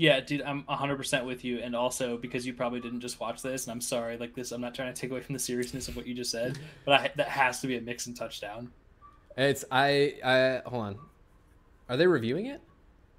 [0.01, 1.59] Yeah, dude, I'm 100% with you.
[1.59, 4.61] And also because you probably didn't just watch this, and I'm sorry, like this, I'm
[4.61, 7.11] not trying to take away from the seriousness of what you just said, but I,
[7.17, 8.71] that has to be a Mixon touchdown.
[9.37, 10.99] It's I I hold on.
[11.89, 12.61] Are they reviewing it?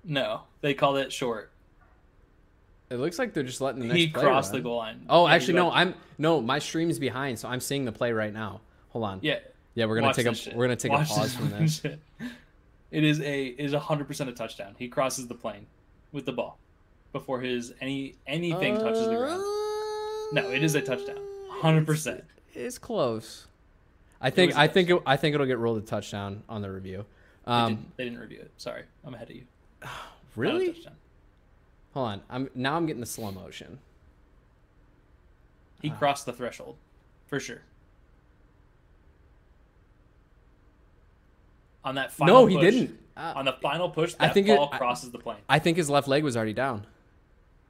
[0.05, 1.51] No, they called it short.
[2.89, 4.61] It looks like they're just letting the next He crossed run.
[4.61, 5.05] the goal line.
[5.09, 5.71] Oh, Yeah, actually, no.
[5.71, 6.39] I'm no.
[6.41, 8.61] My stream's behind, so I'm seeing the play right now.
[8.91, 9.19] Hold on.
[9.21, 9.39] Yeah,
[9.75, 10.55] Yeah, we're gonna watch take a shit.
[10.55, 11.79] we're gonna take Watch a pause from this.
[11.81, 11.99] shit.
[12.89, 14.75] It is a it is 100% a touchdown.
[14.79, 15.67] He crosses the plane
[16.13, 16.57] with the ball
[17.11, 19.41] before his any anything touches the ground.
[20.31, 21.17] No, it is a touchdown.
[21.61, 22.21] 100%.
[22.53, 23.47] It's close.
[24.21, 27.05] I think I think it, I think it'll get ruled a touchdown on the review.
[27.45, 28.51] They, Um, didn't, they didn't review it.
[28.57, 29.43] Sorry, I'm ahead of you.
[30.35, 30.85] Really?
[31.93, 32.21] Hold on.
[32.29, 33.79] I'm now I'm getting the slow motion.
[35.81, 35.95] He Ah.
[35.95, 36.75] crossed the threshold,
[37.27, 37.61] for sure.
[41.83, 42.99] On that final No, he push- didn't.
[43.17, 45.39] Uh, On the final push, I that think it- ball I- crosses the plane.
[45.49, 46.85] I think his left leg was already down.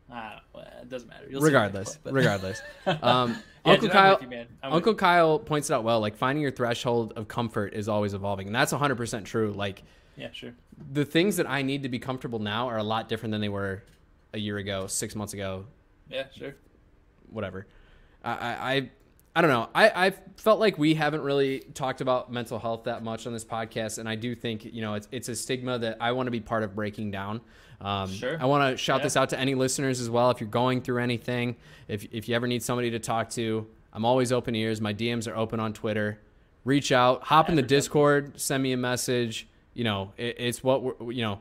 [0.09, 1.27] Well, it doesn't matter.
[1.29, 2.61] You'll Regardless, but- regardless.
[2.87, 4.27] Um, Yeah, Uncle dude, Kyle, you.
[4.27, 4.95] I'm with Uncle.
[4.95, 5.99] Kyle points it out well.
[5.99, 9.51] Like finding your threshold of comfort is always evolving, and that's 100 percent true.
[9.51, 9.83] Like
[10.15, 10.53] Yeah, sure.
[10.93, 13.49] the things that I need to be comfortable now are a lot different than they
[13.49, 13.83] were
[14.33, 15.65] a year ago, six months ago,
[16.09, 16.55] Yeah, sure.
[17.29, 17.67] whatever.
[18.23, 18.89] I, I,
[19.35, 19.69] I, don't know.
[19.73, 23.45] I, I felt like we haven't really talked about mental health that much on this
[23.45, 26.31] podcast, and I do think you know it's it's a stigma that I want to
[26.31, 27.41] be part of breaking down.
[27.81, 28.37] Um, Sure.
[28.41, 29.03] I want to shout Yeah.
[29.03, 30.31] this out to any listeners as well.
[30.31, 31.55] If you're going through anything,
[31.87, 34.81] if if you ever need somebody to talk to, I'm always open ears.
[34.81, 36.19] My DMs are open on Twitter.
[36.65, 37.61] Reach out, hop in the.
[37.61, 39.47] Discord, send me a message.
[39.73, 41.39] You know, it, it's what we're you know.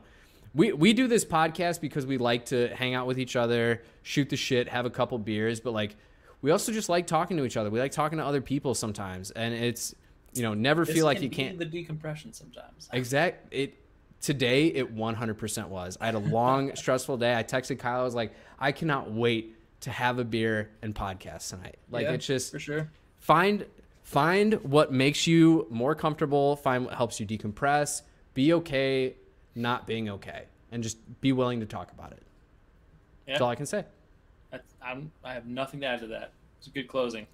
[0.55, 4.29] We, we do this podcast because we like to hang out with each other, shoot
[4.29, 5.95] the shit, have a couple beers, but like
[6.41, 7.69] we also just like talking to each other.
[7.69, 9.93] We like talking to other people sometimes, and it's
[10.33, 12.89] you know never This feel like you can't The decompression sometimes.
[12.93, 13.75] exact it.
[14.21, 15.97] Today it 100% was.
[16.01, 17.33] I had a long stressful day.
[17.37, 18.01] I texted Kyle.
[18.01, 21.77] I was like, I cannot wait to have a beer and podcast tonight.
[21.89, 22.91] Like Yeah, it's just for sure.
[23.19, 23.65] find
[24.03, 26.57] find what makes you more comfortable.
[26.57, 28.01] Find what helps you decompress.
[28.33, 29.15] Be okay
[29.55, 32.21] not being okay, and just be willing to talk about it.
[33.25, 33.85] That's all I can say.
[34.51, 36.31] I, I'm, I have nothing to add to that.
[36.57, 37.27] It's a good closing.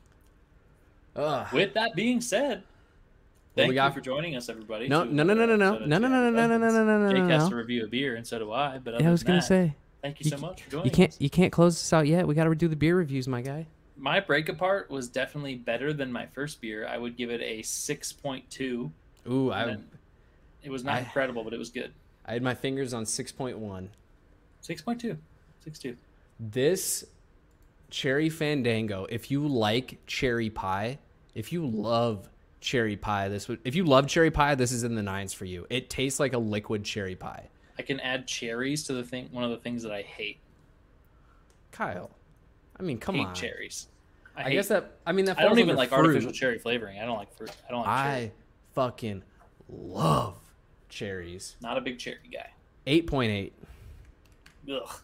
[1.16, 1.48] Ugh.
[1.54, 2.64] With that being said,
[3.56, 4.90] Thank you for joining us, everybody.
[4.90, 7.12] No, no, no, no, no, no, no, no, no, no, no, no, no, no, no,
[7.12, 7.50] Jake no, has no.
[7.52, 8.80] to review a beer, and so do I.
[8.80, 11.22] But I was gonna say thank you, so much for joining you can't us.
[11.22, 12.28] you can't close this out yet.
[12.28, 13.66] We got to do the beer reviews, my guy.
[13.98, 16.86] My break apart was definitely better than my first beer.
[16.86, 18.92] I would give it a six point two.
[19.30, 19.78] Ooh, I
[20.64, 21.94] It was not incredible, but it was good.
[22.26, 23.90] I had my fingers on six point one.
[24.60, 25.18] Six point two.
[25.64, 25.96] Six two.
[26.40, 27.06] This
[27.90, 31.00] cherry fandango, if you like cherry pie,
[31.34, 32.30] if you love
[32.60, 35.46] cherry pie, this would if you love cherry pie, this is in the nines for
[35.46, 35.66] you.
[35.70, 37.50] It tastes like a liquid cherry pie.
[37.78, 39.30] I can add cherries to the thing.
[39.32, 40.40] One of the things that I hate.
[41.72, 42.12] Kyle.
[42.78, 43.36] I mean, come hate on.
[43.36, 43.88] cherries.
[44.36, 46.00] I, I, guess that I mean that I don't even like fruit.
[46.00, 47.00] artificial cherry flavoring.
[47.00, 47.52] I don't like fruit.
[47.68, 48.26] I don't like cherry.
[48.26, 48.32] I
[48.74, 49.24] fucking
[49.70, 50.38] love
[50.90, 51.56] cherries.
[51.62, 52.50] Not a big cherry guy.
[52.88, 53.52] 8.8.
[54.72, 55.02] Ugh.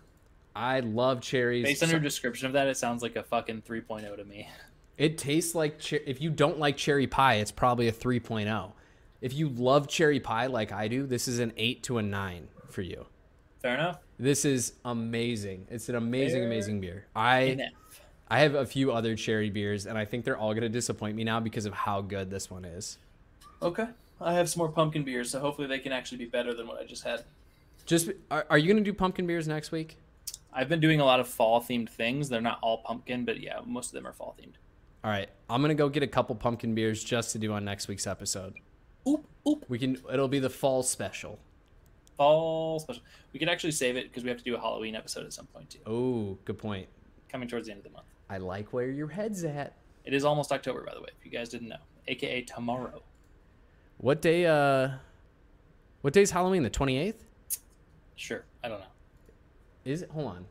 [0.55, 1.63] I love cherries.
[1.63, 4.49] Based on your description of that, it sounds like a fucking 3.0 to me.
[4.97, 8.71] It tastes like cher- if you don't like cherry pie, it's probably a 3.0.
[9.21, 12.47] If you love cherry pie like I do, this is an 8 to a 9
[12.69, 13.05] for you.
[13.61, 13.99] Fair enough.
[14.19, 15.67] This is amazing.
[15.69, 17.05] It's an amazing Fair amazing beer.
[17.15, 17.71] I Enough.
[18.29, 21.15] I have a few other cherry beers and I think they're all going to disappoint
[21.15, 22.97] me now because of how good this one is.
[23.61, 23.87] Okay.
[24.19, 26.79] I have some more pumpkin beers, so hopefully they can actually be better than what
[26.79, 27.23] I just had.
[27.85, 29.97] Just are, are you going to do pumpkin beers next week?
[30.53, 32.29] I've been doing a lot of fall themed things.
[32.29, 34.53] They're not all pumpkin, but yeah, most of them are fall themed.
[35.03, 37.87] All right, I'm gonna go get a couple pumpkin beers just to do on next
[37.87, 38.53] week's episode.
[39.07, 39.65] Oop, oop.
[39.69, 39.97] We can.
[40.11, 41.39] It'll be the fall special.
[42.17, 43.01] Fall special.
[43.33, 45.47] We could actually save it because we have to do a Halloween episode at some
[45.47, 46.87] point too, Oh, good point.
[47.29, 48.05] coming towards the end of the month.
[48.29, 49.73] I like where your head's at.
[50.05, 53.01] It is almost October, by the way, if you guys didn't know, aka tomorrow.
[53.97, 54.45] What day?
[54.45, 54.89] Uh,
[56.01, 56.63] what day's Halloween?
[56.63, 57.15] The 28th?
[58.15, 58.85] Sure, I don't know.
[59.85, 60.09] Is it?
[60.11, 60.45] Hold on.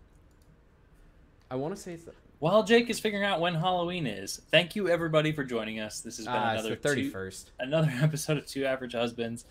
[1.51, 2.13] I want to say it's the.
[2.39, 6.01] While Jake is figuring out when Halloween is, thank you everybody for joining us.
[6.01, 7.45] This has been it's another 31st.
[7.59, 9.45] another episode of Two Average Husbands.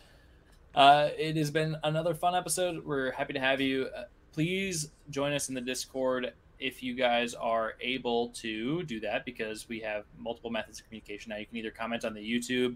[0.74, 2.84] Uh, it has been another fun episode.
[2.84, 3.90] We're happy to have you.
[3.96, 9.24] Uh, please join us in the Discord if you guys are able to do that
[9.24, 11.38] because we have multiple methods of communication now.
[11.38, 12.76] You can either comment on the YouTube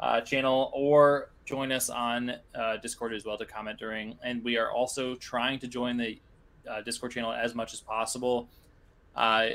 [0.00, 4.16] uh, channel or join us on uh, Discord as well to comment during.
[4.22, 6.20] And we are also trying to join the
[6.70, 8.48] uh, Discord channel as much as possible
[9.16, 9.48] uh,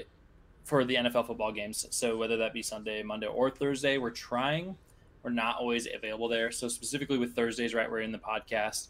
[0.63, 1.87] for the NFL football games.
[1.89, 4.75] So whether that be Sunday, Monday, or Thursday, we're trying.
[5.23, 6.51] We're not always available there.
[6.51, 8.89] So specifically with Thursdays, right, we're in the podcast.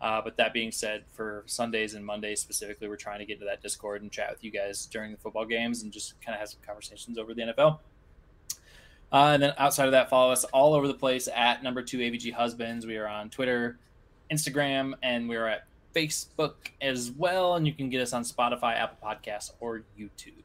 [0.00, 3.44] Uh, but that being said, for Sundays and Mondays specifically, we're trying to get to
[3.44, 6.40] that Discord and chat with you guys during the football games and just kind of
[6.40, 7.78] have some conversations over the NFL.
[9.12, 11.98] Uh, and then outside of that, follow us all over the place at number two
[11.98, 12.86] AVG Husbands.
[12.86, 13.78] We are on Twitter,
[14.30, 17.54] Instagram, and we are at Facebook as well.
[17.54, 20.42] And you can get us on Spotify, Apple Podcasts, or YouTube.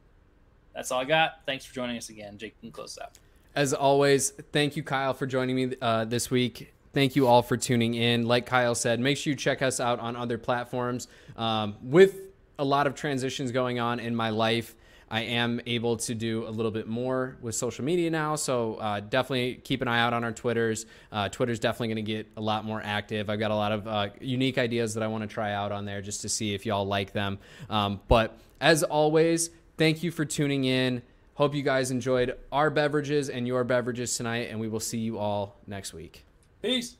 [0.74, 1.40] That's all I got.
[1.46, 2.36] Thanks for joining us again.
[2.38, 3.18] Jake can close out.
[3.54, 6.74] As always, thank you, Kyle, for joining me uh, this week.
[6.92, 8.26] Thank you all for tuning in.
[8.26, 11.08] Like Kyle said, make sure you check us out on other platforms.
[11.36, 12.16] Um, with
[12.58, 14.74] a lot of transitions going on in my life,
[15.10, 18.34] I am able to do a little bit more with social media now.
[18.36, 20.86] So uh, definitely keep an eye out on our Twitters.
[21.12, 23.30] Uh, Twitter's definitely going to get a lot more active.
[23.30, 25.84] I've got a lot of uh, unique ideas that I want to try out on
[25.84, 27.38] there just to see if y'all like them.
[27.70, 31.02] Um, but as always, thank you for tuning in.
[31.34, 35.18] Hope you guys enjoyed our beverages and your beverages tonight, and we will see you
[35.18, 36.24] all next week.
[36.62, 36.96] Peace.